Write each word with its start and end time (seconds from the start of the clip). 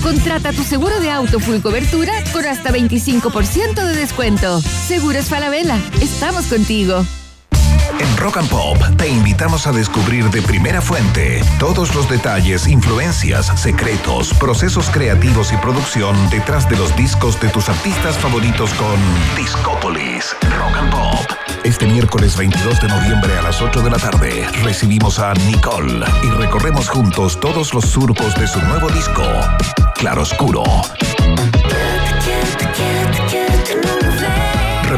Contrata 0.00 0.52
tu 0.52 0.62
seguro 0.62 1.00
de 1.00 1.10
auto 1.10 1.40
full 1.40 1.58
cobertura 1.60 2.12
con 2.32 2.46
hasta 2.46 2.70
25% 2.70 3.84
de 3.84 3.94
descuento. 3.96 4.60
Seguros 4.60 5.24
Falabella, 5.24 5.76
estamos 6.00 6.46
contigo. 6.46 7.04
En 8.00 8.16
Rock 8.16 8.38
and 8.38 8.48
Pop 8.48 8.78
te 8.96 9.08
invitamos 9.08 9.66
a 9.66 9.72
descubrir 9.72 10.30
de 10.30 10.40
primera 10.40 10.80
fuente 10.80 11.44
todos 11.58 11.94
los 11.94 12.08
detalles, 12.08 12.66
influencias, 12.66 13.52
secretos, 13.60 14.32
procesos 14.32 14.88
creativos 14.88 15.52
y 15.52 15.58
producción 15.58 16.16
detrás 16.30 16.66
de 16.70 16.76
los 16.76 16.96
discos 16.96 17.38
de 17.42 17.50
tus 17.50 17.68
artistas 17.68 18.16
favoritos 18.16 18.72
con 18.72 18.98
Discópolis 19.36 20.34
Rock 20.58 20.76
and 20.78 20.90
Pop. 20.90 21.30
Este 21.62 21.86
miércoles 21.86 22.38
22 22.38 22.80
de 22.80 22.88
noviembre 22.88 23.36
a 23.36 23.42
las 23.42 23.60
8 23.60 23.82
de 23.82 23.90
la 23.90 23.98
tarde 23.98 24.46
recibimos 24.62 25.18
a 25.18 25.34
Nicole 25.34 26.06
y 26.22 26.30
recorremos 26.30 26.88
juntos 26.88 27.38
todos 27.38 27.74
los 27.74 27.84
surcos 27.84 28.34
de 28.36 28.46
su 28.46 28.62
nuevo 28.62 28.88
disco, 28.88 29.24
Claroscuro. 29.94 30.62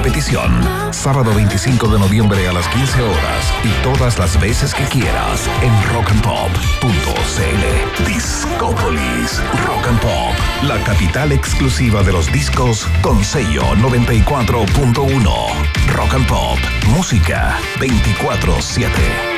Repetición, 0.03 0.51
sábado 0.93 1.33
25 1.33 1.87
de 1.87 1.97
noviembre 1.97 2.49
a 2.49 2.53
las 2.53 2.67
15 2.67 3.03
horas 3.03 3.55
y 3.63 3.69
todas 3.85 4.19
las 4.19 4.41
veces 4.41 4.75
que 4.75 4.83
quieras 4.83 5.49
en 5.63 5.73
rockandpop.cl. 5.95 8.05
Discópolis 8.05 9.41
Rock 9.65 9.87
and 9.87 10.01
Pop, 10.01 10.35
la 10.65 10.83
capital 10.83 11.31
exclusiva 11.31 12.03
de 12.03 12.11
los 12.11 12.33
discos 12.33 12.89
con 13.01 13.23
sello 13.23 13.63
94.1. 13.77 15.95
Rock 15.95 16.15
and 16.15 16.27
Pop, 16.27 16.59
música 16.89 17.57
24-7. 17.79 19.32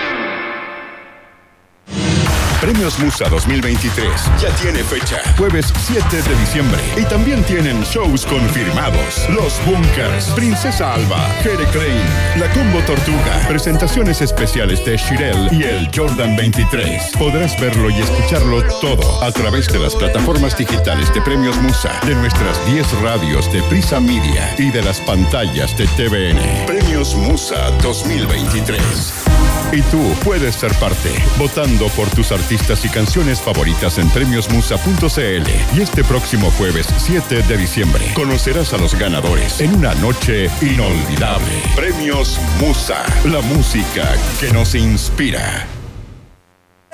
Premios 2.64 2.98
Musa 2.98 3.28
2023 3.28 4.08
ya 4.40 4.48
tiene 4.56 4.82
fecha, 4.82 5.20
jueves 5.36 5.70
7 5.76 6.22
de 6.22 6.34
diciembre. 6.36 6.80
Y 6.96 7.04
también 7.04 7.44
tienen 7.44 7.82
shows 7.82 8.24
confirmados. 8.24 9.28
Los 9.28 9.60
Bunkers, 9.66 10.30
Princesa 10.30 10.94
Alba, 10.94 11.28
Jere 11.42 11.66
Crane, 11.66 12.38
La 12.38 12.50
Combo 12.54 12.80
Tortuga, 12.86 13.46
presentaciones 13.46 14.22
especiales 14.22 14.82
de 14.82 14.96
Shirel 14.96 15.52
y 15.52 15.64
el 15.64 15.90
Jordan 15.94 16.36
23. 16.36 17.12
Podrás 17.18 17.60
verlo 17.60 17.90
y 17.90 18.00
escucharlo 18.00 18.62
todo 18.80 19.22
a 19.22 19.30
través 19.30 19.68
de 19.68 19.80
las 19.80 19.94
plataformas 19.94 20.56
digitales 20.56 21.12
de 21.12 21.20
Premios 21.20 21.60
Musa, 21.60 21.92
de 22.06 22.14
nuestras 22.14 22.64
10 22.64 23.02
radios 23.02 23.52
de 23.52 23.62
Prisa 23.64 24.00
Media 24.00 24.54
y 24.56 24.70
de 24.70 24.82
las 24.82 25.00
pantallas 25.00 25.76
de 25.76 25.86
TVN. 25.86 26.64
Premios 26.66 27.14
Musa 27.14 27.70
2023. 27.82 29.23
Y 29.72 29.82
tú 29.82 30.00
puedes 30.24 30.54
ser 30.54 30.72
parte, 30.74 31.10
votando 31.38 31.88
por 31.88 32.08
tus 32.10 32.32
artistas 32.32 32.84
y 32.84 32.88
canciones 32.88 33.40
favoritas 33.40 33.98
en 33.98 34.08
premiosmusa.cl. 34.10 35.76
Y 35.76 35.80
este 35.80 36.04
próximo 36.04 36.50
jueves 36.52 36.86
7 36.96 37.42
de 37.42 37.56
diciembre 37.56 38.04
conocerás 38.14 38.72
a 38.72 38.78
los 38.78 38.94
ganadores 38.98 39.60
en 39.60 39.74
una 39.74 39.94
noche 39.96 40.48
inolvidable. 40.60 41.62
Premios 41.74 42.38
Musa, 42.60 43.04
la 43.24 43.40
música 43.40 44.14
que 44.40 44.52
nos 44.52 44.74
inspira. 44.74 45.73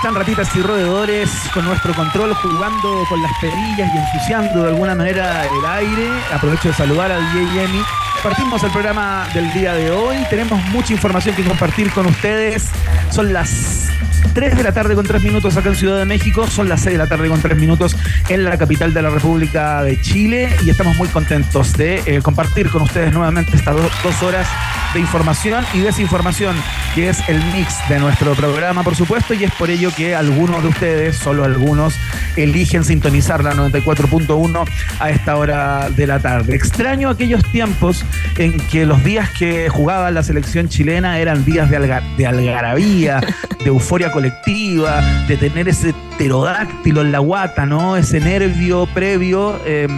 Están 0.00 0.14
ratitas 0.14 0.48
y 0.56 0.62
roedores 0.62 1.30
con 1.52 1.64
nuestro 1.66 1.92
control 1.94 2.32
jugando 2.34 3.04
con 3.06 3.20
las 3.22 3.32
perillas 3.38 3.90
y 3.94 3.98
ensuciando 3.98 4.62
de 4.62 4.68
alguna 4.70 4.94
manera 4.94 5.44
el 5.44 5.66
aire? 5.66 6.08
Aprovecho 6.34 6.68
de 6.68 6.74
saludar 6.74 7.12
al 7.12 7.22
DJ 7.34 7.64
Emi. 7.64 7.82
Partimos 8.22 8.62
el 8.62 8.70
programa 8.70 9.26
del 9.34 9.52
día 9.52 9.74
de 9.74 9.90
hoy. 9.90 10.16
Tenemos 10.30 10.62
mucha 10.66 10.94
información 10.94 11.34
que 11.34 11.44
compartir 11.44 11.90
con 11.92 12.06
ustedes. 12.06 12.68
Son 13.10 13.32
las 13.34 13.88
3 14.34 14.56
de 14.56 14.62
la 14.62 14.72
tarde 14.72 14.94
con 14.94 15.04
3 15.06 15.22
minutos 15.22 15.56
acá 15.58 15.68
en 15.68 15.76
Ciudad 15.76 15.98
de 15.98 16.04
México. 16.06 16.46
Son 16.46 16.68
las 16.68 16.80
6 16.80 16.92
de 16.94 16.98
la 16.98 17.06
tarde 17.06 17.28
con 17.28 17.40
3 17.40 17.58
minutos 17.58 17.94
en 18.30 18.44
la 18.44 18.56
capital 18.56 18.94
de 18.94 19.02
la 19.02 19.10
República 19.10 19.82
de 19.82 20.00
Chile. 20.00 20.48
Y 20.64 20.70
estamos 20.70 20.96
muy 20.96 21.08
contentos 21.08 21.74
de 21.74 22.02
eh, 22.06 22.20
compartir 22.22 22.70
con 22.70 22.82
ustedes 22.82 23.12
nuevamente 23.12 23.54
estas 23.56 23.76
do- 23.76 23.90
dos 24.02 24.22
horas 24.22 24.46
de 24.92 24.98
información 25.00 25.64
y 25.72 25.78
desinformación, 25.78 26.56
que 26.96 27.08
es 27.10 27.22
el 27.28 27.40
mix 27.52 27.76
de 27.88 28.00
nuestro 28.00 28.34
programa, 28.34 28.82
por 28.82 28.96
supuesto. 28.96 29.32
Y 29.34 29.44
es 29.44 29.52
por 29.52 29.70
ello 29.70 29.89
que 29.92 30.14
algunos 30.14 30.62
de 30.62 30.68
ustedes, 30.68 31.16
solo 31.16 31.44
algunos, 31.44 31.94
eligen 32.36 32.84
sintonizar 32.84 33.42
la 33.44 33.54
94.1 33.54 34.64
a 35.00 35.10
esta 35.10 35.36
hora 35.36 35.88
de 35.90 36.06
la 36.06 36.18
tarde. 36.20 36.54
Extraño 36.54 37.08
aquellos 37.08 37.42
tiempos 37.52 38.04
en 38.38 38.58
que 38.68 38.86
los 38.86 39.02
días 39.04 39.30
que 39.30 39.68
jugaba 39.68 40.10
la 40.10 40.22
selección 40.22 40.68
chilena 40.68 41.18
eran 41.18 41.44
días 41.44 41.70
de, 41.70 41.78
alga- 41.78 42.02
de 42.16 42.26
algarabía, 42.26 43.20
de 43.58 43.66
euforia 43.66 44.10
colectiva, 44.12 45.00
de 45.28 45.36
tener 45.36 45.68
ese 45.68 45.94
pterodáctilo 46.16 47.00
en 47.02 47.12
la 47.12 47.18
guata, 47.18 47.66
¿no? 47.66 47.96
Ese 47.96 48.20
nervio 48.20 48.86
previo, 48.92 49.58
eh, 49.66 49.88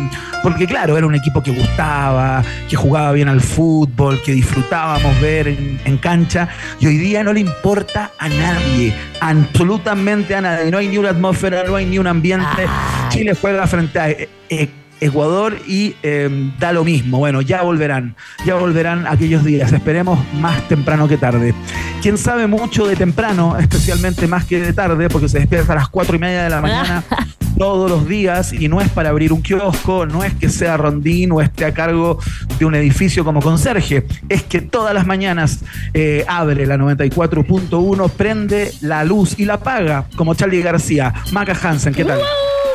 porque 0.42 0.66
claro, 0.66 0.96
era 0.96 1.06
un 1.06 1.14
equipo 1.14 1.42
que 1.42 1.50
gustaba, 1.52 2.42
que 2.68 2.76
jugaba 2.76 3.12
bien 3.12 3.28
al 3.28 3.40
fútbol, 3.40 4.20
que 4.24 4.32
disfrutábamos 4.32 5.20
ver 5.20 5.48
en 5.48 5.96
cancha, 5.98 6.48
y 6.80 6.86
hoy 6.86 6.96
día 6.98 7.22
no 7.24 7.32
le 7.32 7.40
importa 7.40 8.10
a 8.18 8.28
nadie, 8.28 8.94
absolutamente 9.20 9.81
a 9.90 10.40
nadie, 10.40 10.70
no 10.70 10.78
hay 10.78 10.88
ni 10.88 10.98
una 10.98 11.10
atmósfera, 11.10 11.64
no 11.64 11.76
hay 11.76 11.86
ni 11.86 11.98
un 11.98 12.06
ambiente. 12.06 12.66
Chile 13.08 13.34
juega 13.40 13.66
frente 13.66 13.98
a 13.98 14.10
eh, 14.10 14.28
eh, 14.48 14.68
Ecuador 15.00 15.58
y 15.66 15.96
eh, 16.02 16.52
da 16.58 16.72
lo 16.72 16.84
mismo. 16.84 17.18
Bueno, 17.18 17.42
ya 17.42 17.62
volverán, 17.62 18.14
ya 18.46 18.54
volverán 18.54 19.06
aquellos 19.06 19.44
días. 19.44 19.72
Esperemos 19.72 20.18
más 20.34 20.66
temprano 20.68 21.08
que 21.08 21.16
tarde. 21.16 21.54
Quien 22.00 22.16
sabe 22.16 22.46
mucho 22.46 22.86
de 22.86 22.96
temprano, 22.96 23.58
especialmente 23.58 24.26
más 24.26 24.44
que 24.44 24.60
de 24.60 24.72
tarde, 24.72 25.08
porque 25.08 25.28
se 25.28 25.40
despierta 25.40 25.72
a 25.72 25.76
las 25.76 25.88
cuatro 25.88 26.16
y 26.16 26.18
media 26.18 26.44
de 26.44 26.50
la 26.50 26.60
mañana 26.60 27.04
todos 27.58 27.90
los 27.90 28.08
días 28.08 28.52
y 28.52 28.68
no 28.68 28.80
es 28.80 28.88
para 28.88 29.10
abrir 29.10 29.32
un 29.32 29.42
kiosco, 29.42 30.06
no 30.06 30.24
es 30.24 30.34
que 30.34 30.48
sea 30.48 30.76
rondín 30.76 31.32
o 31.32 31.40
esté 31.40 31.64
a 31.64 31.74
cargo 31.74 32.18
de 32.58 32.64
un 32.64 32.74
edificio 32.74 33.24
como 33.24 33.40
conserje, 33.40 34.06
es 34.28 34.42
que 34.42 34.60
todas 34.60 34.94
las 34.94 35.06
mañanas 35.06 35.60
eh, 35.94 36.24
abre 36.28 36.66
la 36.66 36.76
94.1, 36.76 38.10
prende 38.10 38.72
la 38.80 39.04
luz 39.04 39.38
y 39.38 39.44
la 39.44 39.54
apaga, 39.54 40.06
como 40.16 40.34
Charlie 40.34 40.62
García. 40.62 41.12
Maca 41.32 41.56
Hansen, 41.62 41.94
¿qué 41.94 42.04
tal? 42.04 42.20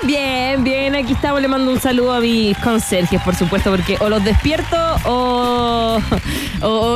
Bien, 0.03 0.63
bien, 0.63 0.95
aquí 0.95 1.13
estamos, 1.13 1.41
le 1.41 1.47
mando 1.47 1.71
un 1.71 1.79
saludo 1.79 2.13
a 2.13 2.19
mis 2.19 2.55
conserjes, 2.59 3.19
por 3.21 3.35
supuesto, 3.35 3.71
porque 3.71 3.97
o 3.99 4.09
los 4.09 4.23
despierto 4.23 4.77
o, 5.05 5.99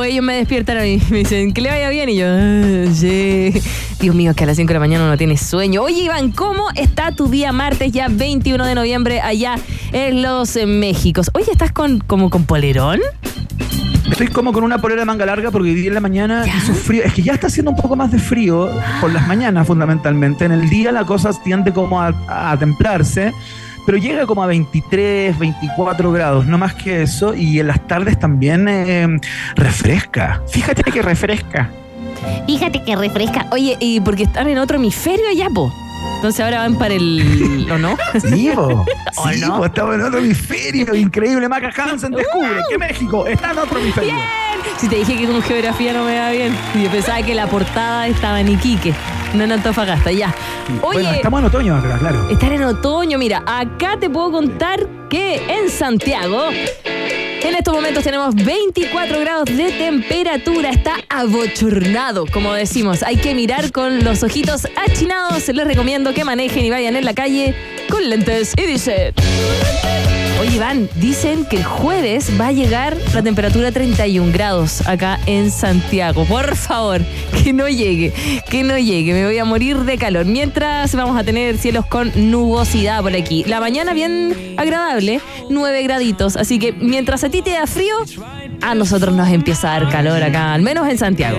ellos 0.04 0.24
me 0.24 0.34
despiertan 0.34 0.78
a 0.78 0.82
mí. 0.82 1.00
Me 1.10 1.18
dicen, 1.18 1.52
que 1.52 1.60
le 1.60 1.70
vaya 1.70 1.88
bien, 1.88 2.08
y 2.08 2.16
yo, 2.16 2.26
"Ah, 2.28 2.86
sí. 2.94 3.52
Dios 4.00 4.14
mío, 4.14 4.34
que 4.34 4.44
a 4.44 4.46
las 4.46 4.56
5 4.56 4.68
de 4.68 4.74
la 4.74 4.80
mañana 4.80 5.04
uno 5.04 5.16
tiene 5.16 5.36
sueño. 5.36 5.82
Oye, 5.82 6.04
Iván, 6.04 6.32
¿cómo 6.32 6.68
está 6.74 7.12
tu 7.12 7.28
día 7.28 7.52
martes, 7.52 7.81
ya 7.90 8.08
21 8.08 8.64
de 8.64 8.74
noviembre, 8.74 9.20
allá 9.20 9.56
en 9.92 10.22
Los 10.22 10.56
eh, 10.56 10.66
Méxicos? 10.66 11.30
Oye, 11.34 11.50
¿estás 11.50 11.72
con, 11.72 11.98
como 12.00 12.30
con 12.30 12.44
polerón? 12.44 13.00
Estoy 14.10 14.28
como 14.28 14.52
con 14.52 14.62
una 14.62 14.78
polera 14.78 15.02
de 15.02 15.06
manga 15.06 15.24
larga 15.24 15.50
porque 15.50 15.70
hoy 15.70 15.74
día 15.74 15.88
en 15.88 15.94
la 15.94 16.00
mañana 16.00 16.44
hizo 16.46 16.74
frío. 16.74 17.02
Es 17.02 17.14
que 17.14 17.22
ya 17.22 17.32
está 17.32 17.46
haciendo 17.46 17.70
un 17.70 17.76
poco 17.76 17.96
más 17.96 18.12
de 18.12 18.18
frío 18.18 18.70
por 19.00 19.12
las 19.12 19.26
mañanas 19.26 19.66
fundamentalmente. 19.66 20.44
En 20.44 20.52
el 20.52 20.68
día 20.68 20.92
la 20.92 21.04
cosa 21.04 21.30
tiende 21.42 21.72
como 21.72 22.00
a, 22.00 22.12
a 22.28 22.56
templarse 22.58 23.32
pero 23.84 23.98
llega 23.98 24.26
como 24.26 24.42
a 24.42 24.46
23, 24.46 25.38
24 25.38 26.12
grados, 26.12 26.46
no 26.46 26.58
más 26.58 26.74
que 26.74 27.02
eso, 27.02 27.34
y 27.34 27.58
en 27.58 27.66
las 27.66 27.86
tardes 27.86 28.18
también 28.18 28.68
eh, 28.68 29.18
refresca. 29.56 30.42
Fíjate 30.48 30.84
que 30.84 31.02
refresca. 31.02 31.70
Fíjate 32.46 32.82
que 32.84 32.94
refresca. 32.94 33.46
Oye, 33.50 33.76
y 33.80 34.00
porque 34.00 34.24
están 34.24 34.48
en 34.48 34.58
otro 34.58 34.76
hemisferio 34.76 35.26
ya, 35.34 35.48
po. 35.50 35.72
Entonces 36.16 36.40
ahora 36.44 36.58
van 36.58 36.76
para 36.76 36.94
el. 36.94 37.68
¿O 37.70 37.78
no? 37.78 37.96
Sí, 38.20 38.50
po. 38.54 38.84
sí 39.32 39.40
no? 39.40 39.64
estamos 39.64 39.94
en 39.96 40.02
otro 40.02 40.18
hemisferio. 40.18 40.94
Increíble. 40.94 41.48
Maca 41.48 41.72
Hansen 41.76 42.12
descubre 42.12 42.62
que 42.70 42.78
México 42.78 43.26
está 43.26 43.50
en 43.52 43.58
otro 43.58 43.78
hemisferio. 43.78 44.14
¡Bien! 44.14 44.42
Si 44.76 44.88
te 44.88 44.96
dije 44.96 45.16
que 45.16 45.26
con 45.26 45.42
geografía 45.42 45.92
no 45.92 46.04
me 46.04 46.14
da 46.14 46.30
bien. 46.30 46.56
Yo 46.80 46.90
pensaba 46.90 47.22
que 47.22 47.34
la 47.34 47.46
portada 47.46 48.06
estaba 48.06 48.40
en 48.40 48.48
Iquique, 48.48 48.94
no 49.34 49.44
en 49.44 49.52
Antofagasta, 49.52 50.12
ya. 50.12 50.32
Oye, 50.82 51.00
bueno, 51.02 51.10
estamos 51.10 51.40
en 51.40 51.46
otoño 51.46 51.76
acá, 51.76 51.98
claro. 51.98 52.30
Estar 52.30 52.52
en 52.52 52.62
otoño, 52.62 53.18
mira, 53.18 53.42
acá 53.46 53.96
te 53.98 54.08
puedo 54.08 54.30
contar 54.30 54.86
que 55.08 55.42
en 55.48 55.68
Santiago 55.68 56.50
en 57.48 57.54
estos 57.56 57.74
momentos 57.74 58.04
tenemos 58.04 58.34
24 58.34 59.18
grados 59.20 59.44
de 59.46 59.72
temperatura. 59.72 60.70
Está 60.70 60.96
abochornado, 61.08 62.26
como 62.32 62.52
decimos. 62.52 63.02
Hay 63.02 63.16
que 63.16 63.34
mirar 63.34 63.72
con 63.72 64.04
los 64.04 64.22
ojitos 64.22 64.68
achinados. 64.76 65.48
Les 65.48 65.66
recomiendo 65.66 66.14
que 66.14 66.24
manejen 66.24 66.64
y 66.64 66.70
vayan 66.70 66.96
en 66.96 67.04
la 67.04 67.14
calle 67.14 67.54
con 67.90 68.08
lentes. 68.08 68.52
Y 68.56 68.62
dice... 68.62 69.12
Oye, 70.42 70.56
Iván, 70.56 70.88
dicen 70.96 71.44
que 71.44 71.58
el 71.58 71.62
jueves 71.62 72.32
va 72.40 72.48
a 72.48 72.52
llegar 72.52 72.96
la 73.14 73.22
temperatura 73.22 73.70
31 73.70 74.32
grados 74.32 74.84
acá 74.88 75.20
en 75.26 75.52
Santiago. 75.52 76.24
Por 76.24 76.56
favor, 76.56 77.00
que 77.44 77.52
no 77.52 77.68
llegue, 77.68 78.12
que 78.50 78.64
no 78.64 78.76
llegue. 78.76 79.12
Me 79.12 79.24
voy 79.24 79.38
a 79.38 79.44
morir 79.44 79.78
de 79.78 79.96
calor. 79.98 80.26
Mientras 80.26 80.96
vamos 80.96 81.16
a 81.16 81.22
tener 81.22 81.58
cielos 81.58 81.86
con 81.86 82.10
nubosidad 82.16 83.02
por 83.02 83.14
aquí. 83.14 83.44
La 83.44 83.60
mañana 83.60 83.92
bien 83.92 84.56
agradable, 84.56 85.20
9 85.48 85.82
graditos. 85.84 86.36
Así 86.36 86.58
que 86.58 86.72
mientras 86.72 87.22
a 87.22 87.30
ti 87.30 87.40
te 87.40 87.52
da 87.52 87.68
frío, 87.68 87.94
a 88.62 88.74
nosotros 88.74 89.14
nos 89.14 89.28
empieza 89.28 89.72
a 89.72 89.78
dar 89.78 89.92
calor 89.92 90.20
acá, 90.24 90.54
al 90.54 90.62
menos 90.62 90.88
en 90.88 90.98
Santiago. 90.98 91.38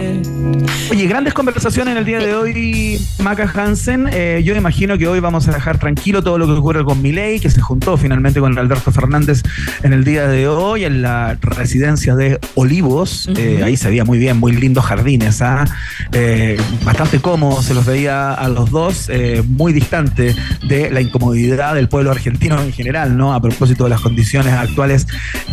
Oye, 0.91 1.07
grandes 1.07 1.33
conversaciones 1.33 1.91
en 1.91 1.97
el 1.97 2.06
día 2.06 2.19
de 2.19 2.35
hoy, 2.35 3.01
Maca 3.19 3.51
Hansen. 3.53 4.07
Eh, 4.11 4.41
yo 4.45 4.56
imagino 4.56 4.97
que 4.97 5.07
hoy 5.07 5.19
vamos 5.19 5.47
a 5.47 5.51
dejar 5.51 5.77
tranquilo 5.77 6.21
todo 6.21 6.38
lo 6.38 6.45
que 6.45 6.53
ocurre 6.53 6.83
con 6.83 7.01
Milei, 7.01 7.39
que 7.39 7.49
se 7.49 7.61
juntó 7.61 7.97
finalmente 7.97 8.39
con 8.39 8.57
Alberto 8.57 8.93
Fernández 8.94 9.44
en 9.84 9.94
el 9.94 10.04
día 10.04 10.28
de 10.28 10.48
hoy 10.48 10.86
en 10.86 11.01
la 11.01 11.38
residencia 11.42 12.16
de 12.16 12.40
Olivos. 12.56 13.30
Eh, 13.38 13.62
ahí 13.63 13.78
se 13.78 13.90
veía 13.90 14.06
muy 14.06 14.19
bien, 14.19 14.38
muy 14.38 14.51
lindos 14.54 14.86
jardines, 14.86 15.42
¿ah? 15.42 15.66
eh, 16.12 16.57
bastante 16.84 17.19
cómodo, 17.19 17.62
se 17.62 17.74
los 17.74 17.86
veía 17.86 18.34
a 18.34 18.48
los 18.48 18.72
dos, 18.72 19.10
muy 19.48 19.74
distante 19.74 20.36
de 20.68 20.90
la 20.92 21.01
incomodidad 21.01 21.75
del 21.75 21.90
pueblo 21.90 22.12
argentino 22.12 22.62
en 22.62 22.72
general, 22.72 23.18
¿no? 23.18 23.34
A 23.34 23.42
propósito 23.42 23.84
de 23.86 23.90
las 23.90 24.01
condiciones 24.01 24.54
actuales 24.54 25.07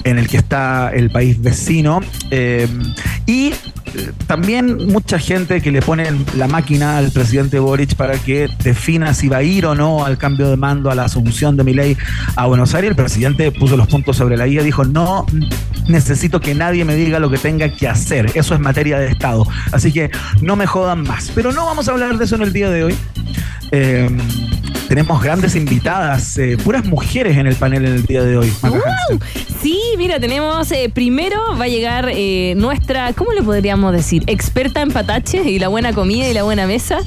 en 0.05 0.19
el 0.19 0.29
que 0.29 0.37
está 0.37 0.91
el 0.93 1.11
país 1.11 1.41
vecino 1.41 2.01
eh, 2.31 2.69
y 3.27 3.53
eh, 3.95 4.13
también 4.27 4.87
mucha 4.89 5.19
gente 5.19 5.61
que 5.61 5.71
le 5.71 5.83
pone 5.83 6.07
la 6.37 6.47
máquina 6.47 6.99
al 6.99 7.11
presidente 7.11 7.59
Boric 7.59 7.95
para 7.95 8.19
que 8.19 8.49
defina 8.63 9.15
si 9.15 9.29
va 9.29 9.39
a 9.39 9.43
ir 9.43 9.67
o 9.67 9.75
no 9.75 10.05
al 10.05 10.19
cambio 10.19 10.49
de 10.49 10.57
mando, 10.57 10.91
a 10.91 10.95
la 10.95 11.05
asunción 11.05 11.57
de 11.57 11.65
mi 11.65 11.75
ley 11.75 11.97
a 12.37 12.47
Buenos 12.47 12.75
Aires. 12.75 12.91
El 12.91 12.97
presidente 12.97 13.30
puso 13.35 13.77
los 13.77 13.89
puntos 13.89 14.17
sobre 14.17 14.37
la 14.37 14.47
guía, 14.47 14.63
dijo, 14.63 14.85
no 14.85 15.27
necesito 15.89 16.41
que 16.41 16.55
nadie 16.55 16.85
me 16.85 16.95
diga 16.95 17.19
lo 17.19 17.31
que 17.31 17.39
tenga 17.39 17.69
que 17.69 17.89
hacer. 17.89 18.31
Eso 18.35 18.55
es 18.55 18.61
materia 18.61 18.99
de 18.99 19.09
Estado. 19.09 19.47
Así 19.73 19.93
que 19.93 20.11
no 20.41 20.57
me 20.57 20.67
jodan 20.67 21.03
más. 21.03 21.31
Pero 21.35 21.53
no 21.53 21.67
vamos 21.67 21.89
a 21.89 21.93
hablar 21.93 22.17
de 22.19 22.25
eso 22.25 22.37
en 22.37 22.43
el 22.43 22.53
día 22.53 22.71
de 22.71 22.85
hoy. 22.85 22.95
Eh, 23.73 24.09
tenemos 24.91 25.23
grandes 25.23 25.55
invitadas, 25.55 26.37
eh, 26.37 26.57
puras 26.65 26.85
mujeres 26.85 27.37
en 27.37 27.47
el 27.47 27.55
panel 27.55 27.87
en 27.87 27.95
el 27.95 28.07
día 28.07 28.25
de 28.25 28.37
hoy. 28.37 28.53
sí, 29.63 29.81
mira, 29.97 30.19
tenemos 30.19 30.69
eh, 30.73 30.91
primero 30.93 31.41
va 31.57 31.67
a 31.67 31.69
llegar 31.69 32.11
eh, 32.13 32.55
nuestra, 32.57 33.13
¿cómo 33.13 33.31
le 33.31 33.41
podríamos 33.41 33.93
decir? 33.93 34.25
Experta 34.27 34.81
en 34.81 34.91
pataches 34.91 35.47
y 35.47 35.61
la 35.61 35.69
buena 35.69 35.93
comida 35.93 36.29
y 36.29 36.35
la 36.35 36.43
buena 36.43 36.67
mesa. 36.67 36.99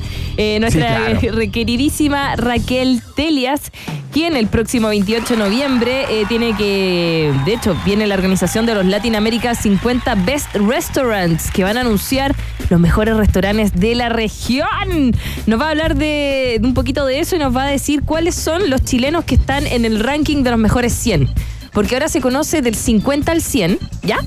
nuestra 0.62 1.10
requeridísima 1.34 2.38
Raquel 2.38 3.02
Telias, 3.18 3.74
quien 4.14 4.38
el 4.38 4.48
próximo 4.48 4.88
28 4.88 5.34
de 5.34 5.38
noviembre 5.38 6.06
tiene 6.30 6.56
que, 6.56 7.34
de 7.46 7.54
hecho, 7.54 7.76
viene 7.84 8.08
la 8.08 8.16
organización 8.16 8.66
de 8.66 8.76
los 8.76 8.86
Latin 8.86 9.18
America 9.18 9.56
50 9.56 10.16
Best 10.24 10.56
Restaurants, 10.56 11.52
que 11.52 11.66
van 11.66 11.76
a 11.76 11.82
anunciar 11.82 12.34
los 12.70 12.80
mejores 12.80 13.18
restaurantes 13.18 13.74
de 13.74 13.94
la 13.96 14.08
región. 14.08 15.14
Nos 15.48 15.60
va 15.60 15.68
a 15.68 15.70
hablar 15.72 15.96
de, 15.96 16.60
de 16.62 16.66
un 16.66 16.74
poquito 16.74 17.06
de 17.06 17.20
eso 17.20 17.36
y 17.36 17.40
nos 17.40 17.54
va 17.54 17.64
a 17.64 17.73
decir 17.74 18.04
cuáles 18.04 18.36
son 18.36 18.70
los 18.70 18.84
chilenos 18.84 19.26
que 19.26 19.36
están 19.36 19.68
en 19.68 19.86
el 19.86 20.00
ranking 20.00 20.44
de 20.44 20.52
los 20.52 20.60
mejores 20.60 20.94
100. 20.94 21.30
Porque 21.74 21.96
ahora 21.96 22.08
se 22.08 22.22
conoce 22.22 22.62
del 22.62 22.76
50 22.76 23.32
al 23.32 23.42
100, 23.42 23.80
¿ya? 24.04 24.20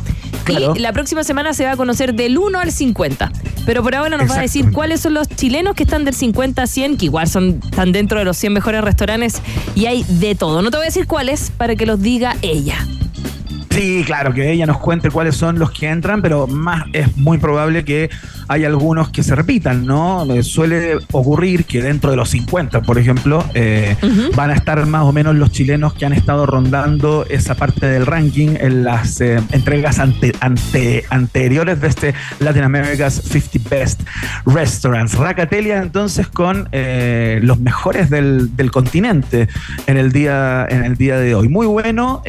Y 0.49 0.79
la 0.79 0.93
próxima 0.93 1.25
semana 1.25 1.55
se 1.55 1.65
va 1.65 1.73
a 1.73 1.77
conocer 1.77 2.15
del 2.15 2.39
1 2.39 2.59
al 2.59 2.71
50. 2.71 3.33
Pero 3.65 3.83
por 3.83 3.95
ahora 3.95 4.17
nos 4.17 4.31
va 4.31 4.37
a 4.37 4.43
decir 4.43 4.71
cuáles 4.73 5.01
son 5.01 5.15
los 5.15 5.29
chilenos 5.29 5.75
que 5.75 5.85
están 5.85 6.05
del 6.05 6.15
50 6.15 6.63
a 6.63 6.67
100, 6.67 6.97
que 6.97 7.07
igual 7.07 7.29
son, 7.29 7.61
están 7.65 7.93
dentro 7.93 8.19
de 8.19 8.25
los 8.25 8.37
100 8.37 8.53
mejores 8.53 8.83
restaurantes 8.83 9.43
y 9.75 9.87
hay 9.87 10.05
de 10.05 10.35
todo. 10.35 10.63
No 10.63 10.71
te 10.71 10.77
voy 10.77 10.85
a 10.85 10.89
decir 10.89 11.07
cuáles 11.07 11.51
para 11.51 11.75
que 11.75 11.87
los 11.87 12.01
diga 12.01 12.37
ella. 12.43 12.77
Sí, 13.77 14.05
claro, 14.07 14.33
que 14.33 14.51
ella 14.51 14.65
nos 14.65 14.79
cuente 14.79 15.11
cuáles 15.11 15.37
son 15.37 15.59
los 15.59 15.71
que 15.71 15.87
entran, 15.91 16.23
pero 16.23 16.47
más 16.47 16.85
es 16.95 17.15
muy 17.19 17.37
probable 17.37 17.85
que 17.85 18.09
hay 18.49 18.65
algunos 18.65 19.11
que 19.11 19.23
se 19.23 19.35
repitan, 19.35 19.85
¿no? 19.85 20.25
Eh, 20.33 20.43
suele 20.43 20.97
ocurrir 21.13 21.67
que 21.67 21.83
dentro 21.83 22.11
de 22.11 22.17
los 22.17 22.31
50, 22.31 22.81
por 22.81 22.97
ejemplo, 22.97 23.45
eh, 23.53 23.97
van 24.35 24.49
a 24.51 24.55
estar 24.55 24.87
más 24.87 25.03
o 25.03 25.13
menos 25.13 25.35
los 25.35 25.51
chilenos 25.51 25.93
que 25.93 26.07
han 26.07 26.15
estado 26.15 26.47
rondando 26.47 27.27
esa 27.29 27.55
parte 27.55 27.85
del 27.85 28.07
ranking 28.07 28.57
en 28.59 28.83
las 28.83 29.21
eh, 29.21 29.43
entregas 29.53 29.99
ante, 29.99 30.33
anteriores 31.11 31.79
de 31.83 31.89
este 31.89 32.15
Latin 32.39 32.63
America's 32.63 33.15
50 33.15 33.69
Best 33.69 34.01
Restaurants. 34.47 35.19
Racatelia 35.19 35.83
entonces 35.83 36.29
con 36.29 36.69
los 36.73 37.61
mejores 37.61 38.09
del, 38.09 38.51
continente 38.73 39.49
en 39.87 39.99
el, 39.99 40.13
día, 40.13 40.67
en 40.69 40.83
el 40.85 40.97
día 40.97 41.19
de 41.19 41.35
hoy. 41.35 41.49
Muy 41.49 41.67
bueno 41.67 42.23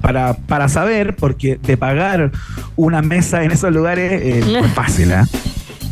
para, 0.00 0.34
para 0.34 0.68
saber 0.68 0.91
porque 1.16 1.58
de 1.62 1.76
pagar 1.76 2.30
una 2.76 3.02
mesa 3.02 3.44
en 3.44 3.50
esos 3.50 3.72
lugares 3.72 4.12
eh, 4.22 4.58
es 4.62 4.72
fácil, 4.72 5.12
¿eh? 5.12 5.22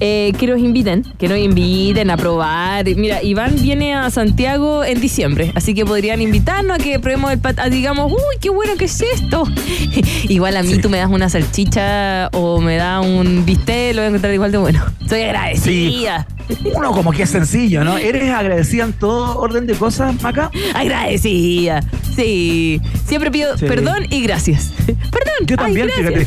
¿Eh? 0.01 0.33
que 0.39 0.47
nos 0.47 0.59
inviten, 0.59 1.05
que 1.19 1.29
nos 1.29 1.39
inviten 1.39 2.11
a 2.11 2.17
probar. 2.17 2.85
Mira, 2.97 3.23
Iván 3.23 3.55
viene 3.61 3.95
a 3.95 4.11
Santiago 4.11 4.85
en 4.85 5.01
diciembre, 5.01 5.53
así 5.55 5.75
que 5.75 5.85
podrían 5.85 6.21
invitarnos 6.21 6.79
a 6.79 6.83
que 6.83 6.99
probemos 6.99 7.33
el 7.33 7.39
pat, 7.39 7.61
digamos, 7.67 8.11
uy, 8.13 8.37
qué 8.41 8.51
bueno 8.51 8.77
que 8.77 8.87
es 8.87 9.01
esto. 9.01 9.45
igual 10.29 10.57
a 10.57 10.63
mí 10.63 10.79
tú 10.79 10.91
me 10.91 10.99
das 10.99 11.11
una 11.11 11.29
salchicha 11.29 12.29
o 12.33 12.61
me 12.61 12.77
das 12.77 13.05
un 13.05 13.45
bistec, 13.45 13.95
lo 13.95 14.01
voy 14.03 14.07
a 14.07 14.09
encontrar 14.09 14.35
igual 14.35 14.53
de 14.53 14.59
bueno. 14.59 14.85
Soy 15.09 15.23
agradecida. 15.23 16.27
Uno 16.65 16.93
como 16.93 17.13
que 17.13 17.23
es 17.23 17.31
sencillo, 17.31 17.85
¿no? 17.85 17.97
¿Eres 17.97 18.31
agradecida 18.31 18.85
en 18.85 18.93
todo 18.93 19.39
orden 19.39 19.67
de 19.67 19.75
cosas, 19.75 20.21
Maca? 20.23 20.51
Agradecida. 20.75 21.81
Sí. 22.17 22.81
Siempre 23.07 23.31
pido 23.31 23.57
perdón 23.57 24.07
y 24.11 24.23
gracias. 24.23 24.73
Perdón. 24.87 25.47
Yo 25.47 25.57
también, 25.57 25.89
fíjate. 25.91 26.27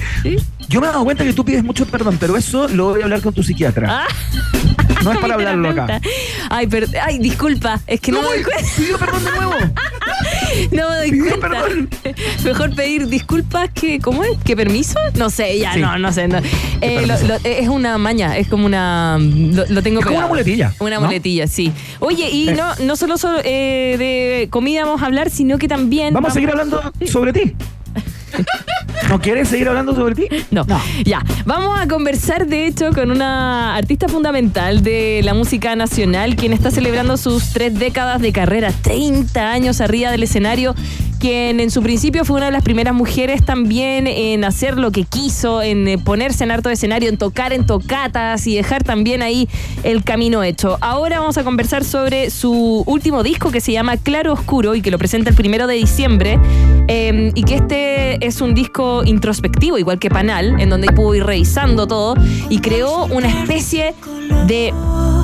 Yo 0.70 0.82
me 0.82 0.88
he 0.88 0.90
dado 0.90 1.04
cuenta 1.04 1.24
que 1.24 1.34
tú 1.34 1.46
pides 1.46 1.64
mucho 1.64 1.86
perdón, 1.86 2.18
pero 2.20 2.36
eso 2.38 2.68
lo 2.68 2.92
voy 2.92 3.02
a 3.02 3.04
hablar 3.06 3.22
con 3.22 3.34
tu 3.34 3.44
psiquiatra. 3.44 3.88
Ah. 3.90 4.08
No 5.04 5.12
es 5.12 5.18
para 5.22 5.36
hablarlo 5.36 5.70
acá. 5.70 6.02
Ay, 6.50 6.68
ay, 7.02 7.20
disculpa. 7.20 7.80
Es 7.88 8.00
que 8.00 8.12
no, 8.12 8.22
no 8.22 8.30
me 8.30 8.36
doy 8.36 8.44
cuenta. 8.44 8.70
Pidió 8.76 8.98
perdón 8.98 9.26
de 9.26 9.32
nuevo. 9.32 9.54
No 10.72 10.90
me 10.90 10.98
doy 10.98 11.20
cuenta. 11.20 11.40
Perdón. 11.40 11.90
Mejor 12.44 12.76
pedir 12.76 13.08
disculpas 13.08 13.70
que, 13.74 14.00
¿cómo 14.00 14.24
es? 14.24 14.38
¿Qué 14.44 14.56
permiso? 14.56 15.00
No 15.16 15.30
sé, 15.30 15.58
ya, 15.58 15.76
no, 15.76 15.98
no 15.98 16.14
sé. 16.14 16.30
Eh, 16.82 17.08
es 17.44 17.68
una 17.68 17.98
maña, 17.98 18.38
es 18.38 18.48
como 18.48 18.66
una. 18.66 19.18
Lo, 19.20 19.82
tengo 19.82 20.00
es 20.00 20.06
como 20.06 20.20
una 20.20 20.28
muletilla. 20.28 20.74
Una 20.80 21.00
muletilla, 21.00 21.48
sí. 21.48 21.72
Oye, 22.00 22.30
y 22.30 22.46
no, 22.48 22.76
no 22.76 22.96
solo, 22.96 23.16
eh, 23.44 23.96
de 23.98 24.48
comida 24.50 24.86
vamos 24.86 25.02
a 25.02 25.08
hablar, 25.08 25.30
sino 25.30 25.58
que 25.58 25.68
también. 25.68 26.14
Vamos, 26.14 26.32
a 26.32 26.34
seguir 26.34 26.52
hablando 26.52 26.94
sobre 27.08 27.34
ti. 27.34 27.56
¿No 29.14 29.22
quieres 29.22 29.48
seguir 29.48 29.70
hablando 29.70 29.94
sobre 29.94 30.16
ti? 30.16 30.28
No. 30.50 30.66
Ya. 31.06 31.24
Vamos 31.46 31.80
a 31.80 31.88
conversar, 31.88 32.48
de 32.48 32.66
hecho, 32.66 32.94
con 32.94 33.12
una 33.12 33.76
artista 33.76 34.08
fundamental 34.08 34.82
de 34.82 35.22
la 35.24 35.36
música 35.36 35.76
nacional, 35.76 36.36
quien 36.36 36.52
está 36.52 36.72
celebrando 36.72 37.16
sus 37.18 37.52
tres 37.52 37.78
décadas 37.78 38.22
de 38.22 38.34
carrera, 38.34 38.72
30 38.82 39.52
años 39.52 39.82
arriba 39.82 40.10
del 40.10 40.24
escenario 40.24 40.74
quien 41.24 41.62
en 41.62 41.72
su 41.72 41.82
principio 41.82 42.26
fue 42.26 42.36
una 42.36 42.48
de 42.48 42.52
las 42.52 42.64
primeras 42.64 42.94
mujeres 42.94 43.46
también 43.46 44.08
en 44.08 44.44
hacer 44.44 44.78
lo 44.78 44.92
que 44.92 45.06
quiso, 45.06 45.62
en 45.62 45.88
eh, 45.88 45.98
ponerse 45.98 46.44
en 46.44 46.52
harto 46.52 46.70
escenario, 46.70 47.08
en 47.08 47.16
tocar 47.16 47.54
en 47.54 47.66
tocatas 47.66 48.46
y 48.46 48.58
dejar 48.58 48.84
también 48.84 49.22
ahí 49.22 49.48
el 49.84 50.04
camino 50.04 50.44
hecho. 50.44 50.78
Ahora 50.82 51.22
vamos 51.22 51.38
a 51.38 51.46
conversar 51.46 51.86
sobre 51.86 52.30
su 52.30 52.84
último 52.86 53.24
disco 53.24 53.52
que 53.52 53.62
se 53.62 53.72
llama 53.72 53.96
Claro 53.96 54.34
Oscuro 54.34 54.76
y 54.76 54.82
que 54.82 54.92
lo 54.92 54.98
presenta 54.98 55.30
el 55.30 55.36
primero 55.38 55.66
de 55.66 55.76
diciembre. 55.76 56.38
eh, 56.90 57.32
y 57.34 57.44
que 57.44 57.56
este 57.56 58.28
es 58.28 58.42
un 58.42 58.54
disco 58.54 59.06
introspectivo, 59.06 59.78
igual 59.78 60.00
que 60.00 60.10
Panal, 60.10 60.60
en 60.60 60.70
donde 60.70 60.92
pudo 60.92 61.16
ir 61.16 61.24
revisando 61.24 61.88
todo 61.88 62.16
y 62.50 62.60
creó 62.60 63.06
una 63.06 63.30
especie 63.30 63.96
de 64.48 64.74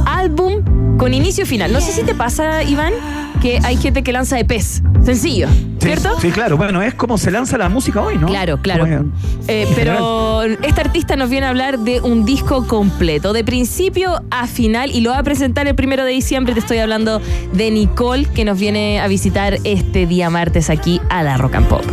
álbum 0.06 0.64
con 1.00 1.14
inicio 1.14 1.46
y 1.46 1.48
final. 1.48 1.72
No 1.72 1.82
sé 1.82 1.94
si 1.94 2.04
te 2.04 2.14
pasa, 2.14 2.62
Iván, 2.62 2.94
que 3.42 3.60
hay 3.64 3.78
gente 3.78 4.04
que 4.04 4.12
lanza 4.12 4.38
EPs. 4.38 4.84
Sencillo, 5.04 5.48
Sí, 5.48 5.88
¿cierto? 5.88 6.20
Sí, 6.20 6.30
claro. 6.30 6.58
Bueno, 6.58 6.82
es 6.82 6.94
como 6.94 7.18
se 7.18 7.32
lanza 7.32 7.58
la 7.58 7.70
música 7.70 8.02
hoy, 8.02 8.18
¿no? 8.18 8.28
Claro, 8.28 8.62
claro. 8.62 8.84
Como, 8.84 9.12
Eh, 9.48 9.66
pero 9.76 10.44
este 10.44 10.82
artista 10.82 11.16
nos 11.16 11.30
viene 11.30 11.48
a 11.48 11.50
hablar 11.50 11.80
de 11.80 12.02
un 12.02 12.26
disco 12.26 12.68
completo, 12.68 13.32
de 13.32 13.46
principio 13.46 14.22
a 14.30 14.46
final, 14.46 14.92
y 14.92 15.00
lo 15.00 15.12
va 15.12 15.20
a 15.20 15.24
presentar 15.24 15.68
el 15.68 15.76
primero 15.76 16.04
de 16.04 16.12
diciembre. 16.12 16.54
Te 16.54 16.60
estoy 16.60 16.80
hablando 16.80 17.22
de 17.54 17.72
Nicole, 17.72 18.26
que 18.26 18.44
nos 18.44 18.60
viene 18.60 19.00
a 19.00 19.08
visitar 19.08 19.58
este 19.64 20.06
día 20.06 20.30
martes 20.30 20.70
aquí 20.70 21.00
a 21.10 21.24
la 21.24 21.38
Rock 21.38 21.56
and 21.56 21.68
Pop. 21.68 21.84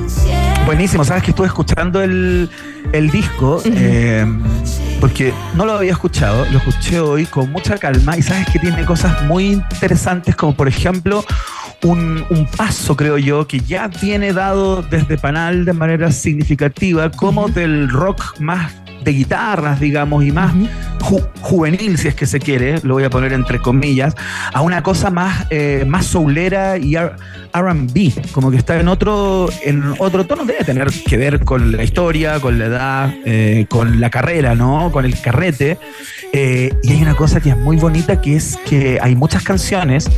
Buenísimo, 0.66 1.04
sabes 1.04 1.22
que 1.22 1.30
estuve 1.30 1.46
escuchando 1.46 2.02
el, 2.02 2.50
el 2.92 3.10
disco 3.10 3.62
eh, 3.64 4.26
porque 5.00 5.32
no 5.54 5.64
lo 5.64 5.74
había 5.74 5.92
escuchado, 5.92 6.44
lo 6.50 6.58
escuché 6.58 6.98
hoy 6.98 7.24
con 7.24 7.52
mucha 7.52 7.78
calma 7.78 8.18
y 8.18 8.22
sabes 8.22 8.48
que 8.50 8.58
tiene 8.58 8.84
cosas 8.84 9.22
muy 9.26 9.52
interesantes 9.52 10.34
como 10.34 10.56
por 10.56 10.66
ejemplo 10.66 11.24
un, 11.84 12.24
un 12.30 12.46
paso, 12.46 12.96
creo 12.96 13.16
yo, 13.16 13.46
que 13.46 13.60
ya 13.60 13.86
viene 13.86 14.32
dado 14.32 14.82
desde 14.82 15.16
Panal 15.16 15.64
de 15.64 15.72
manera 15.72 16.10
significativa, 16.10 17.12
como 17.12 17.48
del 17.48 17.88
rock 17.88 18.40
más 18.40 18.72
de 19.04 19.12
guitarras, 19.12 19.78
digamos, 19.80 20.24
y 20.24 20.32
más 20.32 20.52
ju- 21.00 21.26
juvenil, 21.40 21.96
si 21.98 22.08
es 22.08 22.14
que 22.14 22.26
se 22.26 22.40
quiere, 22.40 22.80
lo 22.82 22.94
voy 22.94 23.04
a 23.04 23.10
poner 23.10 23.32
entre 23.32 23.60
comillas, 23.60 24.14
a 24.52 24.62
una 24.62 24.82
cosa 24.82 25.10
más, 25.10 25.46
eh, 25.50 25.84
más 25.86 26.06
soulera 26.06 26.76
y 26.78 26.96
R&B, 26.96 28.12
como 28.32 28.50
que 28.50 28.56
está 28.56 28.78
en 28.80 28.88
otro, 28.88 29.48
en 29.64 29.94
otro 29.98 30.26
tono, 30.26 30.44
debe 30.44 30.64
tener 30.64 30.88
que 30.90 31.16
ver 31.16 31.44
con 31.44 31.72
la 31.76 31.84
historia, 31.84 32.40
con 32.40 32.58
la 32.58 32.64
edad, 32.66 33.14
eh, 33.24 33.66
con 33.68 34.00
la 34.00 34.10
carrera, 34.10 34.54
¿no? 34.54 34.90
Con 34.92 35.04
el 35.04 35.18
carrete. 35.20 35.78
Eh, 36.32 36.74
y 36.82 36.92
hay 36.92 37.02
una 37.02 37.14
cosa 37.14 37.40
que 37.40 37.50
es 37.50 37.56
muy 37.56 37.76
bonita, 37.76 38.20
que 38.20 38.36
es 38.36 38.58
que 38.68 38.98
hay 39.00 39.14
muchas 39.14 39.42
canciones 39.42 40.10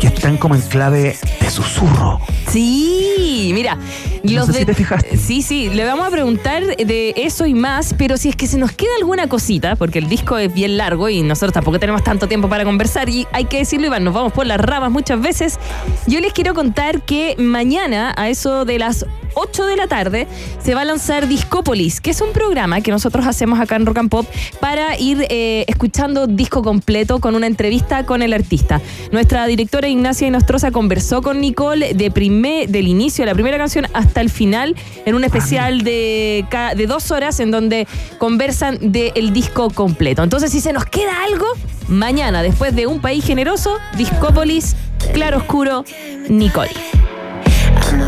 que 0.00 0.06
están 0.06 0.36
como 0.38 0.54
en 0.54 0.62
clave 0.62 1.16
de 1.40 1.50
susurro. 1.50 2.20
Sí, 2.48 3.50
mira. 3.52 3.76
No 4.24 4.46
sé 4.46 4.52
si 4.54 4.64
te 4.64 4.74
fijaste. 4.74 5.16
Sí, 5.16 5.42
sí, 5.42 5.68
le 5.68 5.84
vamos 5.84 6.06
a 6.06 6.10
preguntar 6.10 6.64
de 6.64 7.12
eso 7.16 7.46
y 7.46 7.54
más, 7.54 7.94
pero 7.96 8.16
si 8.16 8.25
es 8.28 8.36
que 8.36 8.46
se 8.46 8.58
nos 8.58 8.72
queda 8.72 8.90
alguna 8.98 9.28
cosita, 9.28 9.76
porque 9.76 9.98
el 9.98 10.08
disco 10.08 10.38
es 10.38 10.52
bien 10.52 10.76
largo 10.76 11.08
y 11.08 11.22
nosotros 11.22 11.52
tampoco 11.52 11.78
tenemos 11.78 12.02
tanto 12.02 12.28
tiempo 12.28 12.48
para 12.48 12.64
conversar 12.64 13.08
y 13.08 13.26
hay 13.32 13.44
que 13.44 13.58
decirlo, 13.58 13.86
Iván, 13.86 14.04
nos 14.04 14.14
vamos 14.14 14.32
por 14.32 14.46
las 14.46 14.60
ramas 14.60 14.90
muchas 14.90 15.20
veces. 15.20 15.58
Yo 16.06 16.20
les 16.20 16.32
quiero 16.32 16.54
contar 16.54 17.02
que 17.02 17.36
mañana, 17.38 18.14
a 18.16 18.28
eso 18.28 18.64
de 18.64 18.78
las 18.78 19.06
8 19.38 19.66
de 19.66 19.76
la 19.76 19.86
tarde, 19.86 20.26
se 20.62 20.74
va 20.74 20.80
a 20.80 20.84
lanzar 20.86 21.28
Discópolis, 21.28 22.00
que 22.00 22.10
es 22.10 22.22
un 22.22 22.32
programa 22.32 22.80
que 22.80 22.90
nosotros 22.90 23.26
hacemos 23.26 23.60
acá 23.60 23.76
en 23.76 23.84
Rock 23.84 23.98
and 23.98 24.08
Pop 24.08 24.26
para 24.60 24.98
ir 24.98 25.26
eh, 25.28 25.66
escuchando 25.68 26.26
disco 26.26 26.62
completo 26.62 27.20
con 27.20 27.34
una 27.34 27.46
entrevista 27.46 28.06
con 28.06 28.22
el 28.22 28.32
artista. 28.32 28.80
Nuestra 29.12 29.46
directora 29.46 29.88
Ignacia 29.88 30.26
Inostroza 30.26 30.70
conversó 30.70 31.20
con 31.20 31.40
Nicole 31.40 31.92
de 31.92 32.10
primer, 32.10 32.70
del 32.70 32.88
inicio 32.88 33.24
de 33.24 33.26
la 33.26 33.34
primera 33.34 33.58
canción 33.58 33.86
hasta 33.92 34.22
el 34.22 34.30
final 34.30 34.74
en 35.04 35.14
un 35.14 35.22
especial 35.22 35.82
de, 35.82 36.46
dos 36.88 37.10
horas 37.10 37.38
en 37.38 37.50
donde 37.50 37.86
conversan 38.16 38.78
del 38.90 39.34
disco 39.34 39.68
completo. 39.68 40.22
Entonces, 40.22 40.50
si 40.50 40.60
se 40.60 40.72
nos 40.72 40.86
queda 40.86 41.24
algo, 41.24 41.46
mañana, 41.88 42.42
después 42.42 42.74
de 42.74 42.86
Un 42.86 43.00
País 43.00 43.24
Generoso, 43.24 43.76
Discópolis, 43.98 44.76
Claro 45.12 45.38
Oscuro, 45.38 45.84
Nicole. 46.30 46.72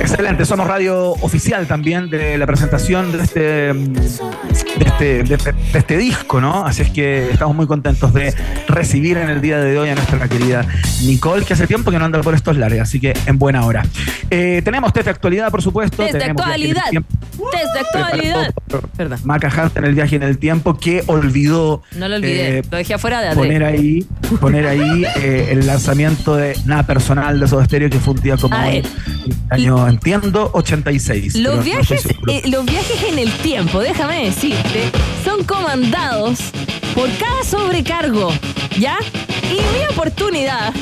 Excelente, 0.01 0.45
somos 0.45 0.67
radio 0.67 1.13
oficial 1.21 1.67
también 1.67 2.09
de 2.11 2.39
la 2.39 2.47
presentación 2.47 3.13
de 3.13 3.23
este, 3.23 3.41
de 3.41 4.85
este, 4.85 5.23
de 5.23 5.35
este, 5.35 5.53
de 5.53 5.79
este 5.79 5.97
disco, 5.97 6.41
¿no? 6.41 6.65
Así 6.65 6.83
es 6.83 6.91
que 6.91 7.31
estamos 7.31 7.55
muy 7.55 7.67
contentos 7.67 8.13
de 8.15 8.35
recibir 8.69 9.17
en 9.19 9.31
el 9.31 9.41
día 9.41 9.59
de 9.59 9.79
hoy 9.79 9.89
a 9.89 9.95
nuestra 9.95 10.29
querida 10.29 10.67
Nicole, 11.03 11.45
que 11.45 11.55
hace 11.55 11.67
tiempo 11.67 11.91
que 11.91 11.99
no 11.99 12.05
anda 12.05 12.21
por 12.21 12.35
estos 12.35 12.57
lares, 12.57 12.81
así 12.81 13.01
que 13.01 13.15
en 13.27 13.39
buena 13.39 13.65
hora. 13.67 13.85
Eh, 14.31 14.63
tenemos 14.65 14.93
test 14.93 15.07
de 15.07 15.11
actualidad, 15.11 15.51
por 15.51 15.63
supuesto. 15.63 15.97
Test 15.99 16.15
de 16.15 16.21
tenemos 16.21 16.43
actualidad. 16.43 16.91
de 16.93 17.81
actualidad. 17.81 18.55
Perdón. 18.97 19.19
Maca 19.25 19.49
Hart 19.49 19.77
en 19.77 19.85
el 19.85 19.95
viaje 19.95 20.17
en 20.17 20.23
el 20.23 20.39
tiempo, 20.39 20.79
que 20.79 21.03
olvidó 21.07 21.83
No 21.97 22.09
lo 22.09 22.17
olvidé, 22.17 22.59
eh, 22.59 22.63
lo 22.71 22.77
dejé 22.77 22.95
afuera 22.95 23.21
de 23.21 23.35
poner 23.35 23.65
Adre. 23.65 23.79
ahí, 23.79 24.07
poner 24.41 24.67
ahí 24.67 25.05
eh, 25.17 25.49
el 25.51 25.67
lanzamiento 25.67 26.37
de 26.37 26.57
Nada 26.65 26.83
Personal 26.85 27.41
de 27.41 27.49
Soda 27.49 27.65
Stereo, 27.65 27.91
que 27.91 27.99
fue 27.99 28.15
un 28.15 28.21
día 28.21 28.37
como 28.37 28.57
hoy, 28.57 28.77
el 28.77 29.33
año, 29.51 29.78
entiendo, 29.87 30.51
86. 30.55 31.35
pero 31.35 31.55
Los 31.55 31.65
viajes, 31.65 32.07
eh, 32.29 32.43
los 32.47 32.65
viajes 32.65 33.03
en 33.05 33.19
el 33.19 33.31
tiempo, 33.39 33.81
déjame 33.81 34.25
decirte, 34.25 34.91
son 35.25 35.45
comandados 35.45 36.39
por 36.95 37.09
cada 37.19 37.45
sobrecargo, 37.45 38.33
¿ya? 38.79 38.99
Y 39.45 39.55
mi 39.55 39.85
oportunidad, 39.91 40.73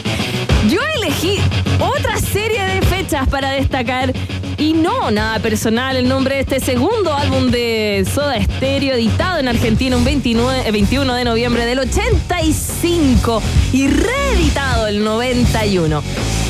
yo 0.68 0.80
elegí 0.96 1.38
otra 1.80 2.18
serie 2.18 2.62
de 2.64 2.82
fechas 2.82 3.28
para 3.28 3.50
destacar 3.50 4.12
y 4.58 4.72
no 4.72 5.10
nada 5.10 5.38
personal 5.40 5.96
el 5.96 6.08
nombre 6.08 6.36
de 6.36 6.40
este 6.42 6.60
segundo 6.60 7.12
álbum 7.14 7.50
de 7.50 8.06
Soda 8.12 8.42
Stereo 8.42 8.94
editado 8.94 9.38
en 9.38 9.48
Argentina 9.48 9.96
un 9.96 10.04
29, 10.04 10.62
eh, 10.66 10.70
21 10.72 11.14
de 11.14 11.24
noviembre 11.24 11.66
del 11.66 11.80
85 11.80 13.42
y 13.72 13.88
reeditado 13.88 14.86
el 14.86 15.04
91. 15.04 16.02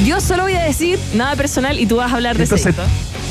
Yo 0.04 0.20
solo 0.20 0.44
voy 0.44 0.52
a 0.54 0.62
decir 0.62 0.98
nada 1.14 1.34
personal 1.36 1.78
y 1.80 1.86
tú 1.86 1.96
vas 1.96 2.12
a 2.12 2.16
hablar 2.16 2.36
de 2.36 2.44
Entonces, 2.44 2.76
disco. 2.76 2.82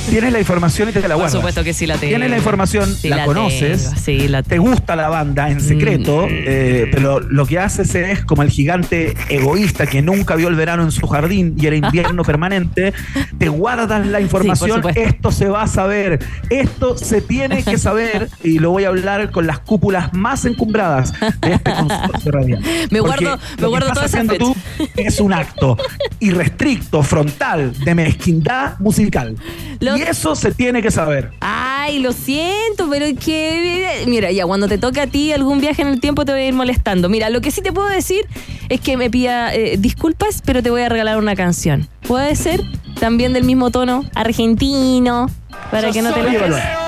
tienes 0.10 0.34
la 0.34 0.40
información 0.40 0.90
y 0.90 0.92
te 0.92 1.00
la 1.02 1.10
Por 1.10 1.16
guardas. 1.18 1.32
supuesto 1.34 1.64
que 1.64 1.74
sí 1.74 1.86
la 1.86 1.96
tengo. 1.98 2.10
Tienes 2.10 2.30
la 2.32 2.38
información, 2.38 2.94
Sí 2.96 3.08
la, 3.10 3.26
conoces, 3.26 3.84
tengo, 3.84 3.96
sí, 4.04 4.28
la 4.28 4.42
te 4.44 4.58
gusta 4.58 4.96
la 4.96 5.08
banda 5.10 5.50
en 5.52 5.62
secreto, 5.62 6.24
Mm. 6.26 6.30
eh, 6.32 6.88
pero 6.92 7.20
lo 7.20 7.46
que 7.46 7.60
haces 7.60 7.94
es 7.94 8.26
como 8.26 8.42
el 8.42 8.50
gigante 8.50 9.14
egoísta 9.30 9.86
que 9.86 10.02
nunca 10.02 10.36
vio 10.36 10.48
el 10.48 10.56
verano 10.56 10.82
en 10.84 10.92
su 10.92 11.06
jardín 11.08 11.56
y 11.60 11.68
era 11.68 11.76
invierno 11.76 12.24
permanente, 12.26 12.94
te 13.38 13.48
guardas 13.50 14.06
la 14.08 14.20
información, 14.20 14.65
esto 14.96 15.32
se 15.32 15.48
va 15.50 15.64
a 15.64 15.68
saber, 15.68 16.20
esto 16.50 16.98
se 16.98 17.22
tiene 17.22 17.64
que 17.64 17.78
saber 17.78 18.30
y 18.44 18.60
lo 18.60 18.72
voy 18.72 18.84
a 18.86 18.90
hablar 18.90 19.32
con 19.32 19.48
las 19.48 19.60
cúpulas 19.60 20.14
más 20.14 20.46
encumbradas 20.46 21.14
de 21.42 21.54
este 21.54 21.72
consorcio 21.74 22.32
radial. 22.32 22.62
Me 22.92 23.02
Porque 23.02 23.26
guardo- 23.26 23.38
me 23.38 23.52
lo 23.54 23.58
que 23.58 23.66
guardo 23.68 23.88
estás 23.88 23.94
toda 23.96 24.06
esa 24.06 24.18
haciendo 24.34 24.36
tú 24.38 24.56
es 24.96 25.20
un 25.20 25.34
acto 25.34 25.78
irrestricto, 26.20 27.04
frontal, 27.04 27.74
de 27.84 27.96
mezquindad 27.96 28.80
musical. 28.80 29.36
Lo- 29.80 29.98
Y 29.98 30.02
eso 30.02 30.36
se 30.36 30.52
tiene 30.54 30.82
que 30.82 30.92
saber. 30.92 31.32
Ay, 31.42 32.00
lo 32.00 32.12
siento, 32.14 32.90
pero 32.90 33.06
es 33.06 33.18
que. 33.20 34.04
Mira, 34.08 34.32
ya 34.32 34.46
cuando 34.46 34.68
te 34.68 34.78
toque 34.78 35.02
a 35.02 35.08
ti 35.08 35.32
algún 35.32 35.60
viaje 35.60 35.82
en 35.82 35.90
el 35.90 36.00
tiempo 36.00 36.26
te 36.26 36.32
voy 36.32 36.42
a 36.42 36.48
ir 36.48 36.54
molestando. 36.54 37.10
Mira, 37.10 37.30
lo 37.30 37.42
que 37.42 37.52
sí 37.52 37.62
te 37.62 37.72
puedo 37.72 37.88
decir 37.88 38.26
es 38.70 38.80
que 38.82 38.98
me 38.98 39.10
pida 39.10 39.54
eh, 39.54 39.76
disculpas, 39.78 40.42
pero 40.46 40.64
te 40.64 40.70
voy 40.70 40.82
a 40.82 40.90
regalar 40.90 41.18
una 41.18 41.36
canción. 41.36 41.88
¿Puede 42.08 42.36
ser? 42.36 42.62
También 43.00 43.34
del 43.34 43.44
mismo 43.44 43.70
tono, 43.72 44.04
argentino, 44.16 45.30
para 45.72 45.92
que 45.92 46.02
no 46.02 46.12
te 46.14 46.22
soy 46.24 46.36
enojes. 46.36 46.56
el 46.56 46.86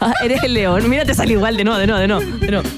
Ah, 0.00 0.12
eres 0.22 0.42
el 0.42 0.54
león. 0.54 0.88
Mira, 0.90 1.04
te 1.04 1.14
sale 1.14 1.32
igual 1.32 1.56
de 1.56 1.64
nuevo, 1.64 1.78
de 1.78 1.86
nuevo, 1.86 2.00
de 2.00 2.08
nuevo. 2.50 2.68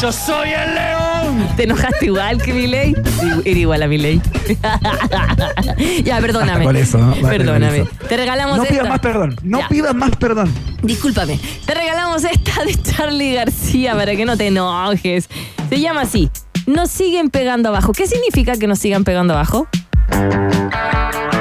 Yo 0.00 0.12
soy 0.12 0.50
el 0.50 0.74
león. 0.74 1.48
¿Te 1.56 1.64
enojaste 1.64 2.06
igual 2.06 2.40
que 2.40 2.52
Miley? 2.52 2.94
Sí, 3.20 3.28
Era 3.44 3.58
igual 3.58 3.82
a 3.82 3.88
Miley. 3.88 4.20
ya, 6.04 6.20
perdóname. 6.20 6.64
Con 6.64 6.76
eso, 6.76 6.98
¿no? 6.98 7.14
Perdóname. 7.28 7.84
Te 8.08 8.16
regalamos 8.16 8.58
No 8.58 8.62
esta. 8.62 8.74
pidas 8.74 8.88
más 8.88 9.00
perdón, 9.00 9.36
no 9.42 9.58
Ya. 9.60 9.68
pidas 9.68 9.94
más 9.94 10.10
perdón. 10.16 10.52
Discúlpame. 10.82 11.40
Te 11.66 11.74
regalamos 11.74 12.22
esta 12.24 12.62
de 12.64 12.74
Charlie 12.76 13.34
García 13.34 13.94
para 13.94 14.14
que 14.14 14.24
no 14.24 14.36
te 14.36 14.46
enojes. 14.46 15.28
Se 15.68 15.80
llama 15.80 16.02
así. 16.02 16.30
Nos 16.66 16.90
siguen 16.90 17.30
pegando 17.30 17.70
abajo. 17.70 17.92
¿Qué 17.92 18.06
significa 18.06 18.56
que 18.56 18.66
nos 18.68 18.78
sigan 18.78 19.02
pegando 19.04 19.34
abajo? 19.34 19.66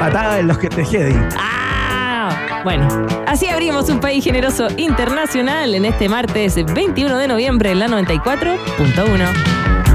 Patada 0.08 0.40
en 0.40 0.48
los 0.48 0.58
que 0.58 0.70
te 0.70 0.86
jedi. 0.86 1.14
Ah, 1.38 2.62
bueno. 2.64 2.88
Así 3.26 3.50
abrimos 3.50 3.90
un 3.90 4.00
país 4.00 4.24
generoso 4.24 4.70
internacional 4.78 5.76
en 5.76 5.84
este 5.84 6.08
martes 6.08 6.56
21 6.56 7.18
de 7.18 7.28
noviembre 7.28 7.76
la 7.76 7.88
94.1. 7.90 9.87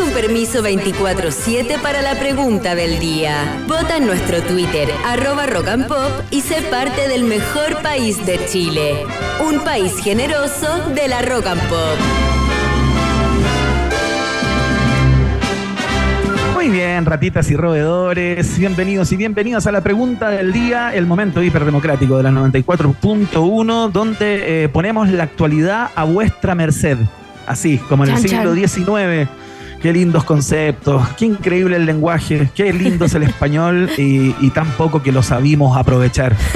Un 0.00 0.12
permiso 0.12 0.62
24-7 0.62 1.80
para 1.80 2.02
la 2.02 2.14
pregunta 2.20 2.76
del 2.76 3.00
día. 3.00 3.64
Vota 3.66 3.96
en 3.96 4.06
nuestro 4.06 4.40
Twitter, 4.42 4.88
arroba 5.04 5.46
Rock 5.46 5.68
and 5.68 5.88
Pop, 5.88 6.12
y 6.30 6.40
sé 6.40 6.62
parte 6.62 7.08
del 7.08 7.24
mejor 7.24 7.82
país 7.82 8.24
de 8.24 8.38
Chile. 8.46 9.04
Un 9.44 9.58
país 9.64 9.98
generoso 9.98 10.90
de 10.94 11.08
la 11.08 11.22
Rock 11.22 11.46
and 11.48 11.62
Pop. 11.62 11.98
Muy 16.54 16.68
bien, 16.68 17.04
ratitas 17.04 17.50
y 17.50 17.56
roedores, 17.56 18.56
bienvenidos 18.56 19.10
y 19.10 19.16
bienvenidas 19.16 19.66
a 19.66 19.72
la 19.72 19.80
pregunta 19.80 20.30
del 20.30 20.52
día, 20.52 20.94
el 20.94 21.06
momento 21.06 21.42
hiperdemocrático 21.42 22.16
de 22.18 22.22
la 22.22 22.30
94.1, 22.30 23.90
donde 23.90 24.64
eh, 24.64 24.68
ponemos 24.68 25.08
la 25.08 25.24
actualidad 25.24 25.90
a 25.96 26.04
vuestra 26.04 26.54
merced. 26.54 26.98
Así, 27.48 27.78
como 27.78 28.04
en 28.04 28.10
el 28.10 28.18
siglo 28.18 28.54
chan. 28.54 28.68
XIX. 28.68 29.28
Qué 29.80 29.92
lindos 29.92 30.24
conceptos, 30.24 31.06
qué 31.16 31.26
increíble 31.26 31.76
el 31.76 31.86
lenguaje, 31.86 32.50
qué 32.54 32.72
lindo 32.72 33.04
es 33.04 33.14
el 33.14 33.22
español 33.22 33.88
y, 33.96 34.34
y 34.40 34.50
tan 34.50 34.66
poco 34.72 35.02
que 35.02 35.12
lo 35.12 35.22
sabimos 35.22 35.76
aprovechar. 35.76 36.36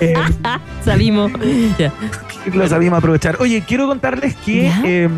Eh, 0.00 0.14
Salimos. 0.84 1.30
Ya. 1.78 1.92
lo 2.54 2.68
sabíamos 2.68 2.98
aprovechar. 2.98 3.36
Oye, 3.40 3.62
quiero 3.66 3.86
contarles 3.86 4.34
que 4.34 4.70
eh, 4.84 5.08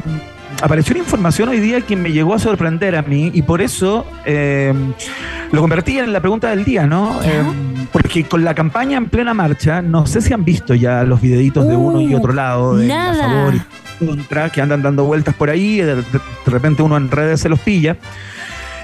apareció 0.63 0.95
una 0.95 1.05
información 1.05 1.49
hoy 1.49 1.61
día 1.61 1.81
que 1.81 1.97
me 1.97 2.13
llegó 2.13 2.35
a 2.35 2.39
sorprender 2.39 2.97
a 2.97 3.03
mí 3.03 3.31
y 3.35 3.43
por 3.43 3.61
eso 3.61 4.07
eh, 4.25 4.73
lo 5.53 5.61
convertí 5.61 5.99
en 5.99 6.13
la 6.13 6.21
pregunta 6.21 6.51
del 6.51 6.65
día, 6.65 6.87
¿no? 6.87 7.21
Eh, 7.23 7.43
porque 7.93 8.25
con 8.25 8.45
la 8.45 8.55
campaña 8.55 8.99
en 8.99 9.09
plena 9.09 9.35
marcha, 9.35 9.83
no 9.83 10.07
sé 10.07 10.21
si 10.21 10.33
han 10.33 10.45
visto 10.45 10.75
ya 10.75 11.05
los 11.05 11.21
videitos 11.21 11.67
de 11.67 11.77
uno 11.77 12.01
y 12.01 12.15
Uh, 12.15 12.19
otro 12.19 12.33
lado, 12.33 12.77
de 12.77 12.87
nada. 12.87 13.13
a 13.13 13.29
favor 13.29 13.55
y 13.55 14.07
contra, 14.07 14.51
que 14.51 14.61
andan 14.61 14.83
dando 14.83 15.05
vueltas 15.05 15.35
por 15.35 15.51
ahí, 15.51 15.79
de, 15.79 16.03
repente 16.47 16.83
uno 16.83 16.97
en 16.97 17.11
redes 17.11 17.41
se 17.41 17.49
los 17.49 17.59
pilla. 17.61 17.97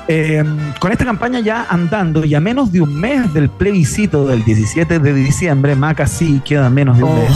Eh, 0.08 0.42
con 0.80 0.90
esta 0.90 1.04
campaña 1.04 1.38
ya 1.40 1.66
andando 1.68 2.24
y 2.24 2.34
a 2.34 2.40
menos 2.40 2.72
de 2.72 2.80
un 2.80 2.98
mes 2.98 3.32
del 3.32 3.48
plebiscito 3.48 4.26
del 4.26 4.44
17 4.44 4.98
de 4.98 5.14
diciembre, 5.14 5.76
Maca 5.76 6.06
sí 6.06 6.42
queda 6.44 6.68
menos 6.70 6.98
de 6.98 7.04
un 7.04 7.14
mes. 7.14 7.30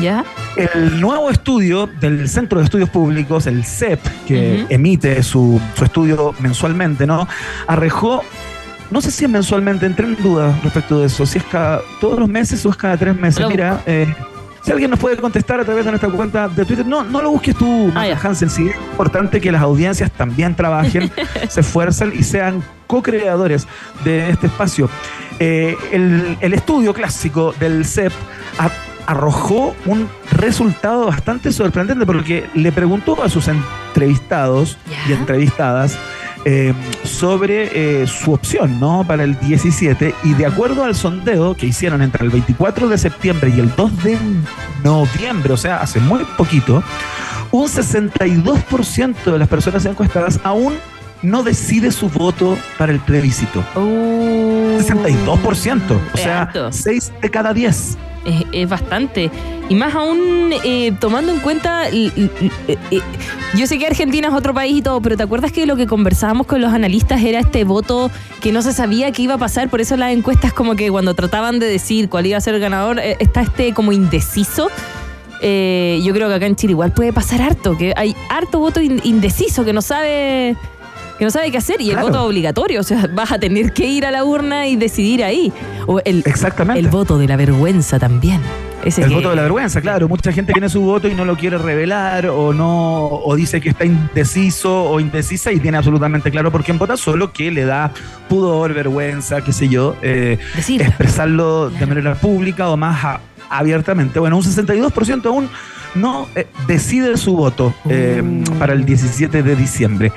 ¿Ya? 0.00 0.24
El 0.56 1.00
nuevo 1.00 1.30
estudio 1.30 1.86
del 2.00 2.28
Centro 2.28 2.58
de 2.58 2.64
Estudios 2.64 2.88
Públicos, 2.90 3.46
el 3.46 3.64
CEP, 3.64 4.00
que 4.26 4.66
emite 4.68 5.22
su, 5.22 5.60
su 5.76 5.84
estudio 5.84 6.34
mensualmente, 6.40 7.06
¿no? 7.06 7.28
Arrojó, 7.66 8.22
no 8.90 9.00
sé 9.00 9.10
si 9.10 9.24
es 9.24 9.30
mensualmente, 9.30 9.86
entré 9.86 10.06
en 10.06 10.16
duda 10.22 10.58
respecto 10.62 11.00
de 11.00 11.06
eso, 11.06 11.24
si 11.26 11.38
es 11.38 11.44
cada 11.44 11.80
todos 12.00 12.18
los 12.18 12.28
meses 12.28 12.64
o 12.66 12.70
es 12.70 12.76
cada 12.76 12.96
tres 12.96 13.14
meses. 13.16 13.40
Lo 13.40 13.48
Mira, 13.48 13.82
eh, 13.86 14.12
si 14.62 14.70
alguien 14.72 14.90
nos 14.90 14.98
puede 15.00 15.16
contestar 15.16 15.60
a 15.60 15.64
través 15.64 15.84
de 15.84 15.90
nuestra 15.90 16.10
cuenta 16.10 16.48
de 16.48 16.64
Twitter, 16.64 16.86
no, 16.86 17.02
no 17.04 17.20
lo 17.22 17.30
busques 17.30 17.54
tú, 17.56 17.90
Ah. 17.94 18.06
Hansen, 18.22 18.48
sí 18.50 18.68
es 18.68 18.76
importante 18.76 19.40
que 19.40 19.50
las 19.52 19.62
audiencias 19.62 20.10
también 20.12 20.54
trabajen, 20.54 21.10
se 21.48 21.60
esfuercen 21.60 22.12
y 22.18 22.22
sean 22.22 22.62
co-creadores 22.86 23.66
de 24.04 24.30
este 24.30 24.46
espacio. 24.48 24.88
Eh, 25.38 25.76
el, 25.92 26.36
el 26.40 26.54
estudio 26.54 26.92
clásico 26.94 27.54
del 27.58 27.84
CEP 27.84 28.12
a- 28.58 28.70
arrojó 29.06 29.74
un 29.86 30.08
resultado 30.30 31.06
bastante 31.06 31.52
sorprendente 31.52 32.06
porque 32.06 32.48
le 32.54 32.72
preguntó 32.72 33.22
a 33.22 33.28
sus 33.28 33.48
entrevistados 33.48 34.78
y 35.08 35.12
entrevistadas 35.12 35.98
eh, 36.44 36.74
sobre 37.04 38.02
eh, 38.02 38.06
su 38.08 38.32
opción 38.32 38.80
¿no? 38.80 39.04
para 39.06 39.22
el 39.22 39.38
17 39.38 40.14
y 40.24 40.34
de 40.34 40.46
acuerdo 40.46 40.82
al 40.82 40.96
sondeo 40.96 41.54
que 41.54 41.66
hicieron 41.66 42.02
entre 42.02 42.24
el 42.24 42.30
24 42.30 42.88
de 42.88 42.98
septiembre 42.98 43.52
y 43.56 43.60
el 43.60 43.74
2 43.76 44.02
de 44.02 44.18
noviembre, 44.82 45.52
o 45.52 45.56
sea, 45.56 45.76
hace 45.80 46.00
muy 46.00 46.24
poquito, 46.36 46.82
un 47.52 47.68
62% 47.68 49.24
de 49.24 49.38
las 49.38 49.48
personas 49.48 49.84
encuestadas 49.84 50.40
aún 50.42 50.74
no 51.22 51.44
decide 51.44 51.92
su 51.92 52.08
voto 52.08 52.58
para 52.76 52.92
el 52.92 52.98
plebiscito. 52.98 53.60
Uh, 53.76 54.80
62%, 54.80 56.00
o 56.12 56.16
sea, 56.16 56.42
harto. 56.42 56.72
6 56.72 57.12
de 57.22 57.30
cada 57.30 57.54
10. 57.54 57.98
Es, 58.52 58.68
bastante. 58.68 59.30
Y 59.68 59.74
más 59.74 59.94
aún 59.94 60.52
eh, 60.64 60.92
tomando 61.00 61.32
en 61.32 61.40
cuenta, 61.40 61.88
eh, 61.88 62.10
eh, 62.68 63.00
yo 63.54 63.66
sé 63.66 63.78
que 63.78 63.86
Argentina 63.86 64.28
es 64.28 64.34
otro 64.34 64.54
país 64.54 64.76
y 64.78 64.82
todo, 64.82 65.00
pero 65.00 65.16
¿te 65.16 65.22
acuerdas 65.22 65.50
que 65.50 65.66
lo 65.66 65.76
que 65.76 65.86
conversábamos 65.86 66.46
con 66.46 66.60
los 66.60 66.72
analistas 66.72 67.22
era 67.22 67.40
este 67.40 67.64
voto 67.64 68.10
que 68.40 68.52
no 68.52 68.62
se 68.62 68.72
sabía 68.72 69.10
que 69.12 69.22
iba 69.22 69.34
a 69.34 69.38
pasar? 69.38 69.68
Por 69.70 69.80
eso 69.80 69.96
las 69.96 70.12
encuestas 70.12 70.52
como 70.52 70.76
que 70.76 70.90
cuando 70.90 71.14
trataban 71.14 71.58
de 71.58 71.66
decir 71.66 72.08
cuál 72.08 72.26
iba 72.26 72.38
a 72.38 72.40
ser 72.40 72.54
el 72.54 72.60
ganador, 72.60 72.98
está 73.00 73.40
este 73.40 73.74
como 73.74 73.92
indeciso. 73.92 74.68
Yo 75.40 76.12
creo 76.14 76.28
que 76.28 76.34
acá 76.34 76.46
en 76.46 76.54
Chile 76.54 76.72
igual 76.72 76.92
puede 76.92 77.12
pasar 77.12 77.42
harto, 77.42 77.76
que 77.76 77.92
hay 77.96 78.14
harto 78.30 78.60
voto 78.60 78.80
in- 78.80 79.00
indeciso 79.02 79.64
que 79.64 79.72
no 79.72 79.82
sabe 79.82 80.56
que 81.22 81.26
no 81.26 81.30
sabe 81.30 81.52
qué 81.52 81.58
hacer 81.58 81.80
y 81.80 81.88
el 81.92 81.98
voto 81.98 82.24
obligatorio, 82.24 82.80
o 82.80 82.82
sea, 82.82 83.08
vas 83.14 83.30
a 83.30 83.38
tener 83.38 83.72
que 83.72 83.86
ir 83.86 84.04
a 84.04 84.10
la 84.10 84.24
urna 84.24 84.66
y 84.66 84.74
decidir 84.74 85.22
ahí. 85.22 85.52
O 85.86 86.00
el, 86.04 86.24
Exactamente. 86.26 86.80
el 86.80 86.88
voto 86.88 87.16
de 87.16 87.28
la 87.28 87.36
vergüenza 87.36 88.00
también. 88.00 88.40
Ese 88.84 89.02
El 89.02 89.10
que- 89.10 89.14
voto 89.14 89.30
de 89.30 89.36
la 89.36 89.42
vergüenza, 89.42 89.80
claro. 89.80 90.08
Mucha 90.08 90.32
gente 90.32 90.52
tiene 90.52 90.68
su 90.68 90.80
voto 90.80 91.06
y 91.06 91.14
no 91.14 91.24
lo 91.24 91.36
quiere 91.36 91.58
revelar 91.58 92.26
o 92.26 92.52
no 92.52 93.06
o 93.06 93.36
dice 93.36 93.60
que 93.60 93.68
está 93.68 93.84
indeciso 93.84 94.82
o 94.82 94.98
indecisa 94.98 95.52
y 95.52 95.60
tiene 95.60 95.76
absolutamente 95.78 96.28
claro 96.32 96.50
por 96.50 96.64
quién 96.64 96.76
vota, 96.76 96.96
solo 96.96 97.32
que 97.32 97.52
le 97.52 97.66
da 97.66 97.92
pudor, 98.28 98.74
vergüenza, 98.74 99.42
qué 99.42 99.52
sé 99.52 99.68
yo, 99.68 99.94
eh, 100.02 100.38
expresarlo 100.56 101.70
de 101.70 101.86
manera 101.86 102.16
pública 102.16 102.68
o 102.68 102.76
más 102.76 103.04
a- 103.04 103.20
abiertamente. 103.48 104.18
Bueno, 104.18 104.36
un 104.38 104.42
62% 104.42 105.26
aún 105.28 105.48
no 105.94 106.28
eh, 106.34 106.46
decide 106.66 107.16
su 107.16 107.36
voto 107.36 107.74
eh, 107.88 108.22
Uh. 108.22 108.58
para 108.58 108.72
el 108.72 108.84
17 108.84 109.42
de 109.42 109.56
diciembre. 109.56 110.12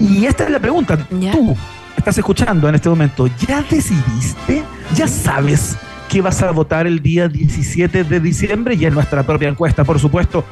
Y 0.00 0.26
esta 0.26 0.44
es 0.44 0.50
la 0.50 0.60
pregunta. 0.60 0.96
Tú 1.08 1.56
estás 1.96 2.18
escuchando 2.18 2.68
en 2.68 2.74
este 2.74 2.88
momento, 2.88 3.26
¿ya 3.46 3.62
decidiste? 3.68 4.62
¿Ya 4.94 5.08
sabes? 5.08 5.76
que 6.08 6.20
vas 6.22 6.40
a 6.40 6.52
votar 6.52 6.86
el 6.86 7.02
día 7.02 7.26
17 7.26 8.04
de 8.04 8.20
diciembre 8.20 8.76
y 8.76 8.84
en 8.84 8.94
nuestra 8.94 9.24
propia 9.24 9.48
encuesta, 9.48 9.82
por 9.82 9.98
supuesto, 9.98 10.44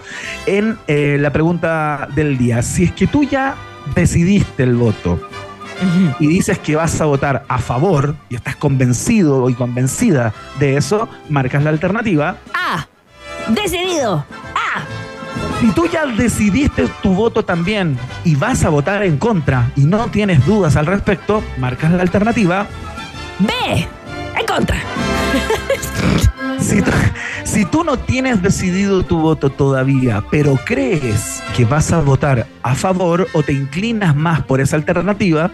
en 0.46 0.76
eh, 0.88 1.16
la 1.20 1.32
pregunta 1.32 2.08
del 2.16 2.36
día. 2.36 2.60
Si 2.60 2.82
es 2.82 2.90
que 2.92 3.06
tú 3.06 3.22
ya 3.22 3.54
decidiste 3.94 4.64
el 4.64 4.74
voto 4.74 5.20
y 6.18 6.26
dices 6.26 6.58
que 6.58 6.74
vas 6.74 7.00
a 7.00 7.04
votar 7.04 7.44
a 7.46 7.58
favor 7.58 8.16
y 8.28 8.34
estás 8.34 8.56
convencido 8.56 9.48
y 9.48 9.54
convencida 9.54 10.34
de 10.58 10.76
eso, 10.76 11.08
marcas 11.28 11.62
la 11.62 11.70
alternativa. 11.70 12.36
¡Ah! 12.52 12.86
¡Decidido! 13.48 14.24
Si 15.64 15.72
tú 15.72 15.86
ya 15.86 16.04
decidiste 16.04 16.86
tu 17.02 17.14
voto 17.14 17.42
también 17.42 17.96
y 18.22 18.36
vas 18.36 18.66
a 18.66 18.68
votar 18.68 19.02
en 19.02 19.16
contra 19.16 19.72
y 19.74 19.86
no 19.86 20.08
tienes 20.08 20.44
dudas 20.44 20.76
al 20.76 20.84
respecto, 20.84 21.42
marcas 21.56 21.90
la 21.90 22.02
alternativa. 22.02 22.66
¡B! 23.38 23.88
¡En 24.38 24.46
contra! 24.46 24.76
Si 26.60 26.80
tú, 26.80 26.90
si 27.44 27.64
tú 27.66 27.84
no 27.84 27.98
tienes 27.98 28.40
decidido 28.40 29.02
tu 29.02 29.18
voto 29.18 29.50
todavía, 29.50 30.24
pero 30.30 30.58
crees 30.64 31.42
que 31.54 31.64
vas 31.66 31.92
a 31.92 32.00
votar 32.00 32.46
a 32.62 32.74
favor 32.74 33.26
o 33.34 33.42
te 33.42 33.52
inclinas 33.52 34.16
más 34.16 34.42
por 34.42 34.60
esa 34.60 34.76
alternativa, 34.76 35.50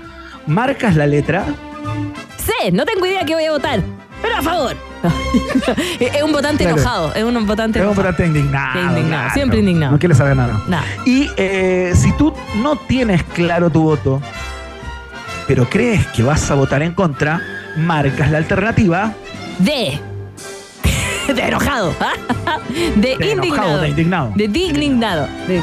marcas 0.47 0.95
la 0.95 1.07
letra 1.07 1.47
C. 2.39 2.71
No 2.71 2.85
tengo 2.85 3.07
idea 3.07 3.25
que 3.25 3.35
voy 3.35 3.45
a 3.45 3.53
votar, 3.53 3.81
pero 4.23 4.37
a 4.37 4.43
favor. 4.43 4.90
es 6.01 6.23
un 6.23 6.33
votante 6.33 6.65
Claro. 6.65 6.79
enojado. 6.81 7.15
Es 7.15 7.25
un 7.25 7.47
votante 7.47 7.79
Es 7.79 7.85
un 7.85 7.93
enojado. 7.93 8.09
votante 8.13 8.27
indignado. 8.27 8.73
Sí, 8.73 8.79
indignado, 8.81 9.09
claro. 9.09 9.35
siempre 9.35 9.59
indignado. 9.61 9.93
No 9.93 9.99
quieres 9.99 10.19
saber 10.19 10.37
nada. 10.37 10.61
Nada. 10.69 10.85
Y 11.05 11.31
eh, 11.37 11.93
si 11.95 12.13
tú 12.13 12.33
no 12.57 12.77
tienes 12.77 13.23
claro 13.25 13.71
tu 13.71 13.83
voto, 13.83 14.21
pero 15.47 15.69
crees 15.69 16.07
que 16.09 16.23
vas 16.23 16.51
a 16.51 16.55
votar 16.55 16.83
en 16.83 16.93
contra, 16.95 17.41
marcas 17.77 18.31
la 18.31 18.39
alternativa 18.39 19.13
D. 19.59 19.99
De 21.35 21.43
enojado. 21.43 21.95
De, 22.97 23.17
de 23.17 23.31
indignado. 23.33 23.43
enojado, 23.45 23.81
de 23.83 23.89
indignado. 23.89 24.33
De 24.35 24.45
indignado. 24.45 25.29
De- 25.47 25.61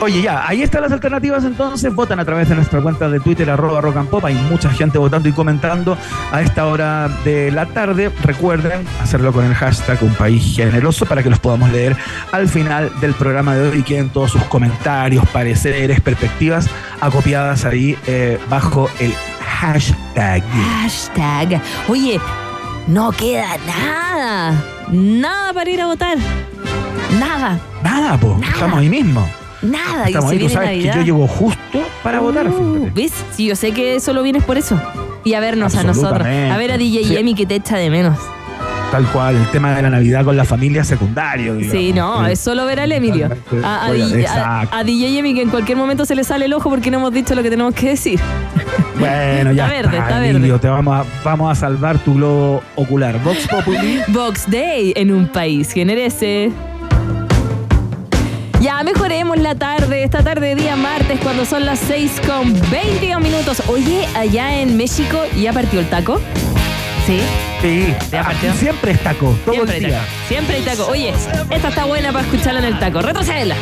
Oye, 0.00 0.22
ya, 0.22 0.48
ahí 0.48 0.62
están 0.62 0.80
las 0.80 0.92
alternativas 0.92 1.44
entonces. 1.44 1.94
Votan 1.94 2.18
a 2.20 2.24
través 2.24 2.48
de 2.48 2.54
nuestra 2.54 2.80
cuenta 2.80 3.08
de 3.10 3.20
Twitter, 3.20 3.50
arroba 3.50 3.82
rock 3.82 3.96
and 3.96 4.08
pop. 4.08 4.24
Hay 4.24 4.34
mucha 4.34 4.70
gente 4.70 4.96
votando 4.96 5.28
y 5.28 5.32
comentando 5.32 5.96
a 6.32 6.40
esta 6.40 6.66
hora 6.66 7.08
de 7.22 7.50
la 7.50 7.66
tarde. 7.66 8.10
Recuerden 8.22 8.86
hacerlo 9.02 9.30
con 9.32 9.44
el 9.44 9.54
hashtag 9.54 10.02
Un 10.02 10.14
País 10.14 10.56
Generoso 10.56 11.04
para 11.04 11.22
que 11.22 11.28
los 11.28 11.38
podamos 11.38 11.70
leer 11.70 11.96
al 12.32 12.48
final 12.48 12.90
del 13.00 13.12
programa 13.12 13.54
de 13.54 13.68
hoy 13.68 13.78
y 13.80 13.82
queden 13.82 14.08
todos 14.08 14.30
sus 14.30 14.42
comentarios, 14.44 15.28
pareceres, 15.28 16.00
perspectivas 16.00 16.66
acopiadas 17.00 17.66
ahí 17.66 17.96
eh, 18.06 18.38
bajo 18.48 18.88
el 19.00 19.12
hashtag. 19.60 20.42
Hashtag. 20.80 21.60
Oye, 21.88 22.18
no 22.86 23.12
queda 23.12 23.56
nada. 23.66 24.54
Nada 24.90 25.52
para 25.52 25.70
ir 25.70 25.80
a 25.82 25.86
votar. 25.86 26.16
Nada. 27.18 27.60
Nada, 27.82 28.16
po. 28.18 28.38
Nada. 28.38 28.52
Estamos 28.54 28.78
ahí 28.78 28.88
mismo. 28.88 29.39
Nada. 29.62 30.08
y 30.08 30.12
se 30.12 30.18
ahí. 30.18 30.24
Tú 30.24 30.30
viene 30.30 30.48
sabes 30.48 30.68
Navidad. 30.70 30.92
que 30.92 30.98
yo 31.00 31.04
llego 31.04 31.26
justo 31.26 31.78
para 32.02 32.20
votar. 32.20 32.46
Uh, 32.48 32.74
fíjate. 32.84 32.92
¿Ves? 33.02 33.12
Sí, 33.36 33.46
yo 33.46 33.56
sé 33.56 33.72
que 33.72 34.00
solo 34.00 34.22
vienes 34.22 34.44
por 34.44 34.56
eso. 34.58 34.80
Y 35.24 35.34
a 35.34 35.40
vernos 35.40 35.74
a 35.76 35.82
nosotros. 35.84 36.26
A 36.26 36.56
ver 36.56 36.72
a 36.72 36.78
DJ 36.78 37.04
Sí. 37.04 37.16
Emi 37.16 37.34
que 37.34 37.46
te 37.46 37.56
echa 37.56 37.76
de 37.76 37.90
menos. 37.90 38.18
Tal 38.90 39.04
cual, 39.12 39.36
el 39.36 39.46
tema 39.52 39.72
de 39.76 39.82
la 39.82 39.90
Navidad 39.90 40.24
con 40.24 40.36
la 40.36 40.44
familia 40.44 40.82
secundario. 40.82 41.54
digamos. 41.54 41.72
Sí, 41.78 41.92
no, 41.92 42.26
es 42.26 42.40
solo 42.40 42.64
ver 42.66 42.80
al 42.80 42.90
Emilio. 42.90 43.28
A, 43.62 43.86
a, 43.86 44.62
a- 44.62 44.78
a 44.78 44.82
DJ 44.84 45.18
Emi 45.18 45.32
que 45.34 45.42
en 45.42 45.50
cualquier 45.50 45.78
momento 45.78 46.04
se 46.04 46.16
le 46.16 46.24
sale 46.24 46.46
el 46.46 46.52
ojo 46.54 46.68
porque 46.70 46.90
no 46.90 46.98
hemos 46.98 47.12
dicho 47.12 47.36
lo 47.36 47.42
que 47.44 47.50
tenemos 47.50 47.74
que 47.74 47.90
decir. 47.90 48.18
Bueno, 48.98 49.52
ya 49.52 49.64
Está 49.64 49.76
verde, 49.76 49.96
está, 49.96 50.08
está 50.08 50.18
verde. 50.20 50.36
Emilio, 50.36 50.60
te 50.60 50.68
vamos 50.68 50.94
a, 50.94 51.04
vamos 51.24 51.50
a 51.50 51.54
salvar 51.58 51.96
tu 52.00 52.14
globo 52.16 52.62
ocular. 52.76 53.18
Vox 53.22 53.48
Populi. 53.48 53.98
Box 54.08 54.44
Day 54.50 54.92
en 54.94 55.10
un 55.10 55.26
país 55.28 55.72
que 55.72 55.86
merece. 55.86 56.50
Ya 58.60 58.82
mejoremos 58.82 59.38
la 59.38 59.54
tarde, 59.54 60.04
esta 60.04 60.22
tarde 60.22 60.48
de 60.48 60.54
día 60.62 60.76
martes 60.76 61.18
cuando 61.20 61.44
son 61.46 61.64
las 61.64 61.78
6 61.80 62.20
con 62.26 62.52
22 62.70 63.20
minutos. 63.20 63.62
Oye, 63.68 64.06
allá 64.14 64.60
en 64.60 64.76
México 64.76 65.18
ya 65.40 65.52
partió 65.52 65.80
el 65.80 65.88
taco. 65.88 66.20
Sí, 67.06 67.20
Sí, 67.62 67.94
Ya 68.10 68.20
aquí 68.20 68.28
partió. 68.32 68.54
siempre 68.54 68.92
es 68.92 69.02
taco, 69.02 69.34
todo 69.44 69.54
siempre 69.54 69.76
el 69.78 69.84
hay 69.84 69.90
día. 69.90 69.98
taco. 70.00 70.10
Siempre 70.28 70.56
hay 70.56 70.62
taco. 70.62 70.86
Oye, 70.86 71.12
esta 71.50 71.68
está 71.68 71.84
buena 71.84 72.12
para 72.12 72.24
escucharla 72.24 72.60
en 72.60 72.66
el 72.66 72.78
taco. 72.78 73.00
Retrocédela. 73.02 73.54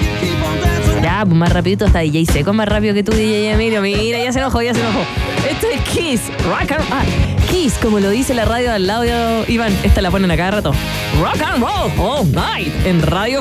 Ya, 1.03 1.25
pues 1.25 1.37
más 1.37 1.53
rapidito 1.53 1.87
está 1.87 2.01
DJ 2.01 2.27
Seco, 2.27 2.53
más 2.53 2.69
rápido 2.69 2.93
que 2.95 3.03
tú, 3.05 3.13
DJ 3.13 3.53
Emilio. 3.53 3.81
Mira, 3.81 4.19
ya 4.19 4.33
se 4.33 4.41
enojó, 4.41 4.61
ya 4.63 4.75
se 4.75 4.81
enojó. 4.81 5.01
Esto 5.49 5.67
es 5.73 5.81
Kiss. 5.83 6.21
Rock 6.49 6.73
and 6.73 6.85
ah, 6.91 7.03
Kiss, 7.51 7.75
como 7.81 8.01
lo 8.01 8.11
dice 8.11 8.35
la 8.35 8.45
radio 8.45 8.73
al 8.73 8.87
lado 8.87 9.03
de 9.03 9.45
Iván. 9.49 9.73
Esta 9.85 10.01
la 10.03 10.11
ponen 10.11 10.31
a 10.33 10.37
cada 10.37 10.51
rato. 10.53 10.73
Rock 11.21 11.41
and 11.43 11.63
roll 11.63 11.93
all 12.01 12.33
night. 12.33 12.73
En 12.85 13.01
radio 13.03 13.41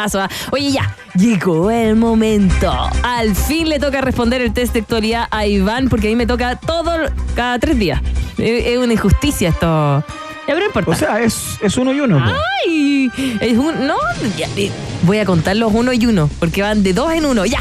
Temazo. 0.00 0.20
¿ah? 0.20 0.30
Oye, 0.50 0.72
ya, 0.72 0.96
llegó 1.14 1.70
el 1.70 1.96
momento. 1.96 2.72
Al 3.02 3.34
fin 3.34 3.68
le 3.68 3.78
toca 3.78 4.00
responder 4.00 4.40
el 4.40 4.52
test 4.52 4.72
de 4.72 4.80
actualidad 4.80 5.26
a 5.30 5.46
Iván, 5.46 5.88
porque 5.88 6.08
a 6.08 6.10
mí 6.10 6.16
me 6.16 6.26
toca 6.26 6.56
todo, 6.56 6.92
cada 7.34 7.58
tres 7.58 7.78
días. 7.78 8.00
Es 8.38 8.78
una 8.78 8.92
injusticia 8.92 9.50
esto. 9.50 9.66
Ya, 10.48 10.54
pero 10.54 10.60
no 10.60 10.66
importa. 10.66 10.90
O 10.90 10.94
sea, 10.94 11.20
es, 11.20 11.58
es 11.62 11.76
uno 11.76 11.92
y 11.92 12.00
uno. 12.00 12.18
po. 12.18 12.32
¡Ay! 12.64 13.10
Es 13.40 13.58
un, 13.58 13.86
no, 13.86 13.96
ya, 14.36 14.48
eh, 14.56 14.70
voy 15.02 15.18
a 15.18 15.24
contar 15.24 15.56
los 15.56 15.72
uno 15.72 15.92
y 15.92 16.06
uno, 16.06 16.30
porque 16.38 16.62
van 16.62 16.82
de 16.82 16.92
dos 16.92 17.12
en 17.12 17.26
uno. 17.26 17.44
Ya. 17.44 17.60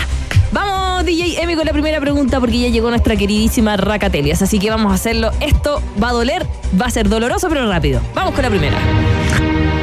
Vamos, 0.51 1.05
DJ 1.05 1.41
Emi, 1.43 1.55
con 1.55 1.65
la 1.65 1.73
primera 1.73 1.99
pregunta, 1.99 2.39
porque 2.39 2.59
ya 2.59 2.69
llegó 2.69 2.89
nuestra 2.89 3.15
queridísima 3.15 3.77
Racatelias. 3.77 4.41
Así 4.41 4.59
que 4.59 4.69
vamos 4.69 4.91
a 4.91 4.95
hacerlo. 4.95 5.31
Esto 5.41 5.83
va 6.01 6.09
a 6.09 6.13
doler, 6.13 6.45
va 6.79 6.85
a 6.85 6.89
ser 6.89 7.09
doloroso, 7.09 7.49
pero 7.49 7.67
rápido. 7.67 8.01
Vamos 8.15 8.33
con 8.33 8.43
la 8.43 8.49
primera. 8.49 8.77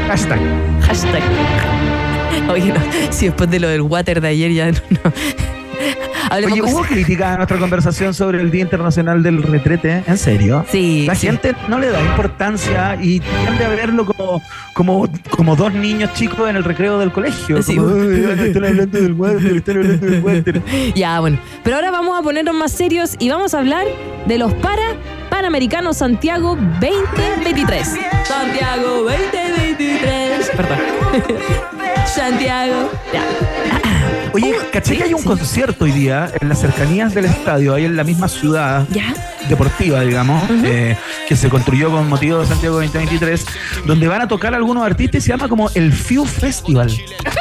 Hashtag. 0.08 0.40
Hashtag. 0.82 1.75
Oye, 2.50 2.72
no, 2.72 2.80
si 3.10 3.26
después 3.26 3.50
de 3.50 3.60
lo 3.60 3.68
del 3.68 3.82
water 3.82 4.20
de 4.20 4.28
ayer 4.28 4.52
ya 4.52 4.66
no. 4.72 4.78
no. 4.90 5.12
Hablemos 6.30 6.58
Oye, 6.58 6.72
hubo 6.72 6.82
crítica 6.88 7.34
a 7.34 7.36
nuestra 7.36 7.56
conversación 7.58 8.12
sobre 8.14 8.40
el 8.40 8.50
Día 8.50 8.62
Internacional 8.62 9.22
del 9.22 9.42
Retrete, 9.42 10.02
¿en 10.06 10.18
serio? 10.18 10.64
Sí, 10.70 11.04
La 11.06 11.14
sí. 11.14 11.26
gente 11.28 11.54
no 11.68 11.78
le 11.78 11.88
da 11.88 12.00
importancia 12.02 12.96
y 13.00 13.20
tiende 13.20 13.64
a 13.64 13.68
verlo 13.68 14.04
como, 14.06 14.42
como, 14.72 15.08
como 15.30 15.54
dos 15.54 15.72
niños 15.72 16.12
chicos 16.14 16.48
en 16.50 16.56
el 16.56 16.64
recreo 16.64 16.98
del 16.98 17.12
colegio. 17.12 17.62
Sí. 17.62 17.76
Como, 17.76 17.94
"Ay, 17.94 18.48
están 18.48 18.64
hablando 18.64 18.98
del 19.00 19.12
water, 19.12 19.56
están 19.56 19.76
hablando 19.76 20.06
del 20.06 20.22
water. 20.24 20.62
Ya, 20.96 21.20
bueno. 21.20 21.38
Pero 21.62 21.76
ahora 21.76 21.90
vamos 21.92 22.18
a 22.18 22.22
ponernos 22.22 22.54
más 22.56 22.72
serios 22.72 23.14
y 23.20 23.28
vamos 23.28 23.54
a 23.54 23.58
hablar 23.60 23.84
de 24.26 24.38
los 24.38 24.52
para 24.54 24.96
Panamericanos 25.30 25.98
Santiago 25.98 26.56
2023. 26.80 27.86
Santiago 28.24 29.02
2023. 29.04 30.50
Perdón. 30.56 31.85
Santiago. 32.06 32.90
Ya. 33.12 33.22
Oye, 34.32 34.54
caché 34.72 34.96
que 34.96 35.04
hay 35.04 35.14
un 35.14 35.22
concierto 35.22 35.84
hoy 35.84 35.92
día 35.92 36.30
en 36.40 36.48
las 36.48 36.60
cercanías 36.60 37.14
del 37.14 37.24
estadio, 37.24 37.74
ahí 37.74 37.84
en 37.84 37.96
la 37.96 38.04
misma 38.04 38.28
ciudad 38.28 38.86
Ya. 38.90 39.14
Deportiva, 39.48 40.00
digamos, 40.02 40.42
eh, 40.64 40.96
que 41.28 41.36
se 41.36 41.48
construyó 41.48 41.90
con 41.90 42.08
motivo 42.08 42.40
de 42.40 42.46
Santiago 42.46 42.76
2023, 42.76 43.46
donde 43.84 44.08
van 44.08 44.22
a 44.22 44.28
tocar 44.28 44.54
algunos 44.54 44.84
artistas 44.84 45.18
y 45.18 45.26
se 45.26 45.28
llama 45.30 45.48
como 45.48 45.70
el 45.74 45.92
FIU 45.92 46.24
Festival. 46.24 46.90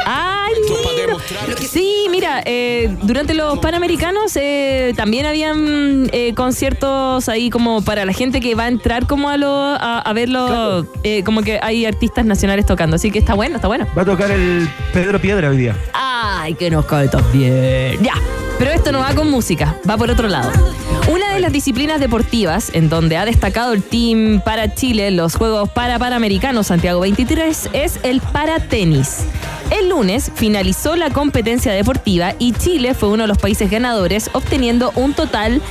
¡Ay, 0.05 0.53
lindo! 0.67 1.19
Sí, 1.67 2.07
mira, 2.09 2.41
eh, 2.45 2.95
durante 3.03 3.33
los 3.33 3.59
Panamericanos 3.59 4.35
eh, 4.35 4.93
también 4.95 5.25
habían 5.25 6.09
conciertos 6.35 7.29
ahí 7.29 7.49
como 7.49 7.81
para 7.83 8.05
la 8.05 8.13
gente 8.13 8.39
que 8.39 8.55
va 8.55 8.63
a 8.63 8.67
entrar 8.67 9.07
como 9.07 9.29
a, 9.29 9.37
lo, 9.37 9.53
a, 9.53 9.99
a 9.99 10.13
verlo, 10.13 10.87
como 11.25 11.41
que 11.41 11.59
hay 11.61 11.85
artistas 11.85 12.25
nacionales 12.25 12.65
tocando, 12.65 12.95
así 12.95 13.11
que 13.11 13.19
está 13.19 13.33
bueno, 13.33 13.55
está 13.55 13.67
bueno. 13.67 13.87
Va 13.97 14.03
a 14.03 14.05
tocar 14.05 14.31
el 14.31 14.67
Pedro 14.93 15.19
Piedra 15.19 15.49
hoy 15.49 15.57
día. 15.57 15.75
¡Ay, 15.93 16.53
que 16.53 16.69
nos 16.69 16.85
cae 16.85 17.07
también! 17.07 18.01
Ya, 18.01 18.13
Pero 18.57 18.71
esto 18.71 18.91
no 18.91 18.99
va 18.99 19.13
con 19.13 19.29
música, 19.29 19.75
va 19.89 19.97
por 19.97 20.09
otro 20.09 20.27
lado. 20.27 20.51
Una 21.11 21.33
de 21.33 21.39
las 21.39 21.51
disciplinas 21.51 21.99
deportivas 21.99 22.71
en 22.73 22.89
donde 22.89 23.17
ha 23.17 23.25
destacado 23.25 23.73
el 23.73 23.83
team 23.83 24.41
para 24.43 24.73
Chile 24.73 25.11
los 25.11 25.35
Juegos 25.35 25.69
para 25.69 25.99
Panamericanos 25.99 26.67
Santiago 26.67 27.01
23 27.01 27.69
es 27.73 27.99
el 28.03 28.21
paratenis. 28.21 29.25
El 29.71 29.89
lunes 29.89 30.31
finalizó 30.35 30.95
la 30.95 31.09
competencia 31.09 31.73
deportiva 31.73 32.33
y 32.39 32.53
Chile 32.53 32.93
fue 32.93 33.09
uno 33.09 33.23
de 33.23 33.27
los 33.27 33.37
países 33.37 33.69
ganadores, 33.69 34.29
obteniendo 34.33 34.91
un 34.95 35.13
total 35.13 35.61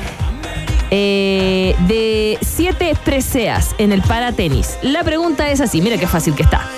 eh, 0.90 1.74
de 1.88 2.38
siete 2.42 2.94
preseas 3.04 3.74
en 3.78 3.92
el 3.92 4.02
paratenis. 4.02 4.78
La 4.82 5.02
pregunta 5.02 5.50
es 5.50 5.60
así, 5.60 5.80
mira 5.80 5.96
qué 5.96 6.06
fácil 6.06 6.34
que 6.34 6.42
está. 6.42 6.68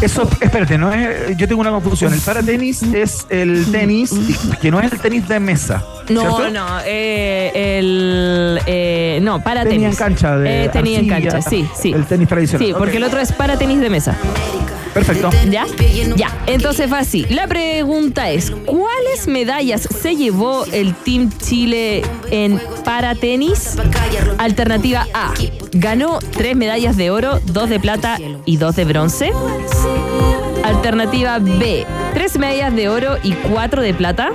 Eso, 0.00 0.28
espérate, 0.40 0.78
no 0.78 0.92
es, 0.92 1.36
yo 1.36 1.46
tengo 1.48 1.60
una 1.60 1.70
confusión. 1.70 2.12
El 2.12 2.20
paratenis 2.20 2.82
es 2.82 3.26
el 3.28 3.66
tenis 3.70 4.12
que 4.60 4.70
no 4.70 4.80
es 4.80 4.92
el 4.92 4.98
tenis 5.00 5.28
de 5.28 5.40
mesa. 5.40 5.82
No, 6.08 6.22
¿cierto? 6.22 6.50
no, 6.50 6.66
eh, 6.86 7.78
el. 7.78 8.60
eh, 8.66 9.18
no, 9.22 9.40
para 9.42 9.62
Tenis 9.64 9.88
en 9.90 9.94
cancha 9.94 10.36
de 10.36 10.64
Eh, 10.64 10.68
tenis 10.70 10.98
en 10.98 11.08
cancha, 11.08 11.40
sí, 11.42 11.68
sí. 11.80 11.92
El 11.92 12.04
tenis 12.06 12.28
tradicional. 12.28 12.66
Sí, 12.66 12.74
porque 12.76 12.96
el 12.96 13.04
otro 13.04 13.20
es 13.20 13.30
para 13.32 13.56
tenis 13.56 13.80
de 13.80 13.90
mesa. 13.90 14.16
Perfecto. 14.94 15.30
¿Ya? 15.48 15.66
Ya. 16.16 16.36
Entonces 16.46 16.92
va 16.92 16.98
así. 16.98 17.24
La 17.30 17.46
pregunta 17.46 18.30
es: 18.30 18.50
¿cuáles 18.50 19.28
medallas 19.28 19.82
se 19.82 20.16
llevó 20.16 20.64
el 20.72 20.94
Team 20.94 21.30
Chile 21.38 22.02
en 22.30 22.60
para 22.84 23.14
tenis? 23.14 23.76
Alternativa 24.38 25.06
A. 25.14 25.32
Ganó 25.72 26.18
tres 26.32 26.56
medallas 26.56 26.96
de 26.96 27.10
oro, 27.10 27.40
dos 27.46 27.68
de 27.68 27.78
plata 27.78 28.18
y 28.44 28.56
dos 28.56 28.76
de 28.76 28.84
bronce. 28.84 29.32
Alternativa 30.64 31.38
B. 31.38 31.86
Tres 32.14 32.36
medallas 32.38 32.74
de 32.74 32.88
oro 32.88 33.16
y 33.22 33.32
cuatro 33.32 33.82
de 33.82 33.94
plata. 33.94 34.30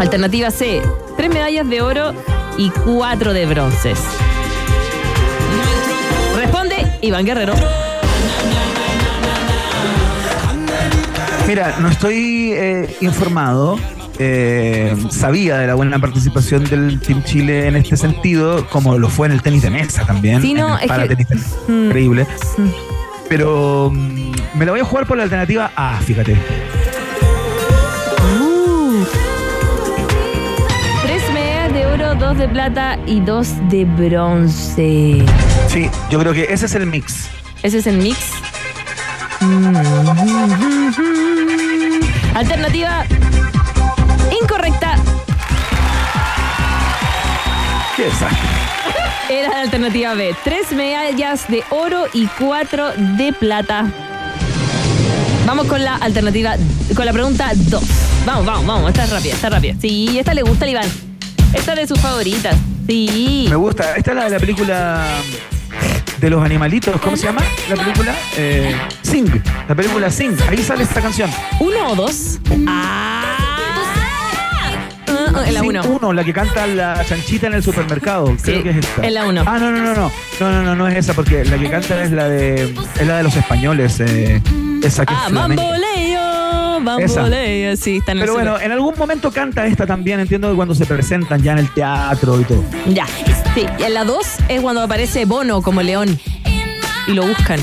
Alternativa 0.00 0.50
C. 0.50 0.82
Tres 1.16 1.30
medallas 1.30 1.68
de 1.68 1.82
oro 1.82 2.12
y 2.58 2.70
cuatro 2.70 3.32
de 3.32 3.46
bronces. 3.46 4.00
Responde 6.36 6.98
Iván 7.00 7.24
Guerrero. 7.24 7.54
Mira, 11.46 11.76
no 11.80 11.88
estoy 11.88 12.52
eh, 12.54 12.96
informado. 13.00 13.78
eh, 14.18 14.94
sabía 15.10 15.58
de 15.58 15.66
la 15.66 15.74
buena 15.74 15.98
participación 15.98 16.64
del 16.64 17.00
Team 17.00 17.24
Chile 17.24 17.66
en 17.66 17.76
este 17.76 17.96
sentido, 17.96 18.68
como 18.68 18.96
lo 18.98 19.08
fue 19.08 19.26
en 19.26 19.32
el 19.32 19.42
tenis 19.42 19.62
de 19.62 19.70
mesa 19.70 20.04
también. 20.06 20.40
Sí, 20.42 20.54
no, 20.54 20.74
es 20.76 20.82
que- 20.82 20.88
paratenis 20.88 21.28
de 21.28 21.34
mesa. 21.34 21.56
Mm. 21.68 21.84
Increíble. 21.86 22.26
Pero 23.28 23.90
mm, 23.92 24.32
me 24.54 24.64
la 24.66 24.72
voy 24.72 24.80
a 24.80 24.84
jugar 24.84 25.06
por 25.06 25.16
la 25.16 25.24
alternativa 25.24 25.72
A, 25.74 25.98
fíjate. 26.00 26.36
Tres 31.02 31.22
medallas 31.32 31.72
de 31.72 31.86
oro, 31.86 32.14
dos 32.14 32.38
de 32.38 32.48
plata 32.48 32.98
y 33.06 33.20
dos 33.20 33.48
de 33.70 33.84
bronce. 33.84 35.24
Sí, 35.68 35.90
yo 36.10 36.18
creo 36.20 36.32
que 36.32 36.44
ese 36.50 36.66
es 36.66 36.74
el 36.74 36.86
mix. 36.86 37.28
Ese 37.62 37.78
es 37.78 37.86
el 37.86 37.96
mix. 37.98 38.18
Alternativa 42.34 43.04
incorrecta. 44.40 44.94
Qué. 47.96 48.08
Era 49.28 49.48
la 49.48 49.60
alternativa 49.62 50.14
B. 50.14 50.34
Tres 50.44 50.70
medallas 50.72 51.48
de 51.48 51.64
oro 51.70 52.04
y 52.12 52.26
cuatro 52.38 52.92
de 53.16 53.32
plata. 53.32 53.86
Vamos 55.44 55.66
con 55.66 55.82
la 55.82 55.96
alternativa, 55.96 56.54
con 56.94 57.04
la 57.04 57.12
pregunta 57.12 57.50
2. 57.54 57.82
Vamos, 58.24 58.46
vamos, 58.46 58.66
vamos. 58.66 58.90
Esta 58.90 59.04
es 59.04 59.10
rápida, 59.10 59.34
está 59.34 59.50
rápida. 59.50 59.74
Sí, 59.80 60.18
esta 60.18 60.34
le 60.34 60.42
gusta 60.42 60.64
al 60.66 60.70
Iván. 60.70 60.88
Esta 61.52 61.72
es 61.72 61.80
de 61.80 61.86
sus 61.88 62.00
favoritas. 62.00 62.56
Sí. 62.86 63.46
Me 63.48 63.56
gusta. 63.56 63.96
Esta 63.96 64.12
es 64.12 64.16
la 64.16 64.24
de 64.24 64.30
la 64.30 64.38
película 64.38 65.04
de 66.22 66.30
los 66.30 66.42
animalitos. 66.42 66.98
¿Cómo 67.00 67.16
se 67.16 67.26
llama 67.26 67.42
la 67.68 67.76
película? 67.76 68.14
Eh, 68.36 68.74
Sing. 69.02 69.26
La 69.68 69.74
película 69.74 70.10
Sing. 70.10 70.34
Ahí 70.48 70.58
sale 70.58 70.84
esta 70.84 71.00
canción. 71.02 71.28
¿Uno 71.60 71.88
o 71.90 71.94
dos? 71.96 72.38
¡Ah! 72.66 73.24
Ah, 75.34 75.44
en 75.46 75.54
la 75.54 75.60
Sing 75.60 75.68
uno. 75.70 75.82
uno, 75.84 76.12
la 76.12 76.24
que 76.24 76.32
canta 76.32 76.66
la 76.66 77.04
chanchita 77.04 77.46
en 77.48 77.54
el 77.54 77.62
supermercado. 77.62 78.24
Creo 78.42 78.56
Sí, 78.58 78.62
que 78.62 78.70
es 78.70 78.76
esta. 78.76 79.02
en 79.06 79.14
la 79.14 79.24
uno. 79.26 79.42
Ah, 79.46 79.58
no, 79.58 79.70
no, 79.72 79.78
no, 79.82 79.94
no. 79.94 80.12
No, 80.40 80.52
no, 80.52 80.62
no, 80.62 80.74
no 80.76 80.88
es 80.88 80.96
esa, 80.96 81.14
porque 81.14 81.44
la 81.44 81.58
que 81.58 81.68
canta 81.70 82.02
es 82.04 82.12
la 82.12 82.28
de. 82.28 82.74
Es 83.00 83.06
la 83.06 83.16
de 83.18 83.22
los 83.24 83.34
españoles. 83.36 83.98
eh, 84.00 84.40
esa 84.82 85.04
que 85.06 85.14
Ah, 85.14 85.24
es 85.28 85.32
bamboleo, 85.34 86.80
bamboleo. 86.82 87.76
Sí, 87.76 87.96
está 87.98 88.12
en 88.12 88.18
el 88.18 88.22
Pero 88.22 88.34
bueno, 88.34 88.60
en 88.60 88.72
algún 88.72 88.94
momento 88.96 89.30
canta 89.32 89.66
esta 89.66 89.86
también, 89.86 90.20
entiendo 90.20 90.50
que 90.50 90.56
cuando 90.56 90.74
se 90.74 90.84
presentan 90.86 91.42
ya 91.42 91.52
en 91.52 91.58
el 91.58 91.68
teatro 91.72 92.40
y 92.40 92.44
todo. 92.44 92.64
Ya. 92.88 93.06
Sí, 93.54 93.66
y 93.78 93.82
en 93.82 93.94
la 93.94 94.04
dos 94.04 94.26
es 94.48 94.60
cuando 94.62 94.82
aparece 94.82 95.24
Bono 95.26 95.60
como 95.62 95.82
león. 95.82 96.18
Y 97.06 97.12
lo 97.12 97.26
buscan. 97.26 97.60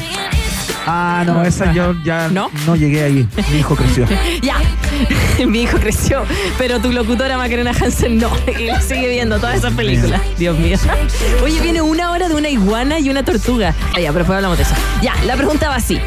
Ah, 0.85 1.23
no, 1.25 1.43
esa 1.43 1.71
yo 1.73 1.95
ya 2.03 2.29
¿No? 2.29 2.51
no, 2.65 2.75
llegué 2.75 3.03
ahí. 3.03 3.27
Mi 3.51 3.59
hijo 3.59 3.75
creció. 3.75 4.05
Ya. 4.41 4.57
Mi 5.47 5.61
hijo 5.63 5.77
creció, 5.77 6.23
pero 6.57 6.79
tu 6.79 6.91
locutora 6.91 7.37
Macarena 7.37 7.71
Hansen 7.71 8.17
no. 8.17 8.31
Y 8.59 8.65
la 8.65 8.81
sigue 8.81 9.07
viendo 9.09 9.39
todas 9.39 9.57
esas 9.57 9.73
películas. 9.73 10.21
Dios 10.37 10.57
mío. 10.57 10.77
Oye, 11.43 11.59
viene 11.61 11.81
una 11.81 12.11
hora 12.11 12.27
de 12.27 12.35
una 12.35 12.49
iguana 12.49 12.99
y 12.99 13.09
una 13.09 13.23
tortuga. 13.23 13.73
Ah, 13.93 13.99
ya, 13.99 14.07
pero 14.11 14.19
después 14.19 14.35
hablamos 14.35 14.57
de 14.57 14.63
eso. 14.63 14.73
Ya, 15.01 15.13
la 15.25 15.35
pregunta 15.35 15.69
va 15.69 15.75
así. 15.75 15.99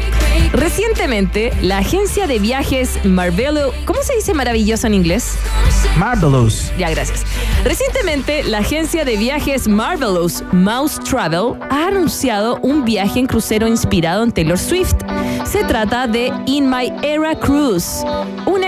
Recientemente, 0.51 1.51
la 1.61 1.79
agencia 1.79 2.27
de 2.27 2.39
viajes 2.39 3.03
Marvelo, 3.03 3.73
¿cómo 3.85 4.01
se 4.03 4.15
dice 4.15 4.33
maravilloso 4.33 4.87
en 4.87 4.93
inglés? 4.93 5.35
Marvelous. 5.97 6.71
Ya, 6.77 6.89
gracias. 6.89 7.23
Recientemente, 7.63 8.43
la 8.43 8.59
agencia 8.59 9.05
de 9.05 9.17
viajes 9.17 9.67
Marvelous 9.67 10.43
Mouse 10.51 10.99
Travel 10.99 11.55
ha 11.69 11.87
anunciado 11.87 12.59
un 12.61 12.83
viaje 12.83 13.19
en 13.19 13.27
crucero 13.27 13.67
inspirado 13.67 14.23
en 14.23 14.31
Taylor 14.31 14.57
Swift. 14.57 14.95
Se 15.45 15.63
trata 15.63 16.07
de 16.07 16.31
In 16.45 16.69
My 16.69 16.91
Era 17.01 17.35
Cruise, 17.35 18.03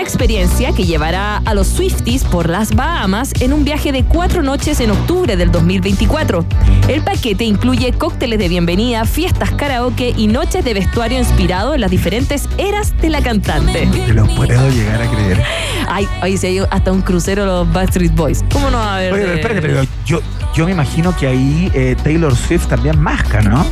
experiencia 0.06 0.72
que 0.72 0.84
llevará 0.84 1.38
a 1.38 1.52
los 1.52 1.66
Swifties 1.66 2.22
por 2.22 2.48
las 2.48 2.76
Bahamas 2.76 3.32
en 3.40 3.52
un 3.52 3.64
viaje 3.64 3.90
de 3.90 4.04
cuatro 4.04 4.40
noches 4.44 4.78
en 4.78 4.92
octubre 4.92 5.36
del 5.36 5.50
2024. 5.50 6.46
El 6.86 7.02
paquete 7.02 7.42
incluye 7.44 7.92
cócteles 7.92 8.38
de 8.38 8.48
bienvenida, 8.48 9.04
fiestas 9.04 9.50
karaoke 9.50 10.14
y 10.16 10.28
noches 10.28 10.64
de 10.64 10.74
vestuario 10.74 11.18
inspirado 11.18 11.74
en 11.74 11.80
las 11.80 11.90
diferentes 11.90 12.48
eras 12.56 12.96
de 13.02 13.10
la 13.10 13.20
cantante. 13.20 13.88
Te 13.88 14.12
lo 14.12 14.26
puedo 14.26 14.70
llegar 14.70 15.02
a 15.02 15.10
creer. 15.10 15.42
Ay, 15.88 16.06
ay, 16.20 16.36
si 16.36 16.46
hay 16.46 16.58
hasta 16.70 16.92
un 16.92 17.02
crucero 17.02 17.44
los 17.44 17.72
Backstreet 17.72 18.14
Boys. 18.14 18.44
¿Cómo 18.52 18.70
no 18.70 18.78
va 18.78 18.92
a 18.92 18.96
haber? 18.98 19.12
Oye, 19.12 19.34
espérate, 19.34 19.60
pero 19.60 19.82
yo, 20.04 20.20
yo 20.56 20.64
me 20.64 20.72
imagino 20.72 21.14
que 21.16 21.26
ahí 21.26 21.70
eh, 21.74 21.94
Taylor 22.02 22.34
Swift 22.34 22.66
también 22.66 22.98
masca, 22.98 23.40
¿no? 23.42 23.66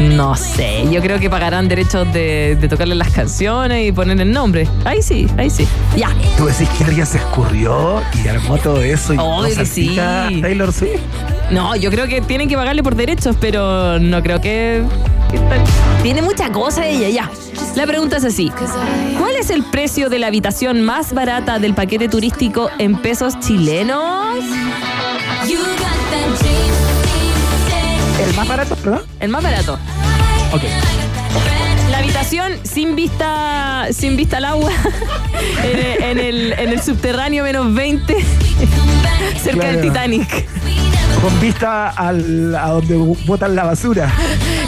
No 0.00 0.36
sé, 0.36 0.84
yo 0.92 1.00
creo 1.02 1.18
que 1.18 1.28
pagarán 1.28 1.66
derechos 1.68 2.12
de, 2.12 2.56
de 2.60 2.68
tocarle 2.68 2.94
las 2.94 3.10
canciones 3.10 3.88
y 3.88 3.90
poner 3.90 4.20
el 4.20 4.30
nombre. 4.30 4.68
Ahí 4.84 5.02
sí, 5.02 5.26
ahí 5.36 5.50
sí. 5.50 5.66
Ya. 5.96 6.10
¿Tú 6.36 6.46
decís 6.46 6.68
que 6.78 6.84
alguien 6.84 7.04
se 7.04 7.18
escurrió 7.18 8.00
y 8.22 8.28
armó 8.28 8.58
todo 8.58 8.80
eso 8.80 9.14
y 9.14 9.16
Obvio 9.18 9.48
no 9.48 9.56
que 9.56 9.66
sí. 9.66 9.96
Taylor 9.96 10.72
Swift? 10.72 11.00
No, 11.50 11.74
yo 11.74 11.90
creo 11.90 12.06
que 12.06 12.20
tienen 12.20 12.48
que 12.48 12.56
pagarle 12.56 12.82
por 12.84 12.94
derechos, 12.94 13.34
pero 13.40 13.98
no 13.98 14.22
creo 14.22 14.40
que. 14.40 14.84
que 15.32 15.38
tal- 15.38 15.64
Tiene 16.02 16.22
mucha 16.22 16.50
cosa 16.50 16.86
ella, 16.86 17.08
ya. 17.08 17.30
La 17.74 17.86
pregunta 17.86 18.16
es 18.16 18.24
así: 18.24 18.50
¿Cuál 19.18 19.36
es 19.36 19.50
el 19.50 19.64
precio 19.64 20.08
de 20.08 20.18
la 20.18 20.28
habitación 20.28 20.82
más 20.82 21.12
barata 21.12 21.58
del 21.58 21.74
paquete 21.74 22.08
turístico 22.08 22.70
en 22.78 22.96
pesos 22.96 23.38
chilenos? 23.40 24.38
¿El 28.26 28.34
más 28.34 28.48
barato, 28.48 28.76
perdón? 28.76 29.02
El 29.20 29.28
más 29.30 29.42
barato. 29.42 29.78
Ok. 30.52 30.62
La 31.90 31.98
habitación 31.98 32.52
sin 32.64 32.94
vista, 32.96 33.86
sin 33.92 34.16
vista 34.16 34.36
al 34.38 34.44
agua, 34.44 34.70
en, 35.64 35.78
el, 35.78 36.02
en 36.02 36.18
el- 36.18 36.52
en 36.52 36.68
el 36.70 36.82
subterráneo 36.82 37.44
menos 37.44 37.72
20, 37.74 38.14
cerca 39.42 39.68
del. 39.68 39.80
Titanic. 39.80 40.46
Con 41.22 41.40
vista 41.40 41.88
al, 41.88 42.54
a 42.54 42.68
donde 42.68 42.94
botan 43.26 43.56
la 43.56 43.64
basura. 43.64 44.12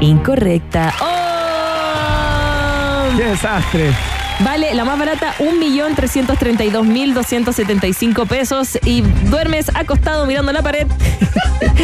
Incorrecta. 0.00 0.94
¡Oh! 1.00 3.08
¡Qué 3.16 3.24
desastre! 3.24 3.92
Vale, 4.40 4.74
la 4.74 4.84
más 4.84 4.98
barata, 4.98 5.34
1.332.275 5.38 8.26
pesos 8.26 8.78
y 8.84 9.02
duermes 9.02 9.70
acostado 9.74 10.26
mirando 10.26 10.52
la 10.52 10.62
pared 10.62 10.86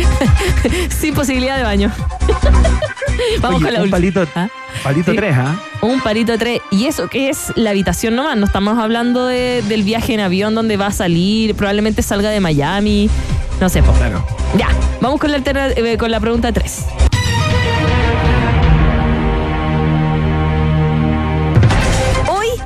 sin 1.00 1.14
posibilidad 1.14 1.56
de 1.56 1.62
baño. 1.62 1.92
Vamos 3.40 3.58
Oye, 3.62 3.66
con 3.66 3.74
la 3.74 3.80
un 3.80 3.84
última. 3.84 3.96
palito, 3.96 4.26
¿Ah? 4.34 4.48
palito 4.82 5.10
Sí. 5.12 5.16
3, 5.16 5.36
¿ah? 5.36 5.60
Un 5.82 6.00
palito 6.00 6.36
3. 6.38 6.60
Y 6.70 6.86
eso 6.86 7.08
que 7.08 7.28
es 7.28 7.52
la 7.54 7.70
habitación 7.70 8.16
nomás. 8.16 8.36
No 8.36 8.46
estamos 8.46 8.78
hablando 8.78 9.26
de- 9.26 9.62
del 9.68 9.82
viaje 9.82 10.14
en 10.14 10.20
avión 10.20 10.54
donde 10.54 10.76
va 10.76 10.86
a 10.86 10.92
salir. 10.92 11.54
Probablemente 11.54 12.02
salga 12.02 12.30
de 12.30 12.40
Miami. 12.40 13.10
No 13.60 13.68
sé, 13.68 13.82
po. 13.82 13.92
Claro. 13.92 14.24
Ya, 14.56 14.68
vamos 15.00 15.20
con 15.20 15.30
la, 15.32 15.38
eh, 15.38 15.96
con 15.98 16.10
la 16.10 16.18
pregunta 16.20 16.52
3. 16.52 16.84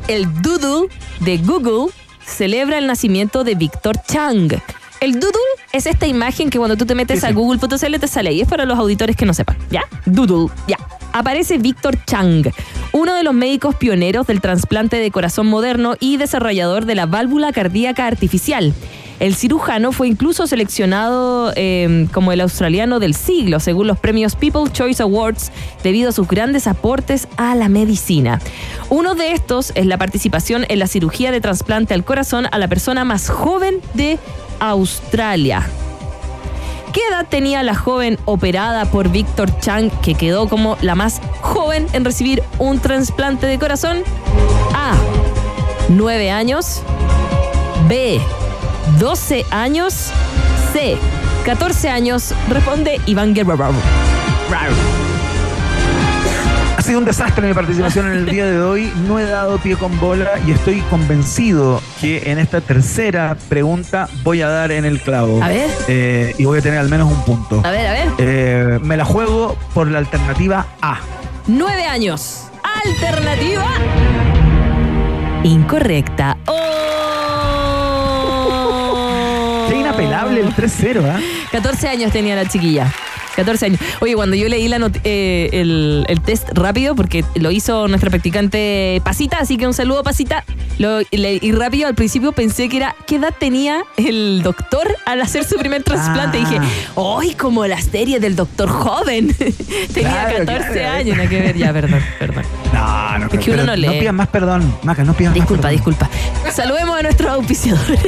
El 0.09 0.43
Doodle 0.43 0.89
de 1.21 1.39
Google 1.39 1.93
celebra 2.25 2.79
el 2.79 2.87
nacimiento 2.87 3.45
de 3.45 3.55
Víctor 3.55 3.97
Chang. 4.07 4.53
El 5.01 5.21
Doodle 5.21 5.39
es 5.73 5.87
esta 5.87 6.07
imagen 6.07 6.51
que 6.51 6.59
cuando 6.59 6.77
tú 6.77 6.87
te 6.87 6.95
metes 6.95 7.21
Sí, 7.21 7.27
a 7.27 7.29
sí. 7.31 7.35
google.cl 7.35 7.99
te 8.01 8.09
sale 8.09 8.31
ahí. 8.31 8.41
Es 8.41 8.49
para 8.49 8.65
los 8.65 8.79
auditores 8.79 9.17
que 9.17 9.27
no 9.27 9.35
sepan. 9.35 9.57
¿Ya? 9.71 9.83
Doodle. 10.07 10.51
Ya. 10.67 10.79
Aparece 11.13 11.59
Víctor 11.59 11.97
Chang, 12.07 12.51
uno 12.93 13.15
de 13.15 13.23
los 13.23 13.35
médicos 13.35 13.77
pioneros 13.77 14.27
del 14.27 14.41
trasplante 14.41 14.97
de 14.97 15.11
corazón 15.13 15.47
moderno 15.47 15.95
y 16.01 16.17
desarrollador 16.17 16.87
de 16.87 16.97
la 16.97 17.07
válvula 17.07 17.53
cardíaca 17.53 18.07
artificial. 18.07 18.75
El 19.21 19.35
cirujano 19.35 19.93
fue 19.93 20.09
incluso 20.09 20.47
seleccionado 20.47 21.53
eh, 21.57 22.09
como 22.13 22.33
el 22.33 22.41
australiano 22.41 22.99
del 22.99 23.15
siglo, 23.15 23.61
según 23.61 23.87
los 23.87 23.99
premios 23.99 24.35
People's 24.35 24.73
Choice 24.73 25.03
Awards, 25.03 25.53
debido 25.83 26.09
a 26.09 26.13
sus 26.13 26.27
grandes 26.27 26.67
aportes 26.67 27.29
a 27.37 27.55
la 27.55 27.69
medicina. 27.69 28.41
Uno 28.91 29.15
de 29.15 29.33
estos 29.33 29.73
es 29.75 29.87
la 29.87 29.99
participación 29.99 30.67
en 30.69 30.79
la 30.79 30.87
cirugía 30.87 31.31
de 31.31 31.41
trasplante 31.41 31.95
al 31.95 32.05
corazón 32.05 32.47
a 32.51 32.59
la 32.59 32.69
persona 32.69 33.05
más 33.05 33.31
joven 33.31 33.81
de 33.95 34.19
Australia. 34.59 35.67
¿Qué 36.93 37.01
edad 37.11 37.27
tenía 37.29 37.63
la 37.65 37.75
joven 37.75 38.19
operada 38.25 38.85
por 38.85 39.11
Víctor 39.11 39.59
Chang, 39.59 39.91
que 40.01 40.15
quedó 40.15 40.49
como 40.49 40.77
la 40.81 40.95
más 40.95 41.21
joven 41.41 41.89
en 41.93 42.05
recibir 42.05 42.43
un 42.59 42.79
trasplante 42.79 43.47
de 43.47 43.59
corazón? 43.59 44.05
A. 44.75 44.95
9 45.89 46.31
años. 46.31 46.83
B. 47.89 48.21
12 48.99 49.45
años. 49.51 50.11
C. 50.73 50.97
14 51.45 51.89
años. 51.89 52.35
Responde 52.49 53.01
Iván 53.07 53.35
Guerrero. 53.35 53.75
Ha 56.77 56.83
sido 56.83 56.99
un 56.99 57.05
desastre 57.05 57.47
mi 57.47 57.55
participación 57.55 58.07
en 58.07 58.13
el 58.13 58.27
día 58.27 58.47
de 58.47 58.61
hoy. 58.61 58.93
No 59.07 59.19
he 59.19 59.25
dado 59.25 59.59
pie 59.59 59.77
con 59.77 59.99
bola 60.01 60.33
y 60.47 60.51
estoy 60.53 60.81
convencido 60.83 61.81
que 62.01 62.31
en 62.31 62.39
esta 62.39 62.61
tercera 62.61 63.37
pregunta 63.49 64.09
voy 64.23 64.43
a 64.43 64.49
dar 64.49 64.71
en 64.71 64.85
el 64.85 65.01
clavo. 65.01 65.43
A 65.43 65.49
ver. 65.49 65.71
Eh, 65.89 66.35
y 66.37 66.45
voy 66.45 66.59
a 66.59 66.63
tener 66.63 66.79
al 66.79 66.89
menos 66.89 67.11
un 67.11 67.23
punto. 67.25 67.63
A 67.65 67.71
ver, 67.71 67.87
a 67.87 67.93
ver. 67.93 68.09
Eh, 68.19 68.79
me 68.83 68.97
la 68.97 69.05
juego 69.05 69.57
por 69.73 69.91
la 69.91 69.99
alternativa 69.99 70.67
A. 70.83 70.99
9 71.47 71.87
años. 71.87 72.49
Alternativa. 72.85 73.65
Incorrecta. 75.43 76.37
¡Oh! 76.47 76.75
Qué 79.69 79.77
inapelable 79.77 80.41
el 80.41 80.44
3-0, 80.57 81.05
¿ah? 81.09 81.21
14 81.53 81.89
años 81.89 82.13
tenía 82.13 82.35
la 82.37 82.47
chiquilla. 82.49 82.93
14 83.37 83.67
años. 83.67 83.81
Oye, 83.99 84.15
cuando 84.15 84.37
yo 84.37 84.49
leí 84.49 84.69
la 84.69 84.79
not- 84.79 85.01
eh, 85.03 85.49
el, 85.53 86.05
el 86.09 86.21
test 86.21 86.49
rápido, 86.55 86.95
porque 86.95 87.25
lo 87.35 87.51
hizo 87.51 87.89
nuestra 87.89 88.09
practicante 88.09 89.03
Pasita, 89.05 89.39
así 89.41 89.57
que 89.57 89.67
un 89.67 89.75
saludo 89.75 90.05
Pasita, 90.05 90.45
lo 90.79 91.01
leí 91.11 91.51
rápido 91.51 91.89
al 91.89 91.97
principio 91.97 92.31
pensé 92.31 92.69
que 92.69 92.77
era, 92.77 92.95
¿qué 93.09 93.17
edad 93.17 93.35
tenía 93.37 93.83
el 93.97 94.43
doctor 94.45 94.87
al 95.05 95.21
hacer 95.21 95.43
su 95.43 95.57
primer 95.57 95.83
trasplante? 95.85 96.39
Y 96.39 96.43
Ah. 96.45 96.49
dije, 96.49 96.61
¡ay, 96.97 97.35
como 97.35 97.67
la 97.67 97.81
serie 97.81 98.21
del 98.21 98.37
doctor 98.37 98.69
joven! 98.71 99.35
tenía 99.93 100.11
Claro, 100.29 100.39
14 100.47 100.73
claro. 100.73 100.97
años, 100.99 101.17
nada 101.17 101.29
que 101.29 101.41
ver, 101.41 101.57
ya, 101.59 101.73
perdón, 101.73 102.05
perdón. 102.21 102.45
No, 102.73 103.19
no, 103.19 103.27
Es 103.33 103.41
que 103.41 103.51
uno 103.51 103.65
no 103.65 103.75
lee. 103.75 103.99
pidan 103.99 104.15
más 104.15 104.29
perdón, 104.29 104.77
Maca, 104.85 105.03
no 105.03 105.13
Disculpa, 105.13 105.41
más 105.41 105.49
perdón. 105.49 105.71
disculpa. 105.73 106.11
Saludemos 106.53 106.97
a 107.01 107.03
nuestros 107.03 107.33
auspiciadores. 107.33 107.99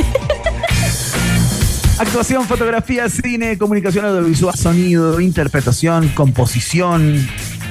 Actuación, 1.98 2.44
fotografía, 2.46 3.08
cine, 3.08 3.56
comunicación 3.56 4.04
audiovisual, 4.04 4.54
sonido, 4.54 5.18
interpretación, 5.18 6.08
composición, 6.08 7.26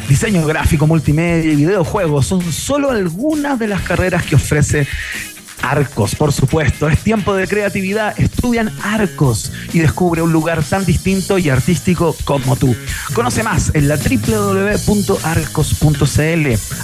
diseño 0.09 0.43
gráfico, 0.47 0.88
multimedia 0.88 1.51
y 1.51 1.55
videojuegos 1.55 2.26
son 2.26 2.41
solo 2.51 2.89
algunas 2.89 3.59
de 3.59 3.67
las 3.67 3.82
carreras 3.82 4.23
que 4.23 4.34
ofrece 4.36 4.88
Arcos, 5.62 6.16
por 6.16 6.32
supuesto. 6.32 6.88
Es 6.89 6.99
tiempo 6.99 7.36
de 7.36 7.47
creatividad. 7.47 8.14
Estudian 8.20 8.72
Arcos 8.84 9.51
y 9.74 9.80
descubre 9.80 10.22
un 10.22 10.32
lugar 10.32 10.64
tan 10.64 10.86
distinto 10.86 11.38
y 11.38 11.49
artístico 11.49 12.16
como 12.24 12.56
tú. 12.56 12.76
Conoce 13.14 13.43
más 13.43 13.72
en 13.74 13.88
la 13.88 13.97
www.arcos.cl. 13.97 15.36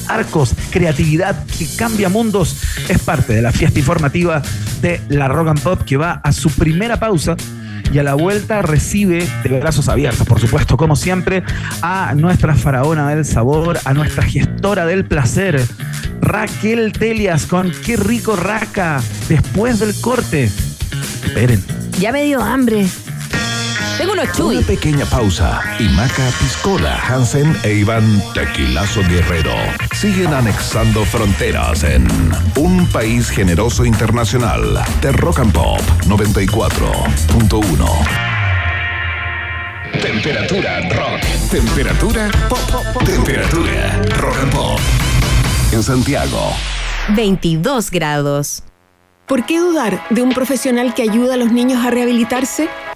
Arcos, 0.08 0.56
creatividad 0.72 1.46
que 1.46 1.68
cambia 1.76 2.10
mundos, 2.10 2.58
es 2.90 3.00
parte 3.00 3.34
de 3.34 3.42
la 3.42 3.52
fiesta 3.52 3.80
informativa 3.80 4.42
de 4.82 5.02
la 5.10 5.28
Rock 5.28 5.50
and 5.50 5.62
Pop 5.62 5.82
que 5.84 5.98
va 5.98 6.22
a 6.24 6.32
su 6.32 6.50
primera 6.50 7.00
pausa 7.00 7.36
y 7.92 8.00
a 8.00 8.04
la 8.04 8.14
vuelta 8.14 8.62
recibe 8.62 9.28
de 9.44 9.60
brazos 9.60 9.90
abiertos, 9.90 10.26
por 10.26 10.40
supuesto, 10.40 10.78
como 10.78 10.96
siempre, 10.96 11.44
a 11.82 12.14
nuestra 12.16 12.56
faraona 12.56 13.10
del 13.10 13.26
sabor, 13.26 13.80
a 13.86 13.94
nuestra 13.94 14.24
gestora 14.24 14.86
del 14.86 15.06
placer, 15.06 15.62
Raquel 16.22 16.94
Telias, 16.94 17.46
con 17.46 17.72
qué 17.86 17.98
rico 17.98 18.36
raca, 18.36 19.02
después 19.28 19.80
del 19.80 19.94
corte. 20.00 20.50
Esperen. 21.26 21.64
ya 22.00 22.12
me 22.12 22.24
dio 22.24 22.42
hambre. 22.42 22.88
Tengo 24.02 24.14
unos 24.14 24.26
Una 24.30 24.34
chuy. 24.34 24.64
pequeña 24.64 25.06
pausa 25.06 25.62
y 25.78 25.84
Maca 25.90 26.28
Piscola, 26.40 27.00
Hansen 27.08 27.56
e 27.62 27.74
Iván 27.74 28.20
Tequilazo 28.34 29.02
Guerrero 29.08 29.54
siguen 29.94 30.34
anexando 30.34 31.06
fronteras 31.06 31.84
en 31.84 32.08
un 32.56 32.88
país 32.88 33.30
generoso 33.30 33.86
internacional 33.86 34.84
de 35.04 35.12
Rock 35.12 35.42
and 35.42 35.54
Pop 35.54 35.80
94.1. 36.08 37.86
Temperatura 40.02 40.80
rock. 40.96 41.22
Temperatura 41.52 42.32
pop. 42.50 43.04
Temperatura 43.06 44.02
rock 44.18 44.38
and 44.42 44.52
pop. 44.52 44.80
En 45.74 45.84
Santiago. 45.84 46.56
22 47.16 47.92
grados. 47.92 48.64
¿Por 49.28 49.46
qué 49.46 49.60
dudar 49.60 50.04
de 50.10 50.24
un 50.24 50.34
profesional 50.34 50.96
que 50.96 51.04
ayuda 51.04 51.36
a 51.36 51.38
los 51.38 51.52
niños 51.52 51.86
a 51.86 51.92
rehabilitarse? 51.92 52.68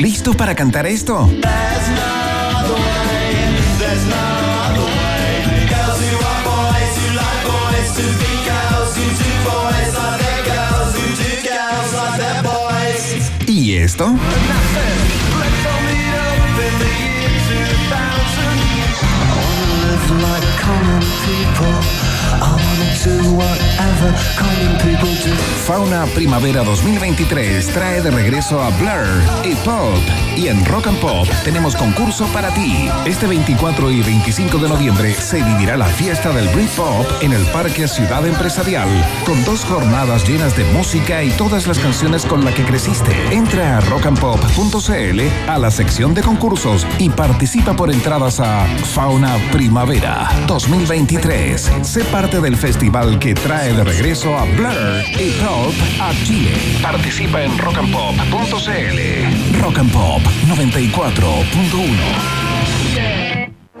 ¿Listos 0.00 0.34
para 0.34 0.54
cantar 0.54 0.86
esto? 0.86 1.28
¿Y 13.46 13.74
esto? 13.74 14.16
ever 23.80 24.14
common 24.38 24.78
people 24.78 25.14
do. 25.24 25.59
Fauna 25.70 26.04
Primavera 26.16 26.64
2023 26.64 27.68
trae 27.68 28.02
de 28.02 28.10
regreso 28.10 28.60
a 28.60 28.70
Blur 28.70 29.44
y 29.44 29.54
Pop. 29.54 30.00
Y 30.36 30.48
en 30.48 30.64
Rock 30.64 30.88
and 30.88 30.98
Pop 30.98 31.28
tenemos 31.44 31.76
concurso 31.76 32.26
para 32.32 32.52
ti. 32.52 32.88
Este 33.06 33.28
24 33.28 33.92
y 33.92 34.02
25 34.02 34.58
de 34.58 34.68
noviembre 34.68 35.14
se 35.14 35.40
vivirá 35.40 35.76
la 35.76 35.86
fiesta 35.86 36.32
del 36.32 36.48
Britpop 36.48 37.06
en 37.22 37.32
el 37.32 37.44
Parque 37.52 37.86
Ciudad 37.86 38.26
Empresarial, 38.26 38.88
con 39.24 39.44
dos 39.44 39.64
jornadas 39.64 40.28
llenas 40.28 40.56
de 40.56 40.64
música 40.72 41.22
y 41.22 41.30
todas 41.30 41.68
las 41.68 41.78
canciones 41.78 42.26
con 42.26 42.44
las 42.44 42.54
que 42.54 42.64
creciste. 42.64 43.12
Entra 43.30 43.76
a 43.76 43.80
rockandpop.cl 43.80 45.20
a 45.48 45.56
la 45.56 45.70
sección 45.70 46.14
de 46.14 46.22
concursos 46.22 46.84
y 46.98 47.10
participa 47.10 47.74
por 47.76 47.92
entradas 47.92 48.40
a 48.40 48.66
Fauna 48.92 49.36
Primavera 49.52 50.28
2023. 50.48 51.70
Sé 51.82 52.02
parte 52.06 52.40
del 52.40 52.56
festival 52.56 53.20
que 53.20 53.34
trae 53.34 53.72
de 53.72 53.84
regreso 53.84 54.36
a 54.36 54.44
Blur 54.46 55.04
y 55.20 55.30
Pop 55.40 55.59
a 55.68 56.14
Chile. 56.24 56.52
Participa 56.82 57.42
en 57.42 57.58
rockandpop.cl. 57.58 59.60
Rock 59.60 59.78
and 59.78 59.92
Pop 59.92 60.22
94.1. 60.46 62.49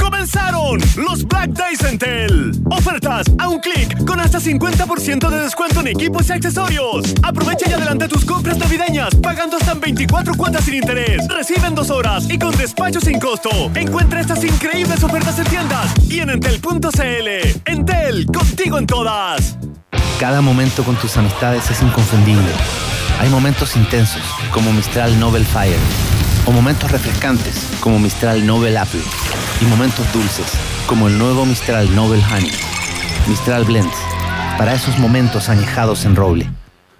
¡Comenzaron 0.00 0.78
los 0.96 1.24
Black 1.26 1.50
Days 1.50 1.82
en 1.84 1.98
Tel! 1.98 2.52
Ofertas 2.70 3.26
a 3.38 3.48
un 3.48 3.60
clic 3.60 4.04
con 4.04 4.20
hasta 4.20 4.38
50% 4.38 5.30
de 5.30 5.40
descuento 5.42 5.80
en 5.80 5.88
equipos 5.88 6.28
y 6.28 6.32
accesorios. 6.32 7.14
Aprovecha 7.22 7.68
y 7.68 7.72
adelanta 7.72 8.08
tus 8.08 8.24
compras 8.24 8.58
navideñas 8.58 9.14
pagando 9.16 9.56
hasta 9.56 9.72
en 9.72 9.80
24 9.80 10.34
cuotas 10.34 10.64
sin 10.64 10.74
interés. 10.74 11.26
Recibe 11.28 11.66
en 11.66 11.74
dos 11.74 11.90
horas 11.90 12.28
y 12.28 12.38
con 12.38 12.56
despacho 12.56 13.00
sin 13.00 13.18
costo. 13.18 13.50
Encuentra 13.74 14.20
estas 14.20 14.42
increíbles 14.44 15.02
ofertas 15.02 15.38
en 15.38 15.44
tiendas 15.46 15.92
y 16.08 16.20
en 16.20 16.30
entel.cl. 16.30 17.28
Entel, 17.66 18.26
contigo 18.26 18.78
en 18.78 18.86
todas. 18.86 19.56
Cada 20.18 20.40
momento 20.40 20.84
con 20.84 20.96
tus 20.96 21.16
amistades 21.16 21.70
es 21.70 21.82
inconfundible. 21.82 22.52
Hay 23.20 23.28
momentos 23.28 23.76
intensos, 23.76 24.22
como 24.52 24.72
Mistral 24.72 25.18
Nobel 25.18 25.44
Fire, 25.44 25.78
o 26.46 26.52
momentos 26.52 26.90
refrescantes, 26.90 27.68
como 27.80 27.98
Mistral 27.98 28.46
Nobel 28.46 28.76
Apple, 28.76 29.02
y 29.60 29.64
momentos 29.66 30.10
dulces, 30.12 30.46
como 30.86 31.08
el 31.08 31.18
nuevo 31.18 31.46
Mistral 31.46 31.94
Nobel 31.94 32.22
Honey. 32.30 32.50
Mistral 33.28 33.64
Blends, 33.64 33.96
para 34.58 34.74
esos 34.74 34.98
momentos 34.98 35.48
añejados 35.48 36.04
en 36.04 36.16
roble. 36.16 36.50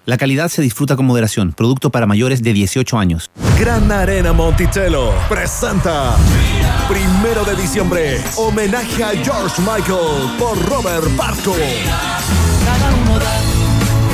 La 0.05 0.17
calidad 0.17 0.49
se 0.49 0.61
disfruta 0.61 0.97
con 0.97 1.05
moderación, 1.05 1.53
producto 1.53 1.89
para 1.89 2.05
mayores 2.05 2.43
de 2.43 2.51
18 2.51 2.97
años. 2.97 3.31
Gran 3.57 3.89
Arena 3.91 4.33
Monticello 4.33 5.13
presenta 5.29 6.15
Primero 6.89 7.45
de 7.45 7.55
diciembre, 7.55 8.21
homenaje 8.35 9.03
a 9.03 9.11
George 9.11 9.61
Michael 9.61 10.37
por 10.37 10.61
Robert 10.69 11.15
Barco. 11.15 11.55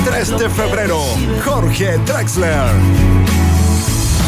3 0.05 0.39
de 0.39 0.49
febrero, 0.49 1.01
Jorge 1.43 1.97
Drexler. 2.05 3.18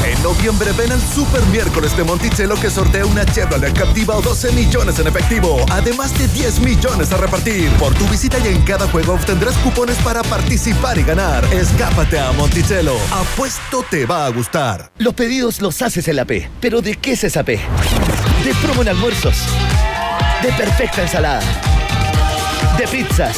En 0.03 0.21
noviembre 0.23 0.71
ven 0.71 0.91
al 0.91 1.01
Super 1.01 1.41
Miércoles 1.47 1.95
de 1.95 2.03
Monticello 2.03 2.55
que 2.55 2.71
sortea 2.71 3.05
una 3.05 3.23
Chevrolet 3.23 3.71
Captiva 3.77 4.15
o 4.15 4.21
12 4.21 4.51
millones 4.53 4.97
en 4.97 5.07
efectivo, 5.07 5.63
además 5.69 6.17
de 6.17 6.27
10 6.27 6.59
millones 6.61 7.11
a 7.11 7.17
repartir. 7.17 7.69
Por 7.73 7.93
tu 7.93 8.07
visita 8.07 8.39
y 8.39 8.47
en 8.47 8.61
cada 8.63 8.87
juego 8.87 9.13
obtendrás 9.13 9.55
cupones 9.59 9.97
para 9.97 10.23
participar 10.23 10.97
y 10.97 11.03
ganar. 11.03 11.45
Escápate 11.53 12.17
a 12.17 12.31
Monticello. 12.31 12.95
Apuesto 13.11 13.85
te 13.89 14.07
va 14.07 14.25
a 14.25 14.29
gustar. 14.29 14.91
Los 14.97 15.13
pedidos 15.13 15.61
los 15.61 15.79
haces 15.83 16.07
en 16.07 16.15
la 16.15 16.25
P. 16.25 16.49
¿Pero 16.59 16.81
de 16.81 16.95
qué 16.95 17.11
es 17.11 17.23
esa 17.23 17.43
P? 17.43 17.59
De 18.43 18.53
promo 18.55 18.81
en 18.81 18.89
almuerzos. 18.89 19.35
De 20.41 20.51
perfecta 20.53 21.03
ensalada. 21.03 21.41
De 22.75 22.87
pizzas. 22.87 23.37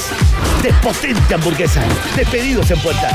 De 0.61 0.71
potente 0.75 1.33
hamburguesa. 1.33 1.83
De 2.15 2.25
pedidos 2.25 2.71
en 2.71 2.79
puerta. 2.79 3.09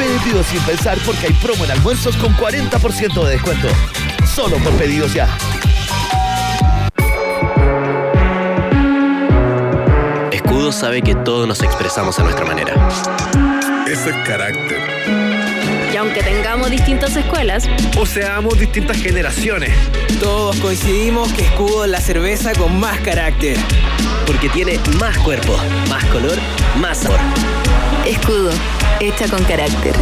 Pedidos 0.00 0.46
sin 0.46 0.60
pensar 0.62 0.96
porque 1.04 1.26
hay 1.26 1.32
promo 1.34 1.62
en 1.62 1.72
almuerzos 1.72 2.16
con 2.16 2.34
40% 2.34 3.22
de 3.22 3.32
descuento. 3.32 3.68
Solo 4.34 4.56
por 4.56 4.72
pedidos 4.78 5.12
ya. 5.12 5.28
Escudo 10.32 10.72
sabe 10.72 11.02
que 11.02 11.14
todos 11.14 11.46
nos 11.46 11.62
expresamos 11.62 12.18
a 12.18 12.22
nuestra 12.22 12.46
manera. 12.46 12.72
Ese 13.86 14.08
es 14.08 14.16
carácter. 14.26 14.78
Y 15.92 15.96
aunque 15.98 16.22
tengamos 16.22 16.70
distintas 16.70 17.14
escuelas, 17.14 17.68
O 17.98 18.06
seamos 18.06 18.58
distintas 18.58 18.96
generaciones. 18.96 19.70
Todos 20.18 20.56
coincidimos 20.56 21.30
que 21.34 21.42
Escudo 21.42 21.84
es 21.84 21.90
la 21.90 22.00
cerveza 22.00 22.54
con 22.54 22.80
más 22.80 22.98
carácter. 23.00 23.58
Porque 24.26 24.48
tiene 24.48 24.80
más 24.98 25.18
cuerpo, 25.18 25.58
más 25.90 26.06
color, 26.06 26.38
más 26.78 26.96
sabor. 27.00 27.20
Escudo, 28.06 28.50
hecha 29.00 29.28
con 29.28 29.42
carácter. 29.44 29.94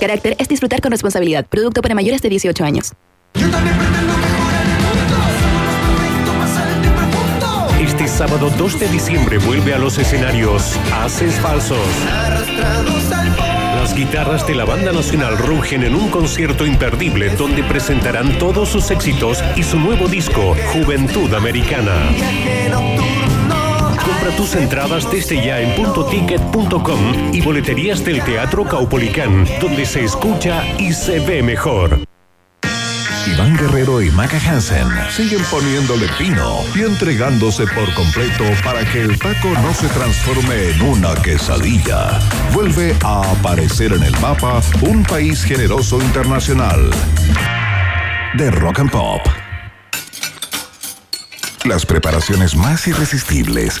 Carácter 0.00 0.36
es 0.38 0.48
disfrutar 0.48 0.80
con 0.80 0.92
responsabilidad. 0.92 1.46
Producto 1.46 1.82
para 1.82 1.94
mayores 1.94 2.22
de 2.22 2.28
18 2.28 2.64
años. 2.64 2.92
Este 7.80 8.08
sábado 8.08 8.50
2 8.56 8.80
de 8.80 8.88
diciembre 8.88 9.38
vuelve 9.38 9.74
a 9.74 9.78
los 9.78 9.98
escenarios 9.98 10.78
Haces 10.92 11.34
Falsos. 11.40 11.78
Las 13.76 13.94
guitarras 13.94 14.46
de 14.46 14.54
la 14.54 14.64
Banda 14.64 14.92
Nacional 14.92 15.38
rugen 15.38 15.82
en 15.82 15.94
un 15.94 16.10
concierto 16.10 16.66
imperdible 16.66 17.30
donde 17.30 17.62
presentarán 17.62 18.38
todos 18.38 18.68
sus 18.68 18.90
éxitos 18.90 19.42
y 19.56 19.62
su 19.62 19.78
nuevo 19.78 20.06
disco, 20.06 20.54
Juventud 20.72 21.32
Americana. 21.32 21.94
Compra 24.20 24.36
tus 24.36 24.54
entradas 24.54 25.10
desde 25.10 25.42
ya 25.42 25.60
en 25.60 25.74
puntoticket.com 25.76 27.32
y 27.32 27.40
boleterías 27.40 28.04
del 28.04 28.22
Teatro 28.22 28.66
Caupolicán, 28.66 29.46
donde 29.62 29.86
se 29.86 30.04
escucha 30.04 30.62
y 30.78 30.92
se 30.92 31.20
ve 31.20 31.42
mejor. 31.42 32.00
Iván 33.26 33.56
Guerrero 33.56 34.02
y 34.02 34.10
Maca 34.10 34.36
Hansen 34.36 34.88
siguen 35.10 35.42
poniéndole 35.50 36.06
pino 36.18 36.58
y 36.74 36.82
entregándose 36.82 37.64
por 37.68 37.94
completo 37.94 38.44
para 38.62 38.84
que 38.84 39.00
el 39.00 39.18
taco 39.18 39.48
no 39.62 39.72
se 39.72 39.88
transforme 39.88 40.68
en 40.68 40.82
una 40.82 41.14
quesadilla. 41.14 42.18
Vuelve 42.52 42.94
a 43.02 43.22
aparecer 43.22 43.94
en 43.94 44.02
el 44.02 44.12
mapa 44.20 44.60
un 44.82 45.02
país 45.02 45.42
generoso 45.42 45.98
internacional. 46.02 46.90
De 48.34 48.50
Rock 48.50 48.80
and 48.80 48.90
Pop. 48.90 49.22
Las 51.64 51.86
preparaciones 51.86 52.54
más 52.54 52.86
irresistibles 52.86 53.80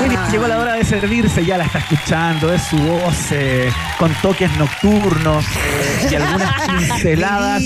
Bueno, 0.00 0.30
llegó 0.30 0.48
la 0.48 0.58
hora 0.58 0.74
de 0.74 0.84
servirse, 0.84 1.44
ya 1.44 1.58
la 1.58 1.64
está 1.64 1.78
escuchando, 1.78 2.52
es 2.52 2.62
su 2.62 2.76
voz 2.76 3.32
eh, 3.32 3.70
con 3.98 4.12
toques 4.22 4.50
nocturnos 4.56 5.44
eh, 5.44 6.08
y 6.10 6.14
algunas 6.14 6.54
pinceladas 6.78 7.62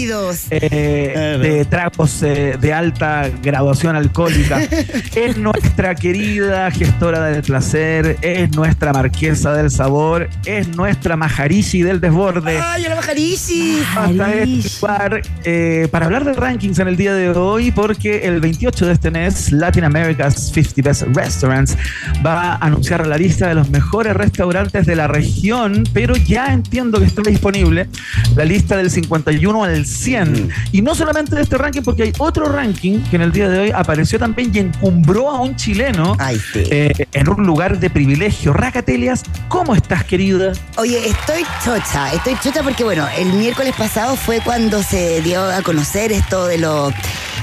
eh, 0.51 1.39
de 1.41 1.65
tragos 1.65 2.23
eh, 2.23 2.57
de 2.61 2.73
alta 2.73 3.31
graduación 3.43 3.97
alcohólica. 3.97 4.61
Es 5.15 5.37
nuestra 5.37 5.95
querida 5.95 6.71
gestora 6.73 7.25
del 7.27 7.43
placer, 7.43 8.19
es 8.21 8.51
nuestra 8.51 8.93
marquesa 8.93 9.55
del 9.55 9.71
sabor, 9.71 10.29
es 10.45 10.69
nuestra 10.69 11.17
majarishi 11.17 11.83
del 11.83 12.01
desborde. 12.01 12.59
¡Ay, 12.61 12.83
la 12.83 12.97
majarishi! 12.97 13.83
Hasta 13.97 14.35
este 14.35 14.81
lugar, 14.81 15.23
eh, 15.45 15.89
para 15.91 16.07
hablar 16.07 16.25
de 16.25 16.33
rankings 16.33 16.79
en 16.81 16.89
el 16.89 16.97
día 16.97 17.15
de 17.15 17.31
hoy, 17.31 17.71
porque 17.71 18.27
el 18.27 18.41
28 18.41 18.87
de 18.87 18.93
este 18.93 19.11
mes, 19.11 19.53
Latin 19.53 19.85
America's 19.85 20.34
50 20.35 20.65
50 20.65 21.07
Best 21.07 21.35
Restaurants 21.35 21.77
va 22.25 22.53
a 22.53 22.57
anunciar 22.57 23.07
la 23.07 23.17
lista 23.17 23.49
de 23.49 23.55
los 23.55 23.71
mejores 23.71 24.15
restaurantes 24.15 24.87
de 24.87 24.97
la 24.97 25.07
región, 25.07 25.85
pero 25.93 26.17
ya 26.17 26.53
entiendo 26.53 26.99
que 26.99 27.07
está 27.07 27.23
disponible 27.23 27.89
la 28.37 28.45
lista 28.45 28.77
del 28.77 28.91
51 28.91 29.65
al 29.65 29.87
100. 29.87 30.51
Y 30.73 30.83
no 30.83 30.95
solamente 30.95 31.35
de 31.35 31.43
este 31.43 31.59
ranking, 31.59 31.83
porque 31.83 32.05
hay 32.05 32.13
otro 32.19 32.47
ranking 32.47 33.01
que 33.11 33.17
en 33.17 33.23
el 33.23 33.33
día 33.33 33.49
de 33.49 33.59
hoy 33.59 33.71
apareció 33.75 34.19
también 34.19 34.51
y 34.55 34.59
encumbró 34.59 35.31
a 35.31 35.41
un 35.41 35.57
chileno 35.57 36.17
eh, 36.55 36.93
en 37.13 37.29
un 37.29 37.47
lugar 37.47 37.79
de 37.79 37.91
privilegio. 37.91 38.53
Racatelias, 38.53 39.23
¿cómo 39.49 39.75
estás, 39.75 40.05
querida? 40.05 40.53
Oye, 40.77 41.09
estoy 41.09 41.45
chocha, 41.65 42.13
estoy 42.13 42.37
chocha 42.43 42.63
porque 42.63 42.85
bueno, 42.85 43.07
el 43.17 43.33
miércoles 43.35 43.75
pasado 43.77 44.17
fue 44.17 44.41
cuando 44.41 44.83
se 44.83 45.21
dio 45.23 45.43
a 45.43 45.63
conocer 45.63 46.13
esto 46.13 46.47
de 46.47 46.59
los 46.59 46.93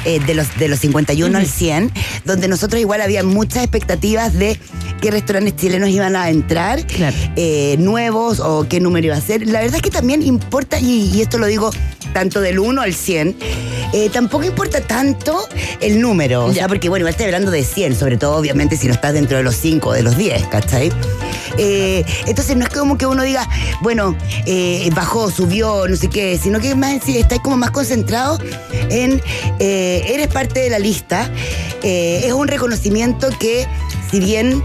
eh, 0.05 0.19
de 0.19 0.33
los 0.33 0.57
de 0.57 0.67
los 0.67 0.79
51 0.79 1.37
al 1.37 1.47
100, 1.47 1.91
donde 2.25 2.47
nosotros 2.47 2.79
igual 2.79 3.01
había 3.01 3.23
muchas 3.23 3.63
expectativas 3.63 4.33
de 4.33 4.59
qué 5.01 5.11
restaurantes 5.11 5.55
chilenos 5.55 5.89
iban 5.89 6.15
a 6.15 6.29
entrar, 6.29 6.85
eh, 7.35 7.75
nuevos 7.79 8.39
o 8.39 8.67
qué 8.67 8.79
número 8.79 9.07
iba 9.07 9.15
a 9.15 9.21
ser. 9.21 9.47
La 9.47 9.61
verdad 9.61 9.77
es 9.77 9.81
que 9.81 9.89
también 9.89 10.21
importa, 10.21 10.79
y, 10.79 11.11
y 11.13 11.21
esto 11.21 11.37
lo 11.37 11.47
digo 11.47 11.71
tanto 12.13 12.41
del 12.41 12.59
1 12.59 12.81
al 12.81 12.93
100, 12.93 13.37
eh, 13.93 14.09
tampoco 14.09 14.45
importa 14.45 14.81
tanto 14.81 15.47
el 15.79 15.99
número, 16.01 16.45
o 16.45 16.53
sea, 16.53 16.67
porque 16.67 16.89
bueno, 16.89 17.03
igual 17.03 17.11
estoy 17.11 17.25
hablando 17.25 17.51
de 17.51 17.63
100, 17.63 17.95
sobre 17.95 18.17
todo 18.17 18.35
obviamente 18.37 18.77
si 18.77 18.87
no 18.87 18.93
estás 18.93 19.13
dentro 19.13 19.37
de 19.37 19.43
los 19.43 19.55
5 19.55 19.89
o 19.89 19.93
de 19.93 20.03
los 20.03 20.17
10, 20.17 20.47
¿cachai? 20.47 20.91
Eh, 21.57 22.05
entonces 22.25 22.55
no 22.55 22.63
es 22.63 22.69
como 22.69 22.97
que 22.97 23.05
uno 23.05 23.23
diga, 23.23 23.47
bueno, 23.81 24.15
eh, 24.45 24.89
bajó, 24.95 25.29
subió, 25.29 25.87
no 25.87 25.95
sé 25.95 26.09
qué, 26.09 26.39
sino 26.41 26.59
que 26.59 26.75
más 26.75 27.01
sí, 27.03 27.17
está 27.17 27.39
como 27.39 27.57
más 27.57 27.71
concentrado 27.71 28.39
en 28.89 29.21
eh, 29.59 30.03
eres 30.07 30.27
parte 30.27 30.61
de 30.61 30.69
la 30.69 30.79
lista. 30.79 31.29
Es 31.83 32.31
un 32.31 32.47
reconocimiento 32.47 33.29
que, 33.39 33.67
si 34.11 34.19
bien 34.19 34.63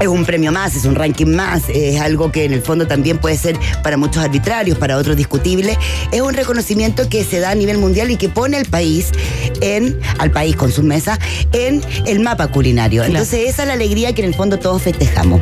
es 0.00 0.08
un 0.08 0.24
premio 0.24 0.52
más, 0.52 0.74
es 0.76 0.84
un 0.84 0.94
ranking 0.94 1.26
más, 1.34 1.68
es 1.68 2.00
algo 2.00 2.30
que 2.32 2.44
en 2.44 2.52
el 2.52 2.62
fondo 2.62 2.86
también 2.86 3.18
puede 3.18 3.36
ser 3.36 3.56
para 3.82 3.96
muchos 3.96 4.22
arbitrarios, 4.24 4.78
para 4.78 4.96
otros 4.96 5.16
discutible. 5.16 5.78
Es 6.12 6.20
un 6.20 6.34
reconocimiento 6.34 7.08
que 7.08 7.24
se 7.24 7.40
da 7.40 7.50
a 7.50 7.54
nivel 7.54 7.78
mundial 7.78 8.10
y 8.10 8.16
que 8.16 8.28
pone 8.28 8.56
al 8.56 8.66
país 8.66 9.12
en, 9.60 9.98
al 10.18 10.30
país 10.30 10.56
con 10.56 10.70
sus 10.72 10.84
mesas, 10.84 11.18
en 11.52 11.80
el 12.06 12.20
mapa 12.20 12.48
culinario. 12.48 13.04
Entonces 13.04 13.48
esa 13.48 13.62
es 13.62 13.68
la 13.68 13.74
alegría 13.74 14.12
que 14.14 14.22
en 14.22 14.28
el 14.28 14.34
fondo 14.34 14.58
todos 14.58 14.82
festejamos. 14.82 15.40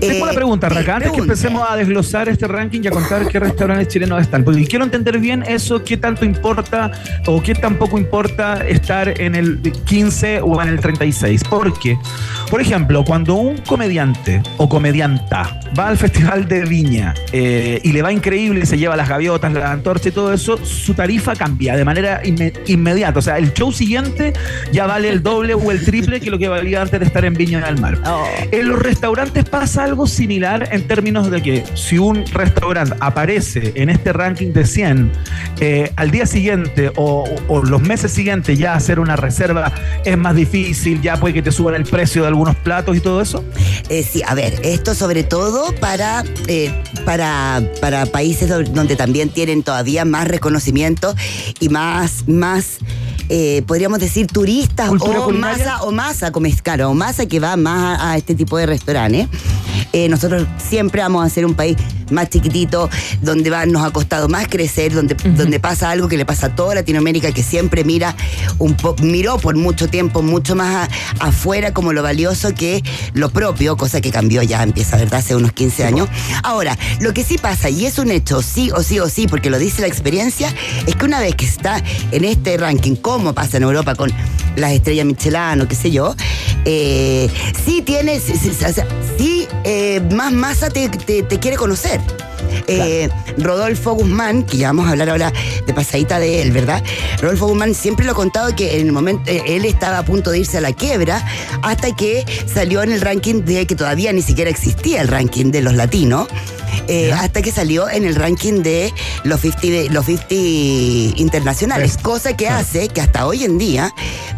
Tengo 0.00 0.14
Eh, 0.14 0.22
una 0.22 0.32
pregunta, 0.32 0.68
Raca, 0.68 0.96
antes 0.96 1.12
que 1.12 1.18
empecemos 1.18 1.66
a 1.68 1.76
desglosar 1.76 2.28
este 2.28 2.46
ranking 2.46 2.82
y 2.84 2.86
a 2.86 2.90
contar 2.90 3.26
qué 3.28 3.40
restaurantes 3.40 3.88
chilenos 3.88 4.20
están. 4.22 4.44
Porque 4.44 4.64
quiero 4.66 4.84
entender 4.84 5.18
bien 5.18 5.42
eso, 5.48 5.82
qué 5.82 5.96
tanto 5.96 6.24
importa 6.24 6.92
o 7.26 7.42
qué 7.42 7.54
tampoco 7.54 7.98
importa 7.98 8.64
estar 8.66 9.20
en 9.20 9.34
el 9.34 9.60
15 9.86 10.40
o 10.42 10.62
en 10.62 10.68
el 10.68 10.78
36. 10.80 11.42
Porque, 11.50 11.98
por 12.50 12.60
ejemplo, 12.60 13.04
cuando 13.04 13.34
un 13.34 13.56
comediante 13.58 13.87
o 14.58 14.68
comedianta 14.68 15.58
va 15.78 15.88
al 15.88 15.96
Festival 15.96 16.48
de 16.48 16.64
Viña 16.64 17.14
eh, 17.32 17.80
y 17.82 17.92
le 17.92 18.02
va 18.02 18.12
increíble 18.12 18.60
y 18.62 18.66
se 18.66 18.78
lleva 18.78 18.96
las 18.96 19.08
gaviotas, 19.08 19.52
la 19.52 19.70
antorcha 19.72 20.08
y 20.08 20.12
todo 20.12 20.32
eso, 20.32 20.56
su 20.64 20.94
tarifa 20.94 21.34
cambia 21.36 21.76
de 21.76 21.84
manera 21.84 22.22
inme- 22.24 22.52
inmediata. 22.66 23.18
O 23.18 23.22
sea, 23.22 23.38
el 23.38 23.52
show 23.52 23.72
siguiente 23.72 24.32
ya 24.72 24.86
vale 24.86 25.08
el 25.10 25.22
doble 25.22 25.54
o 25.54 25.70
el 25.70 25.84
triple 25.84 26.20
que 26.20 26.30
lo 26.30 26.38
que 26.38 26.48
valía 26.48 26.82
antes 26.82 26.98
de 27.00 27.06
estar 27.06 27.24
en 27.24 27.34
Viña 27.34 27.60
del 27.60 27.80
Mar. 27.80 27.98
En 28.50 28.68
los 28.68 28.78
restaurantes 28.78 29.44
pasa 29.44 29.84
algo 29.84 30.06
similar 30.06 30.68
en 30.72 30.86
términos 30.86 31.30
de 31.30 31.42
que 31.42 31.64
si 31.74 31.98
un 31.98 32.24
restaurante 32.26 32.94
aparece 33.00 33.72
en 33.76 33.88
este 33.90 34.12
ranking 34.12 34.52
de 34.52 34.66
100, 34.66 35.10
eh, 35.60 35.92
al 35.96 36.10
día 36.10 36.26
siguiente 36.26 36.90
o, 36.96 37.24
o 37.48 37.62
los 37.64 37.80
meses 37.82 38.12
siguientes 38.12 38.58
ya 38.58 38.74
hacer 38.74 38.98
una 39.00 39.16
reserva 39.16 39.72
es 40.04 40.16
más 40.16 40.34
difícil, 40.34 41.00
ya 41.02 41.16
puede 41.18 41.34
que 41.34 41.42
te 41.42 41.52
suban 41.52 41.74
el 41.74 41.84
precio 41.84 42.22
de 42.22 42.28
algunos 42.28 42.56
platos 42.56 42.96
y 42.96 43.00
todo 43.00 43.20
eso. 43.20 43.44
Eh, 43.88 44.02
sí, 44.10 44.22
a 44.26 44.34
ver, 44.34 44.60
esto 44.64 44.94
sobre 44.94 45.24
todo 45.24 45.74
para, 45.80 46.24
eh, 46.46 46.72
para, 47.04 47.62
para 47.80 48.06
países 48.06 48.48
do- 48.48 48.62
donde 48.62 48.96
también 48.96 49.30
tienen 49.30 49.62
todavía 49.62 50.04
más 50.04 50.28
reconocimiento 50.28 51.14
y 51.60 51.68
más, 51.68 52.26
más 52.28 52.78
eh, 53.28 53.62
podríamos 53.66 53.98
decir, 53.98 54.26
turistas 54.26 54.88
¿Cultura 54.88 55.20
o 55.20 55.24
culinaria? 55.24 55.64
masa, 55.64 55.82
o 55.82 55.92
masa, 55.92 56.32
como 56.32 56.48
claro, 56.62 56.90
o 56.90 56.94
masa 56.94 57.26
que 57.26 57.40
va 57.40 57.56
más 57.56 58.00
a, 58.00 58.12
a 58.12 58.16
este 58.16 58.34
tipo 58.34 58.56
de 58.58 58.66
restaurantes. 58.66 59.28
Eh, 59.92 60.08
nosotros 60.08 60.46
siempre 60.68 61.00
vamos 61.00 61.24
a 61.24 61.30
ser 61.30 61.46
un 61.46 61.54
país 61.54 61.76
más 62.10 62.28
chiquitito, 62.30 62.88
donde 63.22 63.50
va, 63.50 63.64
nos 63.66 63.84
ha 63.86 63.90
costado 63.90 64.28
más 64.28 64.48
crecer, 64.48 64.92
donde, 64.94 65.14
donde 65.14 65.60
pasa 65.60 65.90
algo 65.90 66.08
que 66.08 66.16
le 66.16 66.24
pasa 66.26 66.46
a 66.46 66.54
toda 66.54 66.74
Latinoamérica, 66.74 67.32
que 67.32 67.42
siempre 67.42 67.84
mira 67.84 68.14
un 68.58 68.74
po- 68.74 68.96
miró 69.02 69.38
por 69.38 69.56
mucho 69.56 69.88
tiempo 69.88 70.22
mucho 70.22 70.54
más 70.56 70.88
a- 71.20 71.26
afuera 71.28 71.72
como 71.74 71.92
lo 71.92 72.02
valioso 72.02 72.54
que 72.54 72.82
lo 73.14 73.30
propio, 73.30 73.76
cosa 73.76 74.00
que 74.00 74.10
cambió 74.10 74.42
ya, 74.42 74.62
empieza, 74.62 74.96
¿verdad? 74.96 75.20
Hace 75.20 75.36
unos 75.36 75.52
15 75.52 75.84
años. 75.84 76.08
Ahora, 76.42 76.78
lo 77.00 77.12
que 77.14 77.24
sí 77.24 77.36
pasa, 77.38 77.68
y 77.70 77.84
es 77.86 77.98
un 77.98 78.10
hecho, 78.10 78.40
sí 78.42 78.70
o 78.74 78.82
sí 78.82 78.98
o 79.00 79.08
sí, 79.08 79.26
porque 79.26 79.50
lo 79.50 79.58
dice 79.58 79.82
la 79.82 79.88
experiencia, 79.88 80.52
es 80.86 80.96
que 80.96 81.04
una 81.04 81.20
vez 81.20 81.34
que 81.34 81.44
está 81.46 81.82
en 82.10 82.24
este 82.24 82.56
ranking, 82.56 82.94
como 83.18 83.34
pasa 83.34 83.56
en 83.56 83.64
Europa 83.64 83.94
con 83.94 84.12
las 84.56 84.72
estrellas 84.72 85.04
Michelin 85.06 85.60
o 85.60 85.68
qué 85.68 85.74
sé 85.74 85.90
yo, 85.90 86.14
eh, 86.64 87.28
sí 87.66 87.82
tienes, 87.82 88.22
sí, 89.16 89.46
eh, 89.64 90.00
más 90.14 90.32
masa 90.32 90.70
te, 90.70 90.88
te- 90.88 91.22
te 91.22 91.38
quiere 91.38 91.56
conocer. 91.56 92.00
Eh, 92.66 93.08
Rodolfo 93.38 93.92
Guzmán, 93.92 94.42
que 94.44 94.56
ya 94.58 94.68
vamos 94.68 94.86
a 94.86 94.90
hablar 94.90 95.10
ahora 95.10 95.32
de 95.66 95.72
pasadita 95.74 96.18
de 96.18 96.42
él, 96.42 96.52
¿verdad? 96.52 96.82
Rodolfo 97.20 97.46
Guzmán 97.48 97.74
siempre 97.74 98.04
lo 98.06 98.12
ha 98.12 98.14
contado 98.14 98.54
que 98.54 98.78
en 98.80 98.86
el 98.86 98.92
momento 98.92 99.30
eh, 99.30 99.42
él 99.46 99.64
estaba 99.64 99.98
a 99.98 100.04
punto 100.04 100.30
de 100.30 100.40
irse 100.40 100.58
a 100.58 100.60
la 100.60 100.72
quiebra 100.72 101.24
hasta 101.62 101.94
que 101.94 102.24
salió 102.52 102.82
en 102.82 102.92
el 102.92 103.00
ranking 103.00 103.42
de 103.44 103.66
que 103.66 103.74
todavía 103.74 104.12
ni 104.12 104.22
siquiera 104.22 104.50
existía 104.50 105.00
el 105.00 105.08
ranking 105.08 105.50
de 105.50 105.62
los 105.62 105.74
latinos. 105.74 106.28
eh, 106.86 107.12
hasta 107.12 107.42
que 107.42 107.50
salió 107.52 107.88
en 107.90 108.04
el 108.06 108.14
ranking 108.14 108.62
de 108.62 108.92
los 109.24 109.40
50, 109.40 109.66
de- 109.66 109.90
los 109.90 110.06
50 110.06 110.34
internacionales, 111.20 111.96
cosa 112.00 112.36
que 112.36 112.48
hace 112.48 112.88
que 112.88 113.00
hasta 113.00 113.26
hoy 113.26 113.44
en 113.44 113.58
día 113.58 113.92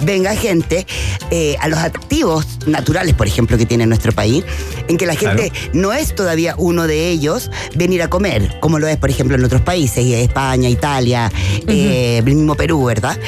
venga 0.05 0.35
gente 0.35 0.87
eh, 1.31 1.57
a 1.61 1.69
los 1.69 1.79
activos 1.79 2.47
naturales, 2.67 3.15
por 3.15 3.27
ejemplo, 3.27 3.57
que 3.59 3.67
tiene 3.67 3.87
nuestro 3.87 4.13
país, 4.13 4.45
en 4.89 4.97
que 4.97 5.07
la 5.07 5.15
gente 5.15 5.53
no 5.73 5.93
es 5.93 6.15
todavía 6.15 6.55
uno 6.59 6.87
de 6.87 7.09
ellos 7.11 7.51
venir 7.75 8.00
a 8.03 8.11
comer, 8.11 8.59
como 8.61 8.79
lo 8.79 8.89
es, 8.89 8.97
por 8.97 9.11
ejemplo, 9.11 9.37
en 9.37 9.45
otros 9.45 9.61
países, 9.63 10.05
España, 10.05 10.69
Italia, 10.69 11.31
eh, 11.67 12.19
el 12.19 12.25
mismo 12.25 12.55
Perú, 12.55 12.85
¿verdad? 12.85 13.19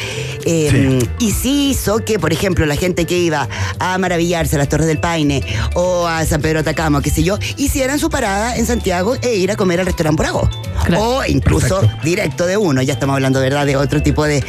Eh, 0.44 0.98
Y 1.18 1.30
sí 1.30 1.70
hizo 1.70 2.04
que, 2.04 2.18
por 2.18 2.32
ejemplo, 2.32 2.66
la 2.66 2.76
gente 2.76 3.04
que 3.04 3.18
iba 3.18 3.48
a 3.78 3.98
maravillarse 3.98 4.56
a 4.56 4.58
las 4.58 4.68
Torres 4.68 4.86
del 4.86 4.98
Paine 4.98 5.42
o 5.74 6.06
a 6.06 6.24
San 6.26 6.40
Pedro 6.42 6.60
Atacama, 6.60 7.00
qué 7.02 7.10
sé 7.10 7.22
yo, 7.22 7.38
hicieran 7.56 7.98
su 7.98 8.10
parada 8.10 8.56
en 8.56 8.66
Santiago 8.66 9.16
e 9.22 9.34
ir 9.36 9.50
a 9.50 9.56
comer 9.56 9.80
al 9.80 9.86
restaurante 9.86 10.16
Porago. 10.16 10.48
O 10.98 11.22
incluso 11.26 11.80
directo 12.02 12.46
de 12.46 12.56
uno, 12.56 12.82
ya 12.82 12.94
estamos 12.94 13.14
hablando, 13.14 13.40
¿verdad?, 13.40 13.66
de 13.66 13.76
otro 13.76 14.02
tipo 14.02 14.24
de, 14.24 14.42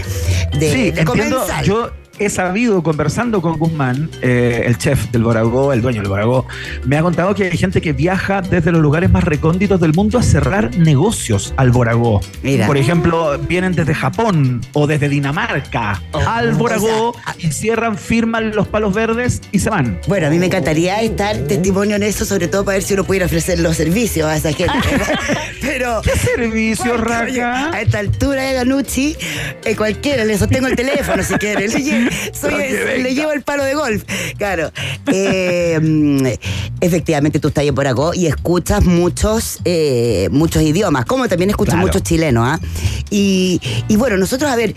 de, 0.57 0.71
sí, 0.71 0.91
de 0.91 1.01
entiendo. 1.01 1.11
comensal. 1.11 1.65
Yo 1.65 1.91
he 2.19 2.29
sabido, 2.29 2.83
conversando 2.83 3.41
con 3.41 3.57
Guzmán, 3.57 4.09
eh, 4.21 4.63
el 4.65 4.77
chef 4.77 5.09
del 5.11 5.23
Boragó, 5.23 5.73
el 5.73 5.81
dueño 5.81 6.01
del 6.01 6.09
Boragó, 6.09 6.45
me 6.85 6.97
ha 6.97 7.01
contado 7.01 7.33
que 7.33 7.45
hay 7.45 7.57
gente 7.57 7.81
que 7.81 7.93
viaja 7.93 8.41
desde 8.41 8.71
los 8.71 8.81
lugares 8.81 9.09
más 9.09 9.23
recónditos 9.23 9.79
del 9.79 9.93
mundo 9.93 10.19
a 10.19 10.23
cerrar 10.23 10.75
negocios 10.77 11.53
al 11.57 11.71
Boragó. 11.71 12.21
Mira. 12.43 12.67
Por 12.67 12.77
ejemplo, 12.77 13.37
vienen 13.39 13.73
desde 13.73 13.93
Japón 13.95 14.61
o 14.73 14.85
desde 14.85 15.09
Dinamarca 15.09 16.01
al 16.27 16.53
Boragó 16.53 17.15
y 17.39 17.51
cierran, 17.51 17.97
firman 17.97 18.55
los 18.55 18.67
palos 18.67 18.93
verdes 18.93 19.41
y 19.51 19.59
se 19.59 19.69
van. 19.69 19.99
Bueno, 20.07 20.27
a 20.27 20.29
mí 20.29 20.37
me 20.37 20.45
encantaría 20.45 21.01
estar 21.01 21.35
testimonio 21.47 21.95
en 21.95 22.03
eso, 22.03 22.25
sobre 22.25 22.47
todo 22.47 22.63
para 22.63 22.75
ver 22.75 22.83
si 22.83 22.93
uno 22.93 23.03
pudiera 23.03 23.25
ofrecer 23.25 23.59
los 23.59 23.75
servicios 23.75 24.27
a 24.27 24.37
esa 24.37 24.53
gente. 24.53 24.73
Pero. 25.61 26.01
¿Qué 26.01 26.11
servicios, 26.11 26.99
Raca? 26.99 27.71
A 27.71 27.81
esta 27.81 27.99
altura 27.99 28.43
de 28.43 28.53
Ganucci, 28.53 29.15
eh, 29.65 29.75
cualquiera, 29.75 30.25
le 30.25 30.37
sostengo 30.37 30.67
el 30.67 30.75
teléfono 30.75 31.23
si 31.23 31.33
quiere. 31.35 31.67
Le, 31.67 32.02
soy- 32.33 33.01
le 33.01 33.13
llevo 33.15 33.31
el 33.31 33.41
palo 33.43 33.63
de 33.63 33.73
golf. 33.75 34.03
Claro. 34.37 34.71
Eh, 35.11 35.79
mm, 35.81 36.25
efectivamente, 36.81 37.39
tú 37.39 37.47
estás 37.49 37.63
por 37.73 37.87
acá 37.87 38.01
y 38.13 38.25
escuchas 38.27 38.83
muchos, 38.83 39.59
eh, 39.65 40.27
muchos 40.31 40.61
idiomas, 40.63 41.05
como 41.05 41.27
también 41.27 41.49
escuchas 41.49 41.75
Claro. 41.75 41.87
muchos 41.87 42.03
chilenos. 42.03 42.45
¿ah? 42.47 42.59
Y, 43.09 43.61
y 43.87 43.95
bueno, 43.95 44.17
nosotros, 44.17 44.51
a 44.51 44.55
ver, 44.55 44.75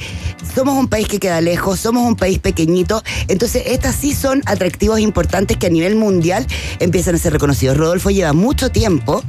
somos 0.55 0.79
un 0.79 0.89
país 0.89 1.09
que 1.09 1.19
queda 1.19 1.41
lejos, 1.41 1.81
somos 1.81 2.07
un 2.07 2.17
país 2.17 2.39
pequeñito, 2.39 3.03
entonces 3.29 3.63
estas 3.67 3.97
sí 3.97 4.15
son 4.15 4.43
atractivos 4.47 5.01
importantes 5.01 5.57
que 5.57 5.67
a 5.67 5.71
nivel 5.71 5.97
mundial 5.97 6.47
empiezan 6.81 7.15
a 7.15 7.19
ser 7.19 7.33
reconocidos. 7.33 7.77
Rodolfo 7.77 8.11
lleva 8.11 8.33
mucho 8.33 8.71
tiempo 8.71 9.23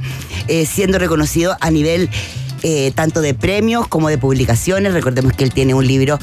eh, 0.46 0.66
siendo 0.66 0.98
reconocido 0.98 1.56
a 1.60 1.70
nivel 1.70 2.08
eh, 2.62 2.92
tanto 2.94 3.20
de 3.20 3.34
premios 3.34 3.86
como 3.88 4.08
de 4.08 4.18
publicaciones. 4.18 4.92
Recordemos 4.92 5.32
que 5.32 5.44
él 5.44 5.52
tiene 5.52 5.74
un 5.74 5.86
libro 5.86 6.18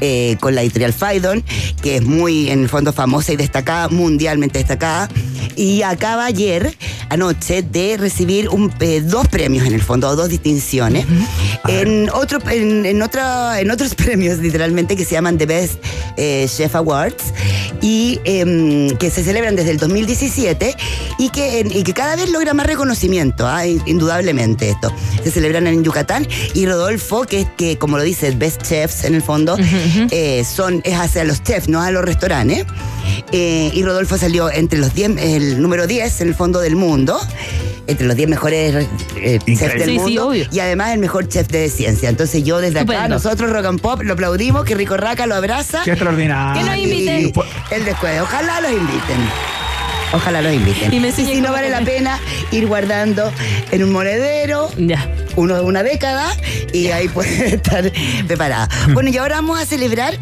eh, 0.00 0.36
con 0.40 0.54
la 0.54 0.62
editorial 0.62 0.92
Faidon, 0.92 1.44
que 1.82 1.96
es 1.96 2.02
muy, 2.02 2.50
en 2.50 2.62
el 2.62 2.68
fondo, 2.68 2.92
famosa 2.92 3.32
y 3.32 3.36
destacada, 3.36 3.88
mundialmente 3.88 4.58
destacada. 4.58 5.08
Y 5.56 5.82
acaba 5.82 6.26
ayer, 6.26 6.76
anoche, 7.08 7.62
de 7.62 7.96
recibir 7.96 8.48
un, 8.50 8.72
eh, 8.80 9.00
dos 9.02 9.26
premios, 9.28 9.66
en 9.66 9.72
el 9.72 9.80
fondo, 9.82 10.08
o 10.08 10.16
dos 10.16 10.28
distinciones, 10.28 11.06
en, 11.68 12.10
otro, 12.10 12.38
en, 12.50 12.84
en 12.84 13.00
otra- 13.02 13.60
en 13.60 13.70
otros 13.70 13.94
premios, 13.96 14.38
literalmente, 14.38 14.96
que 14.96 15.04
se 15.04 15.12
llaman 15.12 15.38
The 15.38 15.46
Best 15.46 15.74
eh, 16.18 16.46
Chef 16.54 16.74
Awards. 16.74 17.24
y 17.82 18.20
em, 18.24 18.90
que 18.96 19.10
se 19.10 19.22
celebran 19.22 19.54
desde 19.56 19.70
el 19.70 19.76
2017 19.78 20.74
y 21.18 21.28
que, 21.30 21.60
en- 21.60 21.70
y 21.70 21.82
que 21.84 21.92
cada 21.94 22.16
vez 22.16 22.30
logra 22.30 22.52
más 22.54 22.66
reconocimiento, 22.66 23.46
ah, 23.46 23.66
in- 23.66 23.82
indudablemente 23.86 24.70
esto. 24.70 24.92
Se 25.24 25.30
celebran 25.30 25.66
en 25.66 25.82
Yucatán 25.84 26.26
y 26.54 26.66
Rodolfo, 26.66 27.22
que 27.24 27.40
es 27.40 27.46
que, 27.56 27.78
como 27.78 27.96
lo 27.96 28.02
dice, 28.02 28.30
Best 28.32 28.62
Chefs 28.62 29.04
en 29.04 29.14
el 29.14 29.22
fondo, 29.22 29.56
eh, 30.10 30.44
son, 30.44 30.80
es 30.84 30.94
hacia 30.94 31.24
los 31.24 31.42
chefs, 31.42 31.68
no 31.68 31.80
a 31.82 31.90
los 31.90 32.04
restaurantes. 32.04 32.64
Eh, 33.32 33.70
y 33.72 33.82
Rodolfo 33.82 34.16
salió 34.18 34.50
entre 34.50 34.78
los 34.78 34.94
10, 34.94 35.12
el 35.18 35.60
número 35.62 35.86
10 35.86 36.20
en 36.20 36.28
el 36.28 36.34
fondo 36.34 36.60
del 36.60 36.76
mundo, 36.76 37.18
entre 37.86 38.06
los 38.06 38.16
10 38.16 38.28
mejores 38.28 38.86
eh, 39.16 39.38
chefs 39.46 39.60
del 39.74 39.84
Sí, 39.84 39.90
sí, 39.92 39.98
mundo. 39.98 40.28
obvio. 40.28 40.46
Y 40.50 40.60
además 40.60 40.92
el 40.92 40.98
mejor 40.98 41.28
chef 41.28 41.48
de 41.48 41.68
ciencia. 41.68 42.08
Entonces 42.08 42.42
yo 42.44 42.58
desde 42.60 42.80
acá, 42.80 43.08
nosotros 43.08 43.50
Rock 43.50 43.66
and 43.66 43.80
Pop, 43.80 44.02
lo 44.02 44.14
aplaudimos, 44.14 44.64
que 44.64 44.74
Rico 44.74 44.96
Raca 44.96 45.26
lo 45.26 45.34
abraza. 45.34 45.82
Qué 45.84 45.92
extraordinario. 45.92 46.62
Que 46.62 46.68
nos 46.68 46.78
inviten. 46.78 47.20
Y 47.20 47.74
el 47.74 47.84
descuento. 47.84 48.22
Ojalá 48.24 48.60
los 48.60 48.72
inviten. 48.72 49.18
Ojalá 50.12 50.40
los 50.42 50.52
inviten. 50.52 50.92
Y 50.92 51.00
me 51.00 51.08
Y 51.08 51.12
si 51.12 51.40
no 51.40 51.52
vale 51.52 51.68
la 51.70 51.80
pena 51.80 52.18
ir 52.50 52.66
guardando 52.66 53.32
en 53.70 53.82
un 53.84 53.90
monedero 53.92 54.70
Ya. 54.78 55.10
uno, 55.36 55.62
una 55.62 55.82
década 55.82 56.34
y 56.72 56.88
ahí 56.88 57.08
puede 57.08 57.46
estar 57.54 57.90
preparada. 58.26 58.68
Bueno, 58.94 59.10
y 59.10 59.16
ahora 59.18 59.36
vamos 59.36 59.58
a 59.60 59.66
celebrar 59.66 60.14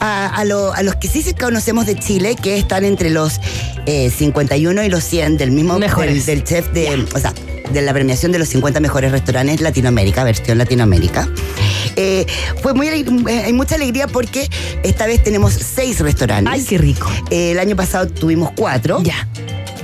a, 0.00 0.26
a 0.28 0.44
lo- 0.44 0.72
a 0.72 0.82
los 0.82 0.96
que 0.96 1.08
sí 1.08 1.22
se 1.22 1.34
conocemos 1.34 1.86
de 1.86 1.98
Chile, 1.98 2.36
que 2.40 2.56
están 2.58 2.84
entre 2.84 3.10
los 3.10 3.40
eh, 3.86 4.10
51 4.10 4.82
y 4.84 4.88
los 4.88 5.04
100 5.04 5.36
del 5.36 5.50
mismo 5.50 5.78
del, 5.78 6.24
del 6.24 6.44
chef 6.44 6.68
de, 6.72 7.04
o 7.14 7.18
sea, 7.18 7.32
de 7.72 7.82
la 7.82 7.92
premiación 7.92 8.30
de 8.32 8.38
los 8.38 8.48
50 8.48 8.80
mejores 8.80 9.10
restaurantes 9.12 9.60
Latinoamérica, 9.60 10.24
versión 10.24 10.58
Latinoamérica. 10.58 11.28
Eh, 11.96 12.26
fue 12.62 12.74
muy 12.74 12.88
eh, 12.88 13.42
hay 13.44 13.52
mucha 13.52 13.76
alegría 13.76 14.06
porque 14.06 14.48
esta 14.82 15.06
vez 15.06 15.22
tenemos 15.22 15.52
seis 15.54 16.00
restaurantes. 16.00 16.52
Ay, 16.52 16.64
qué 16.64 16.78
rico. 16.78 17.08
Eh, 17.30 17.52
el 17.52 17.58
año 17.58 17.76
pasado 17.76 18.06
tuvimos 18.08 18.50
cuatro. 18.56 19.02
Ya. 19.02 19.28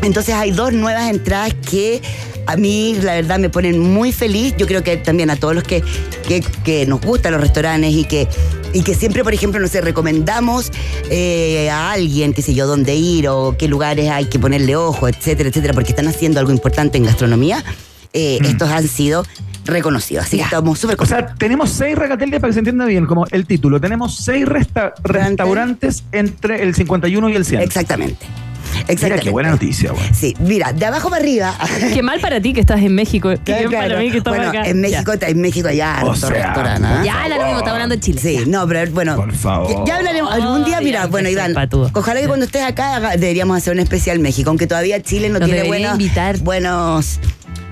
Entonces 0.03 0.35
hay 0.35 0.51
dos 0.51 0.73
nuevas 0.73 1.11
entradas 1.11 1.55
que 1.69 2.01
a 2.47 2.57
mí 2.57 2.97
la 3.01 3.15
verdad 3.15 3.39
me 3.39 3.51
ponen 3.51 3.79
muy 3.79 4.13
feliz. 4.13 4.55
Yo 4.57 4.67
creo 4.67 4.83
que 4.83 4.97
también 4.97 5.31
a 5.31 5.37
todos 5.37 5.55
los 5.55 5.65
que, 5.65 5.83
que, 6.27 6.41
que 6.65 6.87
nos 6.87 7.01
gustan 7.01 7.33
los 7.33 7.41
restaurantes 7.41 7.93
y 7.93 8.05
que, 8.05 8.29
y 8.73 8.83
que 8.83 8.95
siempre, 8.95 9.23
por 9.23 9.35
ejemplo, 9.35 9.61
no 9.61 9.69
sé, 9.69 9.81
recomendamos 9.81 10.71
eh, 11.11 11.71
a 11.71 11.93
alguien, 11.93 12.33
qué 12.33 12.43
sé 12.43 12.55
yo, 12.55 12.67
dónde 12.67 12.95
ir 12.95 13.29
o 13.29 13.57
qué 13.59 13.69
lugares 13.69 14.11
hay 14.11 14.25
que 14.25 14.39
ponerle 14.39 14.75
ojo, 14.77 15.07
etcétera, 15.07 15.49
etcétera, 15.49 15.75
porque 15.75 15.91
están 15.91 16.09
haciendo 16.09 16.41
algo 16.41 16.51
importante 16.51 16.99
en 16.99 17.05
gastronomía. 17.05 17.65
Eh, 18.13 18.39
Estos 18.43 18.69
han 18.71 18.87
sido 18.89 19.25
reconocidos. 19.65 20.25
Así 20.27 20.37
que 20.39 20.43
estamos 20.43 20.79
súper 20.79 20.97
O 21.01 21.07
sea, 21.07 21.35
tenemos 21.35 21.71
seis 21.71 21.97
recateles 21.97 22.41
para 22.41 22.51
que 22.51 22.55
se 22.55 22.59
entienda 22.61 22.85
bien, 22.87 23.07
como 23.07 23.27
el 23.31 23.47
título. 23.47 23.81
Tenemos 23.81 24.17
seis 24.17 24.47
resta- 24.47 24.95
restaurantes 25.03 26.05
entre 26.13 26.63
el 26.63 26.75
51 26.75 27.29
y 27.29 27.35
el 27.37 27.45
100. 27.45 27.61
Exactamente. 27.61 28.27
Mira 28.73 28.85
Exactamente. 28.89 29.25
qué 29.25 29.31
buena 29.31 29.51
noticia, 29.51 29.91
güey. 29.91 30.05
Sí, 30.15 30.35
mira, 30.39 30.73
de 30.73 30.87
abajo 30.87 31.11
para 31.11 31.21
arriba. 31.23 31.57
Qué 31.93 32.03
mal 32.05 32.21
para 32.21 32.41
ti 32.41 32.53
que 32.53 32.61
estás 32.61 32.81
en 32.81 32.95
México. 32.95 33.29
Qué 33.45 33.53
bien 33.55 33.69
Claro. 33.69 33.89
para 33.89 34.01
mí 34.01 34.11
que 34.13 34.19
estamos 34.19 34.39
bueno, 34.39 34.51
acá. 34.51 34.69
en 34.71 34.81
México, 34.81 35.13
en 35.21 35.41
México 35.41 35.71
ya 35.71 36.01
O 36.05 36.15
sea, 36.15 36.31
restaurante. 36.31 36.89
Ya, 37.05 37.25
mismo, 37.25 37.47
estamos 37.59 37.69
hablando 37.73 37.97
de 37.97 38.01
Chile. 38.01 38.21
Sí, 38.21 38.45
no, 38.47 38.67
pero 38.69 38.91
bueno. 38.93 39.17
Por 39.17 39.33
favor. 39.35 39.69
Ya, 39.71 39.85
ya 39.87 39.97
hablaremos 39.97 40.33
algún 40.33 40.65
día, 40.65 40.81
mira, 40.81 41.07
bueno, 41.09 41.29
Iván, 41.29 41.55
ojalá 41.93 42.21
que 42.21 42.27
cuando 42.29 42.47
estés 42.47 42.63
acá 42.63 43.01
deberíamos 43.19 43.57
hacer 43.57 43.73
un 43.73 43.81
especial 43.81 44.21
México, 44.21 44.51
aunque 44.51 44.69
todavía 44.69 45.03
Chile 45.03 45.29
no 45.31 45.41
Nos 45.41 45.49
tiene 45.49 45.67
buenos, 45.67 45.93
invitar. 45.93 46.39
buenos, 46.39 47.19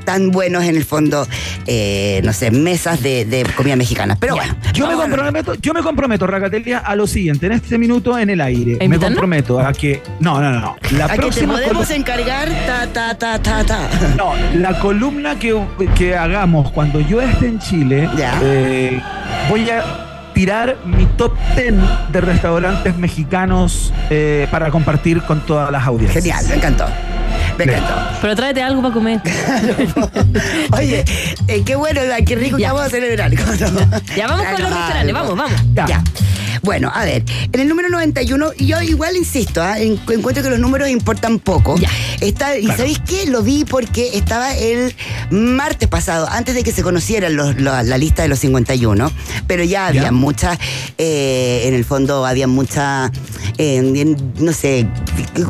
tan 0.08 0.30
buenos 0.30 0.64
en 0.64 0.74
el 0.74 0.86
fondo, 0.86 1.26
eh, 1.66 2.22
no 2.24 2.32
sé, 2.32 2.50
mesas 2.50 3.02
de, 3.02 3.26
de 3.26 3.44
comida 3.54 3.76
mexicana. 3.76 4.16
Pero 4.18 4.36
bueno, 4.36 4.56
Yo 4.72 4.86
me 4.88 4.94
comprometo, 4.94 5.52
yo 5.56 5.74
me 5.74 5.82
comprometo, 5.82 6.26
Racatelia, 6.26 6.78
a 6.78 6.96
lo 6.96 7.06
siguiente, 7.06 7.44
en 7.44 7.52
este 7.52 7.76
minuto 7.76 8.18
en 8.18 8.30
el 8.30 8.40
aire. 8.40 8.78
Me 8.88 8.98
comprometo 8.98 9.60
a 9.60 9.70
que. 9.74 10.02
No, 10.20 10.40
no, 10.40 10.50
no. 10.50 10.60
no. 10.60 10.76
La 10.96 11.04
a 11.04 11.08
que 11.08 11.14
te 11.16 11.20
próxima 11.20 11.52
podemos 11.54 11.90
encargar, 11.90 12.48
ta, 12.66 12.86
ta, 12.90 13.18
ta, 13.18 13.38
ta, 13.42 13.64
ta. 13.64 13.88
No, 14.16 14.32
la 14.54 14.78
columna 14.78 15.38
que, 15.38 15.54
que 15.94 16.16
hagamos 16.16 16.70
cuando 16.72 17.00
yo 17.00 17.20
esté 17.20 17.46
en 17.48 17.58
Chile, 17.58 18.08
Ya. 18.16 18.40
eh, 18.42 19.02
voy 19.50 19.68
a 19.68 20.30
tirar 20.32 20.78
mi 20.86 21.04
top 21.18 21.32
10 21.54 21.74
de 22.12 22.20
restaurantes 22.22 22.96
mexicanos 22.96 23.92
eh, 24.08 24.46
para 24.50 24.70
compartir 24.70 25.20
con 25.22 25.40
todas 25.44 25.70
las 25.70 25.84
audiencias. 25.86 26.24
Genial, 26.24 26.46
me 26.48 26.54
encantó. 26.54 26.86
Me 27.58 27.64
encantó. 27.64 27.94
Pero 28.22 28.36
tráete 28.36 28.62
algo 28.62 28.80
para 28.82 28.94
comer. 28.94 29.20
Oye, 30.72 31.04
eh, 31.48 31.62
qué 31.64 31.74
bueno, 31.76 32.00
qué 32.26 32.36
rico 32.36 32.56
que 32.56 32.62
Ya. 32.62 32.72
vamos 32.72 32.86
a 32.86 32.90
celebrar. 32.90 33.30
Ya 34.16 34.26
vamos 34.28 34.46
con 34.46 34.62
los 34.62 34.70
restaurantes, 34.70 35.12
vamos, 35.12 35.36
vamos. 35.36 35.60
Ya. 35.74 36.02
Bueno, 36.68 36.92
a 36.94 37.06
ver, 37.06 37.24
en 37.50 37.60
el 37.60 37.66
número 37.66 37.88
91, 37.88 38.50
y 38.58 38.66
yo 38.66 38.82
igual 38.82 39.16
insisto. 39.16 39.64
En- 39.74 39.98
encuentro 40.10 40.42
que 40.42 40.50
los 40.50 40.58
números 40.58 40.90
importan 40.90 41.38
poco. 41.38 41.78
Ya. 41.78 41.88
Está, 42.20 42.58
¿Y 42.58 42.66
sabéis 42.66 42.98
qué? 43.08 43.24
Lo 43.24 43.42
vi 43.42 43.64
porque 43.64 44.10
estaba 44.18 44.54
el 44.54 44.94
martes 45.30 45.88
pasado, 45.88 46.28
antes 46.28 46.54
de 46.54 46.62
que 46.64 46.72
se 46.72 46.82
conocieran 46.82 47.36
los- 47.36 47.56
lo- 47.58 47.82
la 47.82 47.96
lista 47.96 48.20
de 48.20 48.28
los 48.28 48.40
51, 48.40 49.10
pero 49.46 49.64
ya 49.64 49.86
había 49.86 50.02
Ya. 50.02 50.12
muchas, 50.12 50.58
eh, 50.98 51.62
en 51.64 51.72
el 51.72 51.86
fondo 51.86 52.26
había 52.26 52.46
muchas, 52.46 53.12
eh, 53.56 54.14
no 54.38 54.52
sé, 54.52 54.86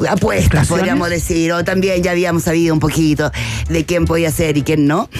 apuestas, 0.08 0.68
podríamos 0.68 1.10
decir, 1.10 1.50
o 1.52 1.64
también 1.64 2.00
ya 2.00 2.12
habíamos 2.12 2.44
sabido 2.44 2.72
un 2.72 2.78
poquito 2.80 3.32
de 3.68 3.84
quién 3.84 4.04
podía 4.04 4.30
ser 4.30 4.56
y 4.56 4.62
quién 4.62 4.86
no. 4.86 5.10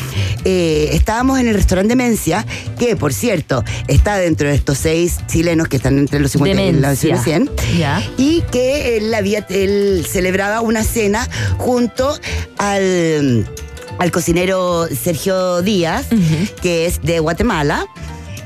Eh, 0.44 0.90
estábamos 0.92 1.40
en 1.40 1.48
el 1.48 1.54
restaurante 1.56 1.88
Demencia, 1.88 2.46
que 2.78 2.94
por 2.94 3.12
cierto 3.12 3.64
está 3.88 4.16
dentro 4.16 4.48
de 4.48 4.54
estos 4.54 4.78
seis 4.78 5.16
chilenos 5.26 5.66
que 5.68 5.76
están 5.78 5.87
entre 5.88 6.20
los 6.20 6.32
50 6.32 6.60
y 6.62 6.72
los 6.72 7.00
Demencia. 7.00 7.22
100, 7.22 7.50
Ya. 7.78 8.02
y 8.16 8.42
que 8.50 8.96
él, 8.98 9.14
había, 9.14 9.46
él 9.48 10.04
celebraba 10.08 10.60
una 10.60 10.82
cena 10.84 11.28
junto 11.56 12.18
al, 12.58 13.46
al 13.98 14.10
cocinero 14.10 14.86
Sergio 14.88 15.62
Díaz, 15.62 16.06
que 16.60 16.86
es 16.86 17.00
de 17.02 17.20
Guatemala. 17.20 17.86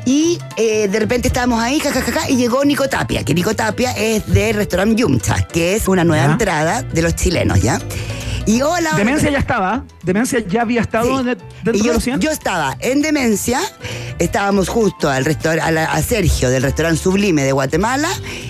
Y 0.05 0.39
eh, 0.57 0.89
de 0.89 0.99
repente 0.99 1.29
estábamos 1.29 1.63
ahí, 1.63 1.79
jajajaja, 1.79 2.29
y 2.29 2.37
llegó 2.37 2.65
Nico 2.65 2.89
Tapia, 2.89 3.23
que 3.23 3.35
Nico 3.35 3.55
Tapia 3.55 3.93
es 3.93 4.27
del 4.27 4.57
restaurante 4.57 5.01
Yumcha, 5.01 5.47
que 5.47 5.77
es 5.77 5.87
una 5.87 6.03
nueva 6.03 6.25
entrada 6.33 6.83
de 6.83 7.03
los 7.03 7.15
chilenos, 7.15 7.61
¿ya? 7.63 7.81
Y 8.47 8.61
hola, 8.63 8.93
Demencia 8.97 9.31
ya 9.31 9.39
estaba. 9.39 9.85
Demencia 10.03 10.41
ya 10.41 10.63
había 10.63 10.81
estado 10.81 11.19
Sí. 11.19 11.25
de- 11.25 11.37
dentro 11.37 11.75
Y 11.75 11.79
de 11.79 11.85
yo, 11.85 11.93
los 11.95 12.03
100. 12.03 12.21
yo 12.21 12.31
estaba 12.31 12.77
en 12.81 13.01
demencia, 13.01 13.61
estábamos 14.19 14.69
justo 14.69 15.09
al 15.09 15.25
a, 15.63 15.71
la- 15.71 15.85
a 15.93 16.03
Sergio 16.03 16.51
del 16.51 16.63
restaurante 16.65 17.01
Sublime 17.01 17.45
de 17.45 17.53
Guatemala 17.53 18.09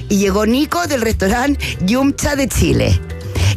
y 0.08 0.16
llegó 0.16 0.46
Nico 0.46 0.86
del 0.86 1.02
restaurante 1.02 1.60
Yumcha 1.84 2.36
de 2.36 2.48
Chile. 2.48 3.00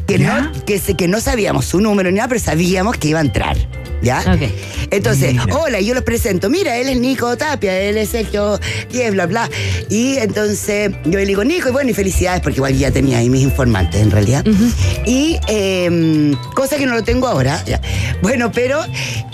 Que 0.07 0.19
¿Ya? 0.19 0.41
no, 0.41 0.65
que, 0.65 0.79
que 0.79 1.07
no 1.07 1.19
sabíamos 1.21 1.65
su 1.65 1.79
número 1.79 2.11
ni 2.11 2.17
nada, 2.17 2.27
pero 2.27 2.39
sabíamos 2.41 2.97
que 2.97 3.07
iba 3.07 3.19
a 3.19 3.23
entrar. 3.23 3.57
¿Ya? 4.01 4.19
Ok. 4.19 4.49
Entonces, 4.91 5.33
Mira. 5.33 5.45
hola, 5.57 5.79
y 5.79 5.85
yo 5.85 5.93
los 5.93 6.03
presento. 6.03 6.49
Mira, 6.49 6.77
él 6.77 6.89
es 6.89 6.99
Nico 6.99 7.35
Tapia, 7.37 7.79
él 7.81 7.97
es 7.97 8.09
Sergio 8.09 8.59
Diez, 8.91 9.11
bla, 9.11 9.25
bla. 9.25 9.49
Y 9.89 10.17
entonces 10.17 10.91
yo 11.05 11.17
le 11.19 11.25
digo, 11.25 11.43
Nico, 11.43 11.69
y 11.69 11.71
bueno, 11.71 11.89
y 11.89 11.93
felicidades, 11.93 12.41
porque 12.41 12.57
igual 12.57 12.77
ya 12.77 12.91
tenía 12.91 13.17
ahí 13.17 13.29
mis 13.29 13.41
informantes 13.41 14.01
en 14.01 14.11
realidad. 14.11 14.45
Y 15.05 15.37
eh, 15.47 16.33
cosa 16.53 16.77
que 16.77 16.85
no 16.85 16.93
lo 16.93 17.03
tengo 17.03 17.27
ahora. 17.27 17.63
ya. 17.65 17.81
Bueno, 18.21 18.51
pero, 18.51 18.79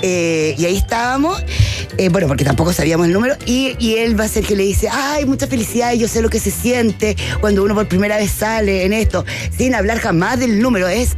eh, 0.02 0.56
y 0.58 0.66
ahí 0.66 0.78
estábamos, 0.78 1.44
eh, 1.98 2.10
bueno, 2.10 2.28
porque 2.28 2.44
tampoco 2.44 2.72
sabíamos 2.74 3.08
el 3.08 3.14
número, 3.14 3.36
y, 3.46 3.76
y 3.80 3.96
él 3.96 4.20
va 4.20 4.26
a 4.26 4.30
ser 4.30 4.46
que 4.46 4.56
le 4.56 4.64
dice, 4.64 4.88
ay, 4.90 5.26
muchas 5.26 5.50
felicidades, 5.50 6.00
yo 6.00 6.08
sé 6.08 6.22
lo 6.22 6.30
que 6.30 6.40
se 6.40 6.52
siente 6.52 7.16
cuando 7.42 7.64
uno 7.64 7.76
por 7.76 7.88
primera 7.88 8.18
vez 8.18 8.32
sale 8.32 8.86
en 8.86 8.94
esto, 8.94 9.26
sin 9.58 9.76
hablar 9.76 10.00
jamás 10.00 10.40
del 10.40 10.60
número. 10.62 10.88
Es, 10.88 11.12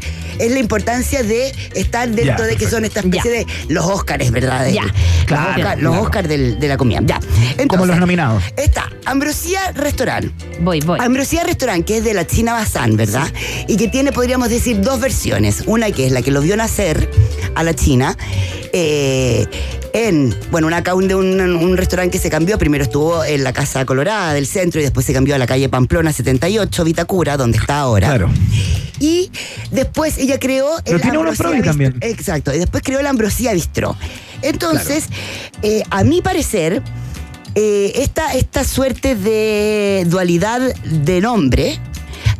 es 0.45 0.51
la 0.51 0.59
importancia 0.59 1.23
de 1.23 1.53
estar 1.75 2.09
dentro 2.09 2.37
Ya, 2.39 2.45
de 2.47 2.55
que 2.57 2.67
son 2.69 2.85
esta 2.85 2.99
especie 3.01 3.31
de 3.31 3.47
los 3.69 3.85
Óscares, 3.85 4.31
¿verdad? 4.31 4.65
De- 4.65 4.73
Ya. 4.73 4.83
Los 4.83 4.93
Claro, 5.25 5.49
Óscar- 5.51 5.77
los 5.79 5.91
claro. 5.91 6.01
Óscar 6.01 6.27
del- 6.27 6.59
de 6.59 6.67
la 6.67 6.77
comida. 6.77 6.99
Ya. 7.05 7.15
Entonces, 7.15 7.67
Como 7.67 7.85
los 7.85 7.97
nominados. 7.97 8.43
Está 8.57 8.89
Ambrosía 9.05 9.71
Restaurant. 9.73 10.31
Voy, 10.61 10.79
voy. 10.81 10.99
Ambrosía 11.01 11.43
Restaurant, 11.43 11.85
que 11.85 11.97
es 11.97 12.03
de 12.03 12.13
la 12.13 12.25
China 12.27 12.53
Bazán, 12.53 12.95
¿verdad? 12.95 13.27
Y 13.67 13.77
que 13.77 13.87
tiene, 13.87 14.11
podríamos 14.11 14.49
decir, 14.49 14.79
dos 14.81 14.99
versiones. 14.99 15.63
Una 15.65 15.91
que 15.91 16.05
es 16.07 16.11
la 16.11 16.21
que 16.21 16.31
lo 16.31 16.41
vio 16.41 16.55
nacer 16.57 17.09
a 17.55 17.63
la 17.63 17.73
China. 17.73 18.17
eh, 18.75 19.45
en, 19.93 20.35
bueno, 20.51 20.67
una, 20.67 20.83
un, 20.93 21.07
de 21.07 21.15
un, 21.15 21.39
un 21.39 21.77
restaurante 21.77 22.17
que 22.17 22.21
se 22.21 22.29
cambió. 22.29 22.57
Primero 22.57 22.83
estuvo 22.83 23.23
en 23.23 23.43
la 23.43 23.53
Casa 23.53 23.85
Colorada 23.85 24.33
del 24.33 24.47
centro 24.47 24.81
y 24.81 24.83
después 24.83 25.05
se 25.05 25.13
cambió 25.13 25.35
a 25.35 25.37
la 25.37 25.45
calle 25.45 25.69
Pamplona 25.69 26.11
78, 26.11 26.83
Vitacura, 26.83 27.37
donde 27.37 27.59
está 27.59 27.79
ahora. 27.79 28.07
Claro. 28.07 28.29
Y 28.99 29.31
después 29.71 30.17
ella 30.17 30.39
creó. 30.39 30.69
Pero 30.83 30.99
tiene 30.99 31.17
Ambrosía 31.17 31.61
también. 31.63 31.97
Exacto. 32.01 32.53
Y 32.53 32.57
después 32.57 32.83
creó 32.83 33.01
la 33.01 33.09
Ambrosía 33.09 33.53
Bistró. 33.53 33.95
Entonces, 34.41 35.05
eh, 35.61 35.83
a 35.89 36.03
mi 36.03 36.21
parecer, 36.21 36.81
eh, 37.55 37.93
esta, 37.95 38.33
esta 38.33 38.63
suerte 38.63 39.15
de 39.15 40.05
dualidad 40.07 40.73
de 40.83 41.21
nombre, 41.21 41.79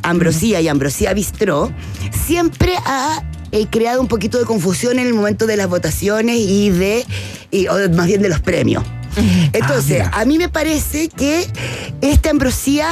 Ambrosía 0.02 0.60
y 0.60 0.68
Ambrosía 0.68 1.14
Bistró, 1.14 1.72
siempre 2.26 2.74
ha 2.86 3.22
eh, 3.54 3.68
creado 3.70 4.02
un 4.02 4.08
poquito 4.08 4.40
de 4.40 4.46
confusión 4.46 4.98
en 4.98 5.06
el 5.08 5.14
momento 5.14 5.46
de 5.46 5.56
las 5.58 5.70
votaciones 5.70 6.38
y 6.40 6.72
de, 6.72 7.06
o 7.70 7.90
más 7.94 8.08
bien 8.08 8.22
de 8.22 8.30
los 8.30 8.40
premios. 8.40 8.84
Entonces, 9.54 10.04
Ah, 10.12 10.22
a 10.22 10.26
mí 10.26 10.38
me 10.38 10.50
parece 10.50 11.10
que 11.10 11.48
esta 12.02 12.30
ambrosía 12.30 12.88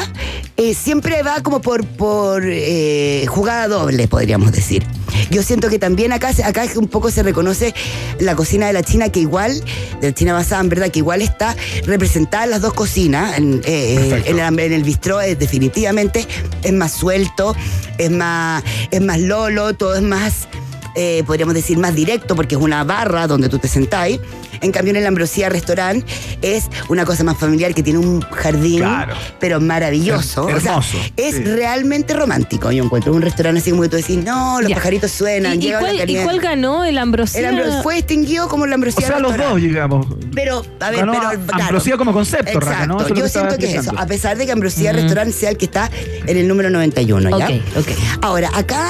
eh, 0.58 0.74
siempre 0.74 1.24
va 1.24 1.42
como 1.42 1.62
por, 1.62 1.86
por 1.86 2.44
eh, 2.46 3.26
jugada 3.28 3.68
doble, 3.68 4.08
podríamos 4.08 4.52
decir. 4.52 4.86
Yo 5.30 5.44
siento 5.44 5.70
que 5.70 5.80
también 5.80 6.14
acá, 6.14 6.32
acá 6.46 6.66
un 6.76 6.88
poco 6.88 7.12
se 7.12 7.24
reconoce 7.24 7.74
la 8.20 8.36
cocina 8.36 8.68
de 8.68 8.74
la 8.74 8.84
China, 8.84 9.10
que 9.10 9.20
igual, 9.20 9.64
de 10.00 10.10
la 10.10 10.14
China 10.14 10.34
basada, 10.34 10.64
¿verdad? 10.64 10.90
Que 10.90 11.00
igual 11.00 11.22
está 11.22 11.56
representada 11.86 12.46
en 12.46 12.52
las 12.52 12.62
dos 12.62 12.74
cocinas. 12.74 13.38
En, 13.38 13.62
eh, 13.66 14.24
en 14.26 14.40
el, 14.40 14.60
en 14.60 14.74
el 14.74 14.84
bistró, 14.84 15.22
eh, 15.22 15.36
definitivamente, 15.36 16.28
es 16.64 16.74
más 16.74 16.92
suelto, 16.94 17.56
es 17.98 18.12
más, 18.12 18.64
es 18.92 19.02
más 19.02 19.20
lolo, 19.20 19.74
todo 19.74 19.96
es 19.96 20.02
más 20.02 20.48
eh, 20.96 21.24
podríamos 21.26 21.54
decir, 21.56 21.78
más 21.78 21.96
directo, 21.96 22.36
porque 22.36 22.56
es 22.56 22.62
una 22.62 22.84
barra 22.84 23.28
donde 23.28 23.50
tú 23.50 23.60
te 23.60 23.68
sentáis. 23.68 24.20
En 24.62 24.72
cambio, 24.72 24.92
en 24.92 24.98
el 24.98 25.08
Ambrosía 25.08 25.50
Restaurant 25.50 26.06
es 26.42 26.66
una 26.90 27.06
cosa 27.06 27.24
más 27.24 27.38
familiar 27.38 27.74
que 27.74 27.82
tiene 27.82 28.00
un 28.00 28.22
jardín, 28.22 28.80
Claro. 28.80 29.14
pero 29.40 29.60
maravilloso. 29.60 30.48
Her- 30.50 30.56
O 30.58 30.60
sea, 30.60 30.72
hermoso, 30.72 30.98
es 31.18 31.36
sí. 31.36 31.44
realmente 31.44 32.14
romántico. 32.14 32.72
Yo 32.72 32.84
encuentro 32.84 33.14
un 33.14 33.22
restaurante 33.22 33.60
así 33.62 33.72
como 33.72 33.84
que 33.84 33.90
tú 33.90 33.96
decís, 33.98 34.18
no, 34.24 34.60
los 34.62 34.70
Ya. 34.70 34.76
pajaritos 34.76 35.12
suenan, 35.12 35.54
¿Y, 35.54 35.56
y 35.56 35.60
llega 35.62 35.82
la 35.82 35.94
cuál, 35.96 36.10
y 36.10 36.16
cuál 36.18 36.40
ganó 36.40 36.84
el 36.86 36.98
Ambrosía? 36.98 37.50
El 37.50 37.82
fue 37.82 37.96
distinguido 37.96 38.48
como 38.48 38.66
el 38.66 38.72
O 38.72 38.76
Ambrosía 38.76 39.08
sea, 39.08 39.20
los 39.20 39.36
dos, 39.38 39.56
digamos. 39.62 40.06
Pero, 40.36 40.64
a 40.80 40.90
ver, 40.92 41.00
Ganó 41.00 41.14
pero. 41.14 41.42
claro. 41.48 41.64
Ambrosía 41.64 41.98
como 41.98 42.14
concepto, 42.14 42.60
Raca, 42.60 42.86
¿no? 42.86 42.98
Eso 42.98 43.08
Exacto. 43.08 43.10
lo 43.10 43.16
Yo 43.20 43.24
que 43.24 43.30
siento 43.30 43.58
que 43.58 43.66
es 43.78 43.86
eso. 43.86 43.94
A 43.98 44.06
pesar 44.06 44.38
de 44.38 44.46
que 44.46 44.52
Ambrosía 44.52 44.92
Restaurant 44.94 45.32
sea 45.34 45.50
el 45.50 45.58
que 45.58 45.66
está 45.66 45.90
en 46.28 46.38
el 46.38 46.48
número 46.48 46.70
91, 46.70 47.38
¿ya? 47.40 47.46
Ok, 47.46 47.52
ok. 47.80 47.88
Ahora, 48.22 48.50
acá, 48.54 48.90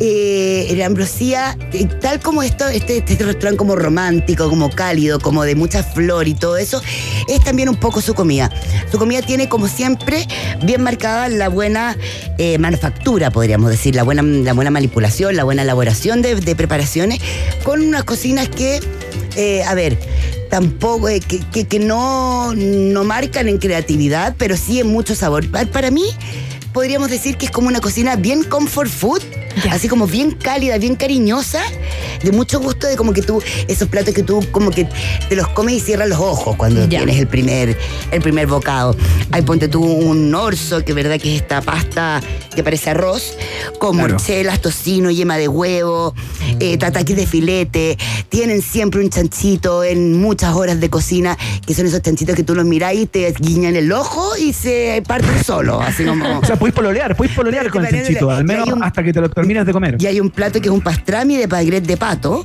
eh, 0.00 0.66
el 0.70 0.80
Ambrosía, 0.82 1.56
eh, 1.72 1.86
tal 2.00 2.20
como 2.20 2.42
esto, 2.42 2.66
este, 2.68 2.98
este 2.98 3.16
restaurante 3.24 3.56
como 3.58 3.76
romántico, 3.76 4.48
como 4.48 4.70
cálido, 4.70 5.20
como 5.20 5.44
de 5.44 5.54
mucha 5.54 5.82
flor 5.82 6.26
y 6.26 6.34
todo 6.34 6.56
eso, 6.56 6.82
es 7.28 7.44
también 7.44 7.68
un 7.68 7.76
poco 7.76 8.00
su 8.00 8.14
comida. 8.14 8.50
Su 8.90 8.98
comida 8.98 9.20
tiene, 9.22 9.48
como 9.48 9.68
siempre, 9.68 10.26
bien 10.64 10.82
marcada 10.82 11.28
la 11.28 11.48
buena 11.48 11.96
eh, 12.38 12.58
manufactura, 12.58 13.30
podríamos 13.30 13.70
decir, 13.70 13.94
la 13.94 14.02
buena, 14.02 14.22
la 14.22 14.52
buena 14.54 14.70
manipulación, 14.70 15.36
la 15.36 15.44
buena 15.44 15.62
elaboración 15.62 16.22
de, 16.22 16.34
de 16.34 16.56
preparaciones, 16.56 17.20
con 17.62 17.82
unas 17.82 18.04
cocinas 18.04 18.48
que, 18.48 18.80
eh, 19.36 19.62
a 19.64 19.74
ver, 19.74 19.98
tampoco, 20.48 21.06
que, 21.06 21.20
que- 21.52 21.66
que 21.68 21.78
no, 21.78 22.54
no 22.54 23.04
marcan 23.04 23.48
en 23.48 23.58
creatividad, 23.58 24.34
pero 24.38 24.56
sí 24.56 24.80
en 24.80 24.88
mucho 24.88 25.14
sabor. 25.14 25.46
Pa- 25.50 25.66
Para 25.66 25.90
mí, 25.90 26.04
podríamos 26.72 27.10
decir 27.10 27.36
que 27.36 27.46
es 27.46 27.52
como 27.52 27.68
una 27.68 27.80
cocina 27.80 28.16
bien 28.16 28.42
comfort 28.44 28.90
food, 28.90 29.22
así 29.70 29.88
como 29.88 30.06
bien 30.06 30.30
cálida, 30.32 30.78
bien 30.78 30.94
cariñosa, 30.96 31.60
de 32.22 32.32
mucho 32.32 32.60
gusto, 32.60 32.86
de 32.86 32.96
como 32.96 33.12
que 33.12 33.22
tú, 33.22 33.42
esos 33.68 33.88
platos 33.88 34.14
que 34.14 34.22
tú 34.22 34.44
como 34.50 34.70
que 34.70 34.88
te 35.28 35.36
los 35.36 35.48
comes 35.48 35.74
y 35.74 35.80
cierras 35.80 36.08
los 36.08 36.18
ojos 36.18 36.56
cuando 36.56 36.88
tienes 36.88 37.18
el 37.18 37.26
primer, 37.26 37.76
el 38.10 38.20
primer 38.22 38.46
bocado. 38.46 38.96
Ahí 39.32 39.42
ponte 39.42 39.68
tú 39.68 39.82
un 39.82 40.34
orzo, 40.34 40.84
que 40.84 40.92
verdad 40.92 41.18
que 41.20 41.34
es 41.36 41.42
esta 41.42 41.60
pasta 41.60 42.20
que 42.54 42.62
parece 42.64 42.90
arroz, 42.90 43.34
con 43.78 43.96
Claro. 43.96 44.14
morchelas, 44.14 44.60
tocino, 44.60 45.10
yema 45.10 45.36
de 45.36 45.48
huevo, 45.48 46.14
eh, 46.58 46.76
tataquis 46.78 47.16
de 47.16 47.26
filete. 47.26 47.98
Tienen 48.28 48.62
siempre 48.62 49.00
un 49.00 49.10
chanchito 49.10 49.84
en 49.84 50.20
muchas 50.20 50.54
horas 50.54 50.80
de 50.80 50.90
cocina, 50.90 51.36
que 51.66 51.74
son 51.74 51.86
esos 51.86 52.02
chanchitos 52.02 52.34
que 52.34 52.42
tú 52.42 52.54
los 52.54 52.64
mirás 52.64 52.94
y 52.94 53.06
te 53.06 53.32
guiñan 53.38 53.76
el 53.76 53.90
ojo 53.92 54.36
y 54.36 54.52
se 54.52 55.02
parten 55.06 55.42
solo, 55.44 55.80
así 55.80 56.04
como... 56.04 56.38
O 56.40 56.44
sea, 56.44 56.56
podéis 56.56 56.74
pololear, 56.74 57.16
podéis 57.16 57.34
pololear 57.36 57.70
con 57.70 57.84
el 57.84 57.90
chanchito, 57.92 58.30
al 58.30 58.44
menos 58.44 58.68
un- 58.68 58.82
hasta 58.82 59.02
que 59.02 59.12
te 59.12 59.20
lo 59.20 59.26
terminas 59.40 59.66
de 59.66 59.72
comer. 59.72 59.96
Y 59.98 60.06
hay 60.06 60.20
un 60.20 60.30
plato 60.30 60.60
que 60.60 60.68
es 60.68 60.72
un 60.74 60.80
pastrami 60.80 61.36
de 61.36 61.48
pagret 61.48 61.84
de 61.84 61.96
pato 61.96 62.44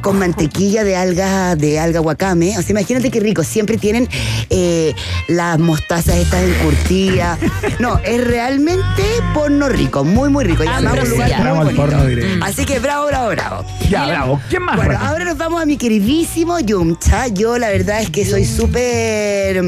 con 0.00 0.18
mantequilla 0.18 0.84
de 0.84 0.96
alga 0.96 1.56
de 1.56 1.78
alga 1.78 2.00
wakame. 2.00 2.56
O 2.58 2.62
sea, 2.62 2.70
imagínate 2.70 3.10
qué 3.10 3.20
rico. 3.20 3.42
Siempre 3.44 3.78
tienen 3.78 4.08
eh, 4.50 4.94
las 5.28 5.58
mostazas 5.58 6.16
estas 6.16 6.42
encurtidas. 6.42 7.38
No, 7.78 7.98
es 8.04 8.24
realmente 8.24 9.02
porno 9.34 9.68
rico, 9.68 10.04
muy, 10.04 10.28
muy 10.30 10.44
rico. 10.44 10.64
Y 10.64 10.68
además 10.68 10.94
un 11.02 11.10
lugar 11.10 11.32
Ambrosía. 11.32 11.36
muy 11.36 11.44
Bravo 11.44 11.58
al 11.58 11.64
bonito. 11.66 11.82
porno 11.82 12.06
directo. 12.06 12.44
Así 12.44 12.64
que 12.64 12.78
bravo, 12.78 13.06
bravo, 13.06 13.28
bravo. 13.30 13.64
Ya, 13.90 14.06
bravo. 14.06 14.40
¿Quién 14.48 14.62
más? 14.62 14.76
Bueno, 14.76 14.98
ahora 15.00 15.24
nos 15.24 15.36
vamos 15.36 15.60
a 15.62 15.66
mi 15.66 15.76
queridísimo 15.76 16.58
Yumcha. 16.60 17.28
Yo 17.28 17.58
la 17.58 17.68
verdad 17.68 18.00
es 18.02 18.10
que 18.10 18.24
soy 18.24 18.44
súper 18.44 19.62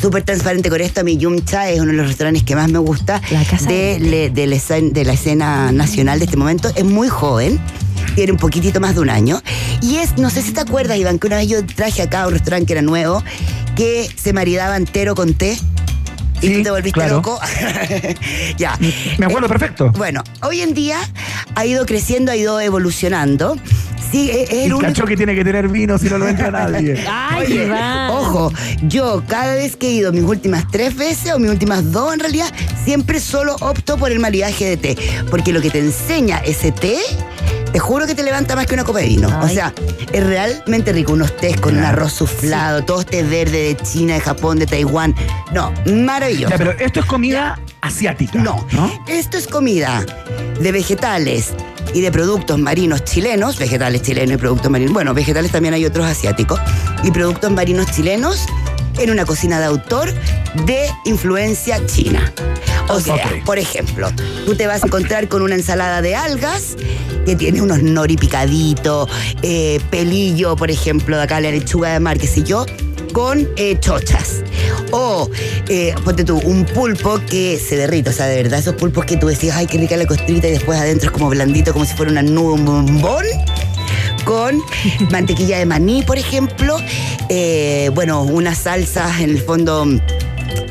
súper 0.00 0.22
transparente 0.22 0.70
con 0.70 0.80
esto. 0.80 1.04
Mi 1.04 1.16
Yumcha 1.16 1.70
es 1.70 1.80
uno 1.80 1.92
de 1.92 1.96
los 1.96 2.06
restaurantes 2.06 2.42
que 2.42 2.54
más 2.54 2.70
me 2.70 2.78
gusta 2.78 3.20
La 3.30 3.44
casa 3.44 3.68
de, 3.68 3.98
la 4.34 4.54
escena, 4.54 4.88
de 4.92 5.04
la 5.04 5.12
escena 5.12 5.72
nacional 5.72 6.18
de 6.18 6.26
este 6.26 6.36
momento. 6.36 6.70
Es 6.74 6.84
muy 6.84 7.08
joven. 7.08 7.60
Tiene 8.14 8.32
un 8.32 8.38
poquitito 8.38 8.80
más 8.80 8.94
de 8.94 9.00
un 9.00 9.10
año. 9.10 9.40
Y 9.80 9.96
es, 9.96 10.18
no 10.18 10.30
sé 10.30 10.42
si 10.42 10.52
te 10.52 10.60
acuerdas, 10.60 10.98
Iván, 10.98 11.18
que 11.18 11.26
una 11.26 11.36
vez 11.36 11.48
yo 11.48 11.64
traje 11.64 12.02
acá 12.02 12.26
un 12.26 12.32
restaurante 12.32 12.66
que 12.66 12.72
era 12.74 12.82
nuevo, 12.82 13.22
que 13.74 14.08
se 14.16 14.32
maridaba 14.32 14.76
entero 14.76 15.14
con 15.14 15.34
té. 15.34 15.56
Y 16.44 16.48
Sí, 16.48 16.54
tú 16.58 16.62
te 16.64 16.70
volviste 16.70 16.92
claro. 17.00 17.16
loco. 17.16 17.40
ya. 18.56 18.78
Me 19.18 19.26
acuerdo 19.26 19.48
perfecto. 19.48 19.90
Bueno, 19.92 20.22
hoy 20.42 20.60
en 20.60 20.74
día 20.74 20.98
ha 21.54 21.64
ido 21.66 21.86
creciendo, 21.86 22.32
ha 22.32 22.36
ido 22.36 22.60
evolucionando. 22.60 23.56
Sí, 24.12 24.30
es, 24.30 24.50
es 24.50 24.52
Y 24.52 24.64
el 24.66 24.74
único. 24.74 24.88
cachó 24.92 25.06
que 25.06 25.16
tiene 25.16 25.34
que 25.34 25.42
tener 25.44 25.66
vino 25.68 25.98
si 25.98 26.08
no 26.08 26.18
lo 26.18 26.28
entra 26.28 26.50
nadie. 26.50 27.02
Ay, 27.08 27.46
Oye, 27.46 27.72
ojo, 28.10 28.52
yo 28.82 29.24
cada 29.26 29.54
vez 29.54 29.74
que 29.76 29.88
he 29.88 29.92
ido 29.92 30.12
mis 30.12 30.22
últimas 30.22 30.70
tres 30.70 30.94
veces 30.94 31.32
o 31.32 31.38
mis 31.40 31.50
últimas 31.50 31.90
dos 31.90 32.12
en 32.14 32.20
realidad, 32.20 32.52
siempre 32.84 33.18
solo 33.18 33.56
opto 33.60 33.96
por 33.96 34.12
el 34.12 34.20
maridaje 34.20 34.66
de 34.66 34.76
té. 34.76 34.96
Porque 35.30 35.52
lo 35.52 35.60
que 35.60 35.70
te 35.70 35.80
enseña 35.80 36.38
ese 36.38 36.70
té, 36.70 36.98
te 37.74 37.80
juro 37.80 38.06
que 38.06 38.14
te 38.14 38.22
levanta 38.22 38.54
más 38.54 38.66
que 38.66 38.74
una 38.74 38.84
copa 38.84 39.00
de 39.00 39.08
vino. 39.08 39.28
O 39.42 39.48
sea, 39.48 39.74
es 40.12 40.24
realmente 40.24 40.92
rico. 40.92 41.12
Unos 41.12 41.36
tés 41.36 41.60
con 41.60 41.76
un 41.76 41.82
arroz 41.82 42.12
suflado, 42.12 42.84
todos 42.84 43.04
tés 43.04 43.28
verde 43.28 43.74
de 43.74 43.76
China, 43.76 44.14
de 44.14 44.20
Japón, 44.20 44.60
de 44.60 44.66
Taiwán. 44.68 45.12
No, 45.52 45.72
maravilloso. 45.92 46.50
Ya, 46.50 46.56
pero 46.56 46.70
esto 46.70 47.00
es 47.00 47.06
comida 47.06 47.58
asiática. 47.80 48.38
No, 48.38 48.64
esto 49.08 49.38
es 49.38 49.48
comida 49.48 50.06
de 50.60 50.70
vegetales 50.70 51.52
y 51.92 52.00
de 52.00 52.12
productos 52.12 52.60
marinos 52.60 53.02
chilenos, 53.02 53.58
vegetales 53.58 54.02
chilenos 54.02 54.34
y 54.36 54.38
productos 54.38 54.70
marinos. 54.70 54.94
Bueno, 54.94 55.12
vegetales 55.12 55.50
también 55.50 55.74
hay 55.74 55.84
otros 55.84 56.06
asiáticos. 56.06 56.60
Y 57.02 57.10
productos 57.10 57.50
marinos 57.50 57.90
chilenos 57.90 58.46
en 58.98 59.10
una 59.10 59.24
cocina 59.24 59.58
de 59.58 59.66
autor 59.66 60.12
de 60.66 60.88
influencia 61.04 61.84
china. 61.86 62.32
O 62.88 63.00
sea, 63.00 63.16
por 63.44 63.58
ejemplo, 63.58 64.10
tú 64.44 64.54
te 64.54 64.66
vas 64.66 64.82
a 64.82 64.86
encontrar 64.86 65.28
con 65.28 65.42
una 65.42 65.54
ensalada 65.54 66.02
de 66.02 66.14
algas 66.14 66.76
que 67.24 67.34
tiene 67.34 67.62
unos 67.62 67.82
nori 67.82 68.16
picaditos, 68.16 69.08
eh, 69.42 69.80
pelillo, 69.90 70.56
por 70.56 70.70
ejemplo, 70.70 71.16
de 71.16 71.22
acá 71.22 71.40
la 71.40 71.50
lechuga 71.50 71.92
de 71.92 72.00
mar, 72.00 72.18
qué 72.18 72.26
sé 72.26 72.42
yo, 72.42 72.66
con 73.12 73.48
eh, 73.56 73.78
chochas. 73.80 74.42
O, 74.90 75.30
eh, 75.68 75.94
ponte 76.04 76.24
tú, 76.24 76.38
un 76.38 76.64
pulpo 76.64 77.20
que 77.28 77.58
se 77.58 77.76
derrite. 77.76 78.10
O 78.10 78.12
sea, 78.12 78.26
de 78.26 78.42
verdad, 78.42 78.58
esos 78.58 78.74
pulpos 78.74 79.06
que 79.06 79.16
tú 79.16 79.28
decías, 79.28 79.56
ay, 79.56 79.66
qué 79.66 79.78
rica 79.78 79.96
la 79.96 80.06
costrita, 80.06 80.48
y 80.48 80.52
después 80.52 80.78
adentro 80.78 81.08
es 81.08 81.12
como 81.12 81.30
blandito, 81.30 81.72
como 81.72 81.84
si 81.84 81.94
fuera 81.94 82.12
una 82.12 82.22
nube, 82.22 82.52
un 82.52 82.64
bombón. 82.64 83.24
Con 84.24 84.62
mantequilla 85.10 85.58
de 85.58 85.66
maní, 85.66 86.02
por 86.02 86.18
ejemplo. 86.18 86.76
Eh, 87.28 87.90
bueno, 87.94 88.22
unas 88.22 88.58
salsas 88.58 89.20
en 89.20 89.30
el 89.30 89.40
fondo 89.40 89.86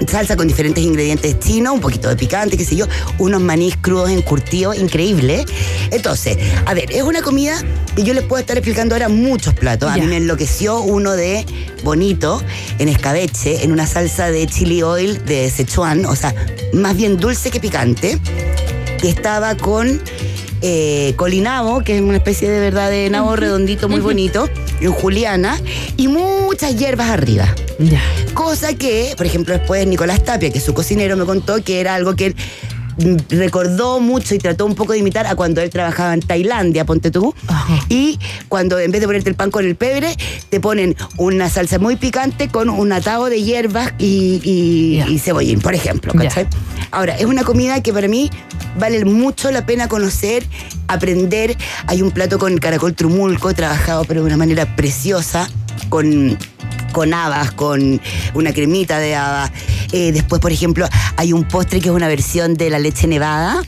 salsa 0.08 0.36
con 0.36 0.48
diferentes 0.48 0.84
ingredientes 0.84 1.40
chinos, 1.40 1.74
un 1.74 1.82
poquito 1.82 2.10
de 2.10 2.16
picante, 2.16 2.58
qué 2.58 2.66
sé 2.66 2.76
yo, 2.76 2.88
unos 3.18 3.42
manís 3.42 3.76
crudos 3.78 4.10
encurtidos, 4.10 4.78
increíble. 4.78 5.46
Entonces, 5.92 6.38
a 6.66 6.74
ver, 6.74 6.92
es 6.92 7.04
una 7.04 7.22
comida 7.22 7.56
que 7.96 8.04
yo 8.04 8.14
les 8.14 8.24
puedo 8.24 8.40
estar 8.40 8.58
explicando 8.58 8.96
ahora 8.96 9.10
muchos 9.10 9.54
platos. 9.54 9.92
A 9.92 9.98
mí 9.98 10.06
me 10.06 10.18
enloqueció 10.18 10.82
uno 10.82 11.14
de 11.14 11.46
bonito, 11.84 12.42
en 12.80 12.90
escabeche, 12.90 13.64
en 13.64 13.72
una 13.72 13.88
salsa 13.88 14.32
de 14.32 14.48
chili 14.48 14.84
oil 14.84 15.24
de 15.26 15.50
Sichuan, 15.50 16.06
o 16.06 16.16
sea, 16.16 16.34
más 16.74 16.96
bien 16.96 17.18
dulce 17.18 17.52
que 17.52 17.60
picante, 17.60 18.20
que 19.00 19.10
estaba 19.10 19.56
con 19.56 20.02
eh, 20.66 21.14
colinabo, 21.18 21.82
que 21.84 21.98
es 21.98 22.02
una 22.02 22.16
especie 22.18 22.50
de 22.50 22.60
verdad 22.60 22.90
de 22.90 23.10
nabo 23.10 23.36
redondito 23.36 23.90
muy 23.90 24.00
bonito, 24.00 24.50
en 24.82 24.92
juliana, 24.94 25.60
y 25.98 26.08
muchas 26.08 26.76
hierbas 26.78 27.10
arriba. 27.10 27.54
Cosa 28.34 28.74
que, 28.74 29.14
por 29.18 29.26
ejemplo, 29.26 29.54
después 29.58 29.86
Nicolás 29.86 30.24
Tapia, 30.24 30.50
que 30.52 30.58
es 30.60 30.64
su 30.64 30.74
cocinero, 30.74 31.18
me 31.18 31.26
contó 31.26 31.62
que 31.64 31.80
era 31.82 31.96
algo 31.96 32.16
que 32.16 32.28
él 32.28 32.36
mm, 32.98 33.16
recordó 33.38 34.00
mucho 34.00 34.36
y 34.36 34.38
trató 34.40 34.66
un 34.66 34.76
poco 34.76 34.94
de 34.94 35.00
imitar 35.00 35.28
a 35.28 35.36
cuando 35.36 35.62
él 35.62 35.70
trabajaba 35.70 36.14
en 36.14 36.22
Tailandia, 36.22 36.86
ponte 36.86 37.12
tú. 37.12 37.34
Y 37.90 38.18
cuando 38.48 38.80
en 38.80 38.92
vez 38.92 39.02
de 39.02 39.08
ponerte 39.08 39.30
el 39.30 39.36
pan 39.36 39.52
con 39.52 39.66
el 39.66 39.76
pebre, 39.76 40.16
te 40.50 40.60
ponen 40.60 40.96
una 41.18 41.50
salsa 41.50 41.78
muy 41.78 41.96
picante 41.98 42.48
con 42.48 42.70
un 42.70 42.92
atado 42.94 43.26
de 43.30 43.42
hierbas 43.44 43.94
y, 44.00 44.40
y- 44.44 44.98
Ya. 44.98 45.08
y 45.10 45.20
cebollín, 45.20 45.60
por 45.60 45.74
ejemplo. 45.76 46.14
¿cachai? 46.14 46.48
Ahora, 46.94 47.16
es 47.16 47.26
una 47.26 47.44
comida 47.44 47.82
que 47.82 47.92
para 47.92 48.08
mí 48.08 48.30
vale 48.78 49.04
mucho 49.04 49.50
la 49.50 49.66
pena 49.66 49.88
conocer, 49.88 50.46
aprender. 50.88 51.58
Hay 51.88 52.04
un 52.04 52.12
plato 52.12 52.38
con 52.38 52.56
caracol 52.60 52.94
trumulco, 52.94 53.52
trabajado 53.56 54.06
pero 54.06 54.22
de 54.22 54.28
una 54.28 54.38
manera 54.38 54.76
preciosa, 54.76 55.50
con 55.90 56.38
con 56.92 57.12
habas, 57.12 57.52
con 57.52 58.00
una 58.36 58.54
cremita 58.54 59.00
de 59.00 59.16
habas. 59.16 59.52
Eh, 59.92 60.12
después, 60.12 60.40
por 60.40 60.52
ejemplo, 60.52 60.88
hay 61.18 61.34
un 61.34 61.44
postre 61.46 61.82
que 61.82 61.90
es 61.90 61.96
una 61.96 62.08
versión 62.08 62.54
de 62.54 62.70
la 62.70 62.78
leche 62.78 63.08
nevada, 63.08 63.64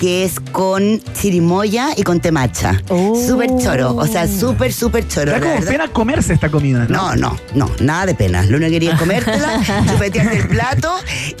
que 0.00 0.24
es 0.24 0.40
con 0.40 1.02
chirimoya 1.12 1.90
y 1.94 2.02
con 2.04 2.20
temacha. 2.20 2.80
Súper 2.88 3.50
choro, 3.62 3.94
o 3.96 4.06
sea, 4.06 4.26
súper, 4.26 4.72
súper 4.72 5.06
choro. 5.06 5.32
Da 5.32 5.40
como 5.40 5.52
verdad. 5.56 5.68
pena 5.70 5.88
comerse 5.88 6.32
esta 6.32 6.48
comida, 6.50 6.86
¿no? 6.88 7.14
No, 7.14 7.16
no, 7.16 7.36
no, 7.54 7.70
nada 7.80 8.06
de 8.06 8.14
pena. 8.14 8.42
Lo 8.44 8.56
único 8.56 8.68
que 8.68 8.72
quería 8.72 8.92
es 8.94 8.98
comértela, 8.98 9.60
chupetearte 9.92 10.38
el 10.38 10.48
plato 10.48 10.90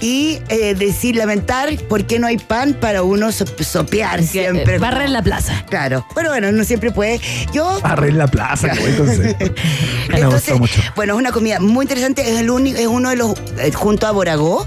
y 0.02 0.40
eh, 0.50 0.74
decir, 0.74 1.16
lamentar 1.16 1.74
por 1.88 2.04
qué 2.04 2.18
no 2.18 2.26
hay 2.26 2.36
pan 2.36 2.76
para 2.78 3.02
uno 3.02 3.32
so- 3.32 3.46
sopear 3.60 4.22
siempre. 4.22 4.78
barra 4.78 5.06
en 5.06 5.14
la 5.14 5.22
plaza. 5.22 5.64
Claro, 5.70 6.04
pero 6.14 6.28
bueno, 6.28 6.52
no 6.52 6.62
siempre 6.64 6.90
puede. 6.90 7.18
Yo 7.54 7.80
Barre 7.80 8.08
en 8.10 8.18
la 8.18 8.26
plaza, 8.26 8.68
buen 8.78 8.94
concepto. 8.96 9.54
Me 10.10 10.16
entonces, 10.20 10.58
gustó 10.58 10.58
mucho. 10.58 10.92
bueno, 10.96 11.14
es 11.14 11.18
una 11.18 11.32
comida 11.32 11.60
muy 11.60 11.84
interesante. 11.84 12.30
Es 12.30 12.38
el 12.40 12.50
único, 12.50 12.78
es 12.78 12.86
uno 12.86 13.08
de 13.08 13.16
los, 13.16 13.32
eh, 13.58 13.72
junto 13.72 14.06
a 14.06 14.10
Boragó, 14.10 14.66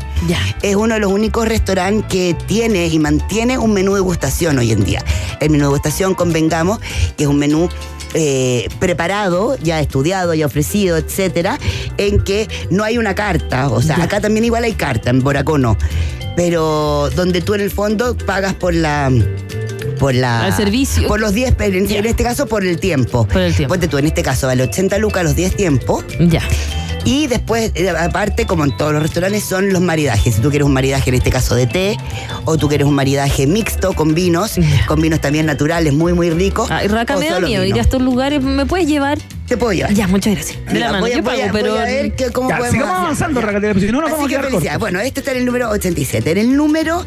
es 0.64 0.76
uno 0.76 0.96
de 0.96 1.00
los 1.00 1.12
únicos 1.12 1.48
restaurantes 1.48 2.06
que 2.10 2.36
tiene 2.48 2.88
y 2.88 2.98
mantiene 2.98 3.58
un 3.60 3.74
menú 3.74 3.83
de 3.92 3.98
degustación 3.98 4.58
hoy 4.58 4.72
en 4.72 4.84
día. 4.84 5.04
El 5.40 5.50
menú 5.50 5.64
de 5.66 5.70
degustación 5.70 6.16
convengamos 6.16 6.80
que 7.18 7.24
es 7.24 7.30
un 7.30 7.38
menú 7.38 7.70
eh, 8.16 8.68
preparado, 8.80 9.58
ya 9.62 9.80
estudiado, 9.80 10.34
ya 10.34 10.46
ofrecido, 10.46 10.98
etcétera, 10.98 11.60
en 11.98 12.24
que 12.24 12.48
no 12.70 12.84
hay 12.84 12.98
una 12.98 13.16
carta. 13.16 13.70
O 13.70 13.82
sea, 13.82 14.02
acá 14.04 14.22
también 14.22 14.46
igual 14.46 14.64
hay 14.64 14.74
carta, 14.74 15.10
en 15.10 15.22
Boracó 15.24 15.58
no. 15.58 15.78
Pero 16.36 17.10
donde 17.16 17.42
tú 17.42 17.54
en 17.54 17.62
el 17.62 17.72
fondo 17.72 18.16
pagas 18.18 18.54
por 18.54 18.74
la 18.74 19.12
por 20.00 20.16
la 20.16 20.46
Al 20.46 20.56
servicio. 20.56 21.08
por 21.08 21.20
los 21.20 21.34
10 21.34 21.56
en, 21.60 21.92
en 21.92 22.06
este 22.06 22.24
caso 22.24 22.48
por 22.48 22.64
el 22.66 22.80
tiempo 22.80 23.28
por 23.28 23.42
el 23.42 23.56
tiempo 23.56 23.74
Ponte 23.74 23.88
tú 23.88 23.98
en 24.00 24.08
este 24.08 24.24
caso 24.24 24.48
vale 24.48 24.64
80 24.64 24.98
lucas 24.98 25.24
los 25.24 25.36
10 25.36 25.56
tiempos 25.56 26.04
ya 26.20 26.42
y 27.06 27.28
después, 27.28 27.72
eh, 27.76 27.90
aparte, 27.90 28.46
como 28.46 28.64
en 28.64 28.76
todos 28.78 28.94
los 28.94 29.02
restaurantes, 29.02 29.44
son 29.44 29.72
los 29.72 29.82
maridajes. 29.82 30.36
Si 30.36 30.42
tú 30.42 30.50
quieres 30.50 30.66
un 30.66 30.74
maridaje, 30.74 31.10
en 31.10 31.16
este 31.16 31.30
caso 31.30 31.56
de 31.56 31.68
té, 31.68 31.98
o 32.46 32.58
tú 32.58 32.68
quieres 32.68 32.88
un 32.88 32.96
maridaje 32.96 33.48
mixto 33.48 33.94
con 33.94 34.14
vinos, 34.14 34.56
con 34.88 35.02
vinos 35.02 35.20
también 35.22 35.46
naturales, 35.46 35.94
muy, 35.94 36.14
muy 36.14 36.30
ricos. 36.30 36.70
Raca, 36.70 37.18
me 37.18 37.30
da 37.30 37.40
miedo 37.40 37.64
ir 37.66 37.76
a 37.76 37.82
estos 37.82 38.02
lugares. 38.02 38.42
¿Me 38.42 38.66
puedes 38.66 38.88
llevar? 38.88 39.18
Te 39.48 39.58
puedo 39.58 39.74
llevar. 39.74 39.94
Ya, 39.94 40.08
muchas 40.08 40.34
gracias. 40.36 40.58
De 40.72 40.80
la 40.80 40.88
mano, 40.88 41.02
voy 41.02 41.12
a- 41.12 41.16
yo 41.18 41.22
voy 41.24 41.36
pago, 41.38 41.50
a- 41.50 41.52
pero. 41.52 41.72
voy 41.74 41.82
a 41.82 41.86
ver 41.86 42.16
que- 42.16 42.32
cómo 42.32 42.50
Ya, 42.50 42.58
podemos 42.58 42.76
sigamos 42.78 42.98
avanzando, 42.98 43.42
Racatela, 43.42 43.74
porque 43.74 43.88
si 43.88 43.92
no 43.92 44.00
nos 44.00 44.08
Así 44.08 44.12
vamos 44.14 44.26
a 44.26 44.30
que 44.30 44.36
quedar 44.38 44.52
cortos. 44.52 44.80
Bueno, 44.80 45.00
este 45.02 45.20
está 45.20 45.32
en 45.34 45.38
el 45.40 45.46
número 45.46 45.70
87. 45.70 46.32
En 46.32 46.38
el 46.38 46.56
número, 46.56 47.06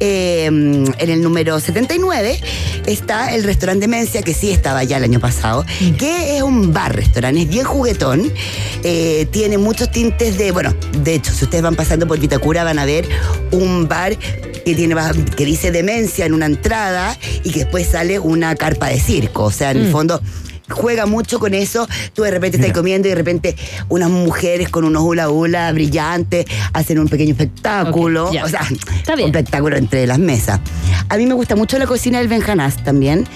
eh, 0.00 0.46
en 0.46 1.10
el 1.10 1.22
número 1.22 1.60
79 1.60 2.40
está 2.86 3.34
el 3.34 3.44
restaurante 3.44 3.76
Demencia, 3.86 4.22
que 4.22 4.34
sí 4.34 4.50
estaba 4.50 4.82
ya 4.84 4.96
el 4.96 5.04
año 5.04 5.20
pasado, 5.20 5.64
que 5.98 6.36
es 6.36 6.42
un 6.42 6.72
bar-restaurante, 6.72 7.42
es 7.42 7.48
bien 7.48 7.64
juguetón, 7.64 8.32
eh, 8.82 9.26
tiene 9.30 9.56
muchos 9.56 9.90
tintes 9.92 10.38
de, 10.38 10.50
bueno, 10.50 10.74
de 11.02 11.14
hecho, 11.14 11.32
si 11.32 11.44
ustedes 11.44 11.62
van 11.62 11.76
pasando 11.76 12.06
por 12.08 12.18
Vitacura 12.18 12.64
van 12.64 12.78
a 12.80 12.84
ver 12.84 13.08
un 13.52 13.86
bar 13.86 14.16
que 14.18 14.74
tiene 14.74 14.96
que 15.36 15.44
dice 15.44 15.70
demencia 15.70 16.26
en 16.26 16.34
una 16.34 16.46
entrada 16.46 17.16
y 17.44 17.50
que 17.52 17.60
después 17.60 17.86
sale 17.86 18.18
una 18.18 18.56
carpa 18.56 18.88
de 18.88 18.98
circo. 18.98 19.44
O 19.44 19.50
sea, 19.52 19.70
en 19.70 19.76
el 19.78 19.88
Mm. 19.88 19.92
fondo 19.92 20.20
juega 20.68 21.06
mucho 21.06 21.38
con 21.38 21.54
eso. 21.54 21.88
Tú 22.14 22.22
de 22.22 22.30
repente 22.30 22.56
estás 22.58 22.72
comiendo 22.72 23.08
y 23.08 23.10
de 23.10 23.14
repente 23.16 23.56
unas 23.88 24.10
mujeres 24.10 24.68
con 24.68 24.84
unos 24.84 25.02
hula 25.02 25.28
hula 25.30 25.72
brillantes 25.72 26.46
hacen 26.72 26.98
un 26.98 27.08
pequeño 27.08 27.32
espectáculo. 27.32 28.30
O 28.30 28.48
sea, 28.48 28.60
Está 28.96 29.14
bien. 29.16 29.30
un 29.30 29.36
espectáculo 29.36 29.76
entre 29.76 30.06
las 30.06 30.18
mesas. 30.18 30.60
A 31.08 31.16
mí 31.16 31.26
me 31.26 31.34
gusta 31.34 31.56
mucho 31.56 31.78
la 31.78 31.86
cocina 31.86 32.18
del 32.18 32.28
Benjanás 32.28 32.82
también. 32.82 33.26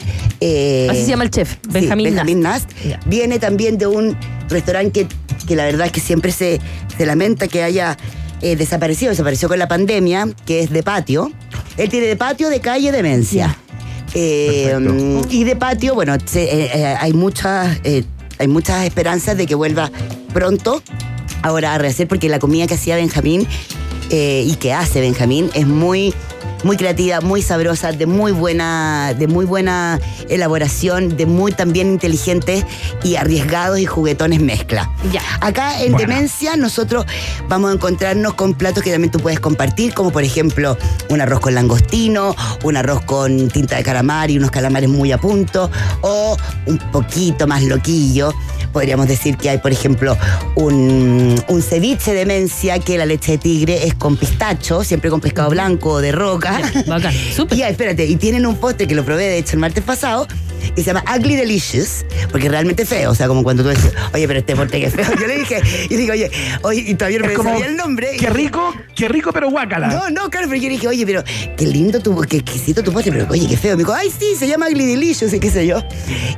Eh, 0.41 0.89
Así 0.91 1.03
se 1.03 1.09
llama 1.09 1.25
el 1.25 1.31
chef, 1.31 1.53
sí, 1.53 1.59
Benjamín 1.71 2.41
Nast. 2.41 2.71
Viene 3.07 3.39
también 3.39 3.79
de 3.79 3.87
un 3.87 4.17
restaurante 4.49 5.07
que, 5.07 5.47
que 5.47 5.57
la 5.57 5.65
verdad 5.65 5.87
es 5.87 5.93
que 5.93 6.01
siempre 6.01 6.33
se, 6.33 6.61
se 6.97 7.07
lamenta 7.07 7.47
que 7.47 7.63
haya 7.63 7.97
eh, 8.41 8.57
desaparecido, 8.57 9.11
desapareció 9.11 9.49
con 9.49 9.59
la 9.59 9.69
pandemia, 9.69 10.29
que 10.47 10.61
es 10.61 10.71
de 10.71 10.83
patio. 10.83 11.31
Él 11.77 11.89
tiene 11.89 12.07
de 12.07 12.17
patio, 12.17 12.49
de 12.49 12.61
calle, 12.61 12.91
demencia. 12.91 13.57
Eh, 14.15 15.23
y 15.31 15.45
de 15.45 15.57
patio, 15.57 15.95
bueno, 15.95 16.15
eh, 16.15 16.19
eh, 16.35 16.97
hay 16.99 17.13
muchas 17.13 17.79
eh, 17.85 18.05
hay 18.39 18.49
muchas 18.49 18.85
esperanzas 18.85 19.37
de 19.37 19.47
que 19.47 19.55
vuelva 19.55 19.91
pronto. 20.33 20.83
Ahora 21.43 21.75
a 21.75 21.79
rehacer 21.79 22.07
porque 22.09 22.29
la 22.29 22.39
comida 22.39 22.67
que 22.67 22.75
hacía 22.75 22.97
Benjamín 22.97 23.47
y 24.11 24.55
que 24.57 24.73
hace 24.73 25.01
Benjamín 25.01 25.51
es 25.55 25.67
muy 25.67 26.13
muy 26.63 26.77
creativa, 26.77 27.21
muy 27.21 27.43
sabrosa, 27.43 27.93
de 27.93 28.07
muy 28.07 28.33
buena, 28.33 29.15
de 29.15 29.27
muy 29.27 29.45
buena 29.45 30.01
elaboración, 30.29 31.17
de 31.17 31.27
muy 31.27 31.53
también 31.53 31.89
inteligentes 31.89 32.65
y 33.03 33.17
arriesgados 33.17 33.79
y 33.79 33.87
juguetones 33.87 34.41
mezcla. 34.41 34.91
Ya. 35.13 35.23
Acá 35.41 35.81
en 35.81 35.93
Bueno. 35.93 36.09
Demencia 36.11 36.57
nosotros 36.57 37.05
vamos 37.49 37.71
a 37.71 37.75
encontrarnos 37.75 38.35
con 38.35 38.55
platos 38.55 38.83
que 38.83 38.91
también 38.91 39.11
tú 39.11 39.19
puedes 39.21 39.41
compartir, 39.41 39.95
como 39.95 40.11
por 40.11 40.25
ejemplo 40.25 40.77
un 41.09 41.21
arroz 41.21 41.41
con 41.41 41.55
langostino, 41.55 42.35
un 42.65 42.77
arroz 42.77 43.03
con 43.03 43.49
tinta 43.49 43.77
de 43.77 43.83
calamar 43.83 44.31
y 44.31 44.39
unos 44.39 44.51
calamares 44.51 44.89
muy 44.89 45.13
a 45.13 45.19
punto, 45.19 45.71
o 46.01 46.37
un 46.67 46.79
poquito 46.91 47.47
más 47.47 47.63
loquillo. 47.63 48.33
Podríamos 48.73 49.09
decir 49.09 49.37
que 49.37 49.51
hay, 49.51 49.59
por 49.59 49.73
ejemplo, 49.73 50.17
un, 50.55 51.43
un 51.49 51.63
ceviche 51.63 52.13
de 52.13 52.21
demencia 52.21 52.79
que 52.79 52.97
la 52.97 53.05
leche 53.05 53.33
de 53.33 53.39
tigre 53.39 53.87
es 53.87 53.95
con 53.95 54.17
pistacho, 54.17 54.85
siempre 54.85 55.11
con 55.11 55.21
pescado 55.21 55.51
blanco 55.51 55.91
o 55.91 56.01
de 56.01 56.13
roca. 56.13 56.50
Bacán, 56.87 57.15
Y 57.51 57.57
ya, 57.57 57.69
espérate, 57.69 58.07
y 58.07 58.17
tienen 58.17 58.47
un 58.47 58.57
postre 58.57 58.87
que 58.87 58.95
lo 58.95 59.05
probé, 59.05 59.25
de 59.25 59.39
hecho, 59.39 59.53
el 59.55 59.61
martes 59.61 59.85
pasado, 59.85 60.27
que 60.75 60.83
se 60.83 60.93
llama 60.93 61.05
Ugly 61.17 61.37
Delicious, 61.37 62.05
porque 62.31 62.47
es 62.47 62.53
realmente 62.53 62.85
feo. 62.87 63.11
O 63.11 63.15
sea, 63.15 63.29
como 63.29 63.43
cuando 63.43 63.63
tú 63.63 63.71
dices, 63.71 63.93
oye, 64.15 64.27
pero 64.27 64.41
este 64.41 64.57
postre 64.57 64.81
que 64.81 64.87
es 64.87 64.95
feo. 64.95 65.07
Yo 65.21 65.27
le 65.27 65.39
dije, 65.39 65.61
y 65.89 65.97
digo, 65.97 66.13
oye, 66.13 66.31
oye, 66.63 66.85
y 66.87 66.95
todavía 66.95 67.19
no 67.21 67.27
me 67.27 67.35
como, 67.35 67.51
sabía 67.51 67.67
el 67.67 67.77
nombre. 67.77 68.11
Qué 68.19 68.31
rico, 68.31 68.73
qué 68.95 69.09
rico, 69.09 69.33
pero 69.33 69.51
guácala. 69.51 69.89
No, 69.89 70.11
no, 70.11 70.31
claro, 70.31 70.47
pero 70.49 70.61
yo 70.61 70.69
le 70.69 70.75
dije, 70.75 70.89
oye, 70.89 71.05
pero 71.07 71.23
qué 71.57 71.67
lindo 71.67 72.01
tu, 72.01 72.19
qué 72.23 72.39
exquisito 72.39 72.83
tu 72.83 72.93
postre, 72.93 73.13
pero 73.13 73.27
oye, 73.31 73.47
qué 73.49 73.57
feo. 73.57 73.77
Me 73.77 73.83
dijo, 73.83 73.93
ay, 73.95 74.11
sí, 74.17 74.35
se 74.39 74.47
llama 74.47 74.67
Ugly 74.69 74.87
Delicious, 74.87 75.33
y 75.33 75.41
qué 75.41 75.51
sé 75.51 75.67
yo. 75.67 75.83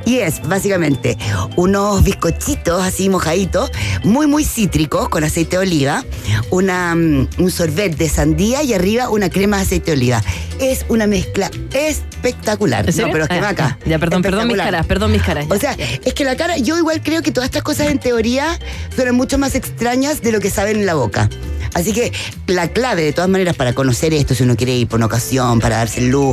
Y 0.05 0.19
es 0.19 0.41
básicamente 0.49 1.17
unos 1.57 2.03
bizcochitos 2.05 2.83
así 2.83 3.09
mojaditos, 3.09 3.71
muy, 4.05 4.27
muy 4.27 4.45
cítricos, 4.45 5.09
con 5.09 5.25
aceite 5.25 5.57
de 5.57 5.63
oliva, 5.63 6.05
una, 6.51 6.95
mm, 6.95 7.29
un 7.39 7.51
sorbet 7.51 7.97
de 7.97 8.09
sandía 8.09 8.63
y 8.63 8.73
arriba 8.75 9.09
una 9.11 9.31
crema 9.31 9.57
de 9.59 9.63
aceite 9.65 9.91
de 9.93 9.97
oliva. 9.97 10.23
Es 10.61 10.85
una 10.89 11.07
mezcla 11.07 11.51
espectacular. 11.73 12.87
¿En 12.87 12.93
serio? 12.93 13.07
No, 13.09 13.13
pero 13.13 13.25
es 13.25 13.31
que 13.31 13.37
Ah, 13.37 13.41
vaca. 13.41 13.79
ya, 13.85 13.99
perdón, 13.99 14.12
perdón 14.21 14.49
mis 14.49 14.57
caras, 14.57 14.87
perdón 14.87 15.13
mis 15.13 15.23
caras. 15.23 15.47
O 15.49 15.57
sea, 15.57 15.77
es 16.05 16.13
que 16.13 16.25
la 16.25 16.37
cara, 16.37 16.59
yo 16.59 16.77
igual 16.77 17.03
creo 17.03 17.23
que 17.23 17.33
todas 17.33 17.47
estas 17.47 17.63
cosas 17.63 17.89
en 17.89 17.99
teoría 17.99 18.59
son 18.95 19.15
mucho 19.15 19.39
más 19.39 19.55
extrañas 19.55 20.21
de 20.23 20.33
lo 20.33 20.41
que 20.41 20.51
saben 20.51 20.81
en 20.81 20.87
la 20.87 20.95
boca. 20.95 21.31
Así 21.75 21.93
que 21.93 22.13
la 22.47 22.69
clave, 22.69 23.03
de 23.03 23.13
todas 23.13 23.31
maneras, 23.31 23.57
para 23.57 23.73
conocer 23.73 24.13
esto, 24.13 24.35
si 24.35 24.43
uno 24.43 24.57
quiere 24.57 24.75
ir 24.75 24.89
por 24.89 24.99
una 24.99 25.07
ocasión, 25.07 25.59
para 25.59 25.79
darse 25.79 26.01
el 26.01 26.11
lujo, 26.11 26.31